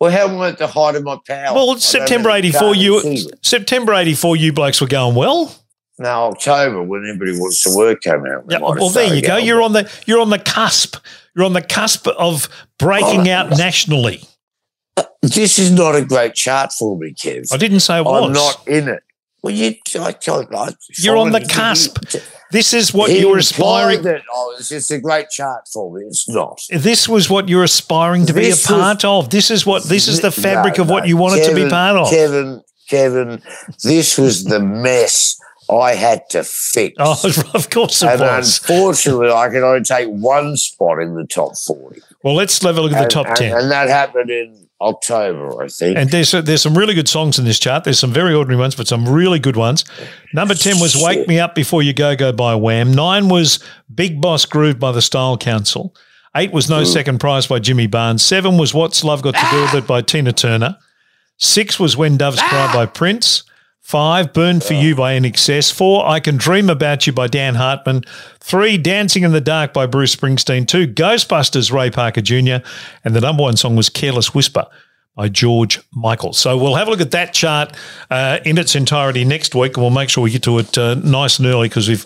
Well, 0.00 0.12
how 0.12 0.28
am 0.28 0.40
I 0.40 0.50
at 0.50 0.58
the 0.58 0.68
height 0.68 0.94
of 0.94 1.02
my 1.02 1.18
power? 1.26 1.54
Well, 1.54 1.72
I 1.72 1.78
September 1.78 2.30
84, 2.30 2.74
you. 2.76 3.16
September 3.42 3.94
84, 3.94 4.36
you 4.36 4.52
blokes 4.52 4.80
were 4.80 4.86
going 4.86 5.16
well. 5.16 5.54
No, 5.98 6.30
October 6.30 6.82
when 6.84 7.04
everybody 7.04 7.32
wants 7.32 7.64
to 7.64 7.76
work 7.76 8.02
came 8.02 8.24
out. 8.24 8.46
we 8.46 8.54
Yeah, 8.54 8.60
well, 8.60 8.88
there 8.90 9.12
you 9.12 9.20
go. 9.20 9.36
You're 9.36 9.62
on 9.62 9.72
the 9.72 9.90
you're 10.06 10.20
on 10.20 10.30
the 10.30 10.38
cusp. 10.38 10.96
You're 11.34 11.44
on 11.44 11.54
the 11.54 11.62
cusp 11.62 12.06
of 12.06 12.48
breaking 12.78 13.28
oh, 13.28 13.32
out 13.32 13.50
nationally. 13.50 14.22
This 15.22 15.58
is 15.58 15.70
not 15.72 15.94
a 15.94 16.04
great 16.04 16.34
chart 16.34 16.72
for 16.72 16.96
me, 16.98 17.12
Kev. 17.12 17.52
I 17.52 17.56
didn't 17.56 17.80
say 17.80 17.98
it 17.98 18.04
was. 18.04 18.26
I'm 18.26 18.32
not 18.32 18.66
in 18.68 18.88
it. 18.88 19.02
Well, 19.42 19.54
you, 19.54 19.74
I, 19.96 20.14
I, 20.26 20.46
I, 20.56 20.68
You're 20.98 21.16
on 21.16 21.30
the 21.32 21.40
cusp. 21.48 21.98
you- 22.12 22.20
This 22.50 22.72
is 22.72 22.92
what 22.92 23.10
He 23.10 23.20
you 23.20 23.28
were 23.28 23.36
implied 23.38 23.92
aspiring. 23.94 24.02
That, 24.02 24.22
oh, 24.32 24.56
it's 24.58 24.68
just 24.70 24.90
a 24.90 24.98
great 24.98 25.28
chart 25.30 25.68
for 25.72 25.92
me. 25.94 26.02
It's 26.06 26.28
not. 26.28 26.60
This 26.70 27.08
was 27.08 27.30
what 27.30 27.48
you're 27.48 27.62
aspiring 27.62 28.26
to 28.26 28.32
be 28.32 28.40
a 28.40 28.42
This 28.50 28.68
was- 28.68 28.80
part 28.80 29.04
of. 29.04 29.30
This 29.30 29.50
is 29.50 29.64
what. 29.64 29.84
This 29.84 30.08
is 30.08 30.20
the 30.20 30.32
fabric 30.32 30.78
No, 30.78 30.84
of 30.84 30.90
what 30.90 31.00
no, 31.00 31.06
you 31.06 31.16
wanted 31.16 31.44
to 31.48 31.54
be 31.54 31.68
part 31.68 31.96
of. 31.96 32.10
Kevin, 32.10 32.62
Kevin, 32.88 33.42
this 33.84 34.18
was 34.18 34.44
the 34.44 34.58
mess 34.60 35.38
I 35.70 35.94
had 35.94 36.28
to 36.30 36.42
fix. 36.42 36.96
Oh, 36.98 37.12
of 37.54 37.70
course 37.70 38.02
it 38.02 38.08
and 38.08 38.20
was. 38.22 38.58
unfortunately, 38.58 39.30
I 39.30 39.48
can 39.50 39.62
only 39.62 39.82
take 39.84 40.08
one 40.08 40.56
spot 40.56 41.00
in 41.00 41.14
the 41.14 41.26
top 41.26 41.56
40. 41.56 42.00
Well, 42.24 42.34
let's 42.34 42.60
have 42.62 42.76
a 42.76 42.80
look 42.80 42.92
at 42.92 43.02
the 43.04 43.08
top 43.08 43.26
and- 43.26 43.36
ten. 43.36 43.56
And 43.56 43.70
that 43.70 43.88
happened 43.88 44.30
in 44.30 44.67
October, 44.80 45.62
I 45.62 45.68
think. 45.68 45.96
And 45.96 46.10
there's 46.10 46.30
there's 46.30 46.62
some 46.62 46.76
really 46.78 46.94
good 46.94 47.08
songs 47.08 47.38
in 47.38 47.44
this 47.44 47.58
chart. 47.58 47.84
There's 47.84 47.98
some 47.98 48.12
very 48.12 48.34
ordinary 48.34 48.60
ones, 48.60 48.74
but 48.74 48.86
some 48.86 49.08
really 49.08 49.38
good 49.38 49.56
ones. 49.56 49.84
Number 50.32 50.54
ten 50.54 50.78
was 50.78 50.96
"Wake 50.96 51.26
Me 51.26 51.40
Up 51.40 51.54
Before 51.54 51.82
You 51.82 51.92
Go 51.92 52.14
Go" 52.14 52.32
by 52.32 52.54
Wham. 52.54 52.92
Nine 52.92 53.28
was 53.28 53.58
"Big 53.92 54.20
Boss 54.20 54.44
Groove" 54.44 54.78
by 54.78 54.92
the 54.92 55.02
Style 55.02 55.36
Council. 55.36 55.94
Eight 56.36 56.52
was 56.52 56.70
"No 56.70 56.84
Second 56.84 57.18
Prize" 57.18 57.46
by 57.46 57.58
Jimmy 57.58 57.88
Barnes. 57.88 58.24
Seven 58.24 58.56
was 58.56 58.72
"What's 58.72 59.02
Love 59.02 59.22
Got 59.22 59.34
to 59.34 59.46
Do 59.50 59.62
with 59.62 59.74
It" 59.74 59.86
by 59.86 60.02
Tina 60.02 60.32
Turner. 60.32 60.78
Six 61.38 61.80
was 61.80 61.96
"When 61.96 62.16
Doves 62.16 62.40
Cry" 62.40 62.68
ah! 62.68 62.72
by 62.72 62.86
Prince. 62.86 63.42
Five, 63.88 64.34
Burn 64.34 64.60
for 64.60 64.74
You 64.74 64.94
by 64.94 65.18
INXS. 65.18 65.72
Four, 65.72 66.06
I 66.06 66.20
Can 66.20 66.36
Dream 66.36 66.68
About 66.68 67.06
You 67.06 67.14
by 67.14 67.26
Dan 67.26 67.54
Hartman. 67.54 68.04
Three, 68.38 68.76
Dancing 68.76 69.22
in 69.22 69.32
the 69.32 69.40
Dark 69.40 69.72
by 69.72 69.86
Bruce 69.86 70.14
Springsteen. 70.14 70.68
Two, 70.68 70.86
Ghostbusters, 70.86 71.72
Ray 71.72 71.90
Parker 71.90 72.20
Jr. 72.20 72.56
And 73.02 73.16
the 73.16 73.22
number 73.22 73.44
one 73.44 73.56
song 73.56 73.76
was 73.76 73.88
Careless 73.88 74.34
Whisper 74.34 74.66
by 75.16 75.30
George 75.30 75.80
Michael. 75.90 76.34
So 76.34 76.58
we'll 76.58 76.74
have 76.74 76.86
a 76.86 76.90
look 76.90 77.00
at 77.00 77.12
that 77.12 77.32
chart 77.32 77.74
uh, 78.10 78.40
in 78.44 78.58
its 78.58 78.76
entirety 78.76 79.24
next 79.24 79.54
week, 79.54 79.78
and 79.78 79.82
we'll 79.82 79.90
make 79.90 80.10
sure 80.10 80.22
we 80.22 80.32
get 80.32 80.42
to 80.42 80.58
it 80.58 80.76
uh, 80.76 80.96
nice 80.96 81.38
and 81.38 81.48
early 81.48 81.70
because 81.70 81.88
we've 81.88 82.04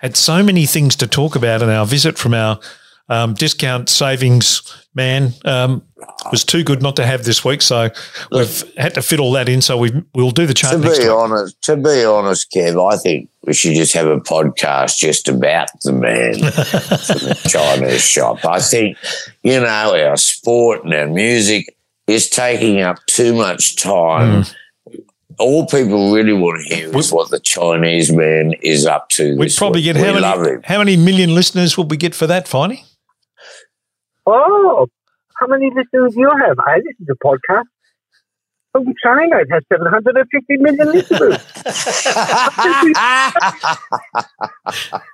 had 0.00 0.18
so 0.18 0.42
many 0.42 0.66
things 0.66 0.96
to 0.96 1.06
talk 1.06 1.34
about 1.34 1.62
in 1.62 1.70
our 1.70 1.86
visit 1.86 2.18
from 2.18 2.34
our 2.34 2.60
um, 3.08 3.34
discount 3.34 3.88
savings 3.88 4.82
man. 4.94 5.32
Um, 5.44 5.82
was 6.30 6.44
too 6.44 6.62
good 6.62 6.82
not 6.82 6.96
to 6.96 7.06
have 7.06 7.24
this 7.24 7.44
week, 7.44 7.62
so 7.62 7.90
we've 8.30 8.76
had 8.76 8.94
to 8.94 9.02
fit 9.02 9.18
all 9.18 9.32
that 9.32 9.48
in. 9.48 9.60
So 9.62 9.76
we 9.76 9.90
we'll 10.14 10.30
do 10.30 10.46
the 10.46 10.54
chart 10.54 10.74
to 10.74 10.78
be 10.80 11.08
honest, 11.08 11.60
to 11.62 11.76
be 11.76 12.04
honest, 12.04 12.52
Kev, 12.52 12.92
I 12.92 12.96
think 12.96 13.28
we 13.44 13.54
should 13.54 13.74
just 13.74 13.92
have 13.94 14.06
a 14.06 14.20
podcast 14.20 14.98
just 14.98 15.28
about 15.28 15.68
the 15.82 15.92
man 15.92 16.34
from 16.34 17.28
the 17.28 17.40
Chinese 17.48 18.02
shop. 18.02 18.44
I 18.44 18.60
think, 18.60 18.96
you 19.42 19.60
know, 19.60 20.06
our 20.06 20.16
sport 20.16 20.84
and 20.84 20.94
our 20.94 21.08
music 21.08 21.76
is 22.06 22.28
taking 22.28 22.80
up 22.80 22.98
too 23.06 23.34
much 23.34 23.76
time. 23.76 24.44
Hmm. 24.44 24.50
All 25.38 25.66
people 25.66 26.12
really 26.12 26.34
want 26.34 26.62
to 26.62 26.74
hear 26.74 26.96
is 26.96 27.10
what 27.10 27.30
the 27.30 27.40
Chinese 27.40 28.12
man 28.12 28.52
is 28.62 28.86
up 28.86 29.08
to. 29.10 29.36
We'd 29.36 29.46
this 29.46 29.58
probably 29.58 29.80
week. 29.80 29.94
get 29.94 29.96
we 29.96 30.02
how 30.02 30.20
love 30.20 30.40
many 30.40 30.52
him. 30.52 30.62
how 30.62 30.78
many 30.78 30.96
million 30.96 31.34
listeners 31.34 31.76
would 31.76 31.90
we 31.90 31.96
get 31.96 32.14
for 32.14 32.26
that, 32.28 32.46
Finey? 32.46 32.84
Oh, 34.26 34.88
how 35.38 35.46
many 35.48 35.70
listeners 35.74 36.14
do 36.14 36.20
you 36.20 36.30
have? 36.30 36.58
I 36.60 36.76
listen 36.76 37.06
to 37.06 37.16
podcasts 37.24 37.64
from 38.72 38.92
China. 39.02 39.36
It 39.38 39.48
has 39.50 39.62
750 39.72 40.56
million 40.56 40.88
listeners. 40.88 41.38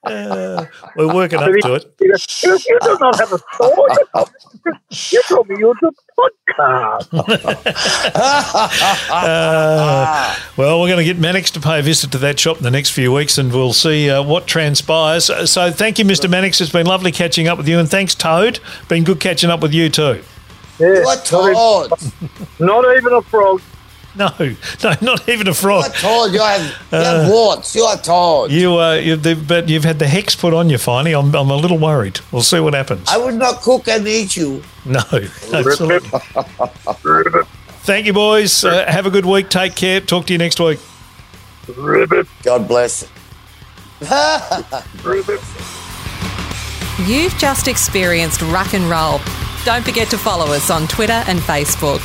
Uh, 0.04 0.66
we're 0.96 1.14
working 1.14 1.38
up 1.40 1.50
to 1.62 1.74
it. 1.74 1.94
You, 2.44 2.59
do 2.80 2.96
not 3.00 3.18
have 3.18 3.32
a 3.32 3.38
store. 3.54 3.88
You 5.11 5.22
told 5.28 5.48
me 5.48 5.56
you 5.59 5.74
do 5.80 5.90
podcast. 6.18 7.09
Uh, 9.11 10.34
well, 10.56 10.80
we're 10.80 10.88
going 10.88 10.98
to 10.98 11.04
get 11.04 11.18
Mannix 11.18 11.50
to 11.52 11.61
pay 11.61 11.78
a 11.80 11.82
visit 11.82 12.12
to 12.12 12.18
that 12.18 12.38
shop 12.38 12.59
in 12.59 12.62
the 12.62 12.70
next 12.70 12.90
few 12.90 13.12
weeks, 13.12 13.38
and 13.38 13.52
we'll 13.52 13.72
see 13.72 14.11
uh, 14.11 14.22
what 14.22 14.46
transpires. 14.46 15.30
So, 15.50 15.70
thank 15.70 15.98
you, 15.98 16.04
Mr. 16.04 16.30
Mannix. 16.30 16.61
It's 16.61 16.72
been 16.72 16.86
lovely 16.86 17.12
catching 17.12 17.48
up 17.48 17.59
with 17.59 17.68
you, 17.68 17.78
and 17.78 17.88
thanks, 17.88 18.14
Toad. 18.14 18.61
Been 18.88 19.04
good 19.04 19.20
catching 19.20 19.50
up 19.50 19.61
with 19.61 19.72
you 19.72 19.88
too. 19.88 20.22
Yeah, 20.79 21.05
What 21.05 21.24
Todd? 21.24 21.91
not 22.61 22.97
even 22.97 23.12
a 23.12 23.22
frog. 23.22 23.61
No, 24.14 24.31
no, 24.83 24.95
not 25.01 25.29
even 25.29 25.49
a 25.49 25.55
frog. 25.55 25.85
What 25.85 25.95
Todd? 25.95 26.33
You 26.33 26.41
have, 26.41 26.61
you 26.93 26.99
have 26.99 27.31
what? 27.31 27.74
You're 27.74 27.97
Todd. 27.97 28.51
You, 28.51 28.79
uh, 28.79 28.95
you, 28.95 29.16
but 29.16 29.68
you've 29.68 29.85
had 29.85 29.99
the 29.99 30.09
hex 30.09 30.35
put 30.35 30.53
on 30.55 30.68
you, 30.70 30.76
Finey. 30.76 31.18
I'm, 31.18 31.35
I'm 31.35 31.51
a 31.51 31.57
little 31.57 31.79
worried. 31.79 32.20
We'll 32.33 32.43
see 32.43 32.61
what 32.61 32.74
happens. 32.74 33.09
I 33.09 33.16
would 33.16 33.35
not 33.35 33.61
cook 33.61 33.87
and 33.89 34.07
eat 34.07 34.37
you. 34.37 34.62
No, 34.85 35.01
absolutely. 35.53 36.11
Thank 37.83 38.07
you, 38.07 38.12
boys. 38.12 38.64
Uh, 38.64 38.85
have 38.87 39.07
a 39.07 39.11
good 39.11 39.26
week. 39.26 39.51
Take 39.51 39.74
care. 39.74 40.01
Talk 40.01 40.26
to 40.26 40.33
you 40.33 40.39
next 40.39 40.59
week. 40.61 40.81
Ribbit, 41.76 42.26
God 42.43 42.66
bless. 42.66 43.09
ribbit. 45.05 45.41
You've 47.07 47.37
just 47.39 47.68
experienced 47.68 48.43
rock 48.43 48.74
and 48.74 48.85
roll. 48.91 49.20
Don't 49.64 49.84
forget 49.84 50.09
to 50.11 50.18
follow 50.18 50.46
us 50.46 50.70
on 50.70 50.88
Twitter 50.88 51.22
and 51.26 51.38
Facebook. 51.40 52.02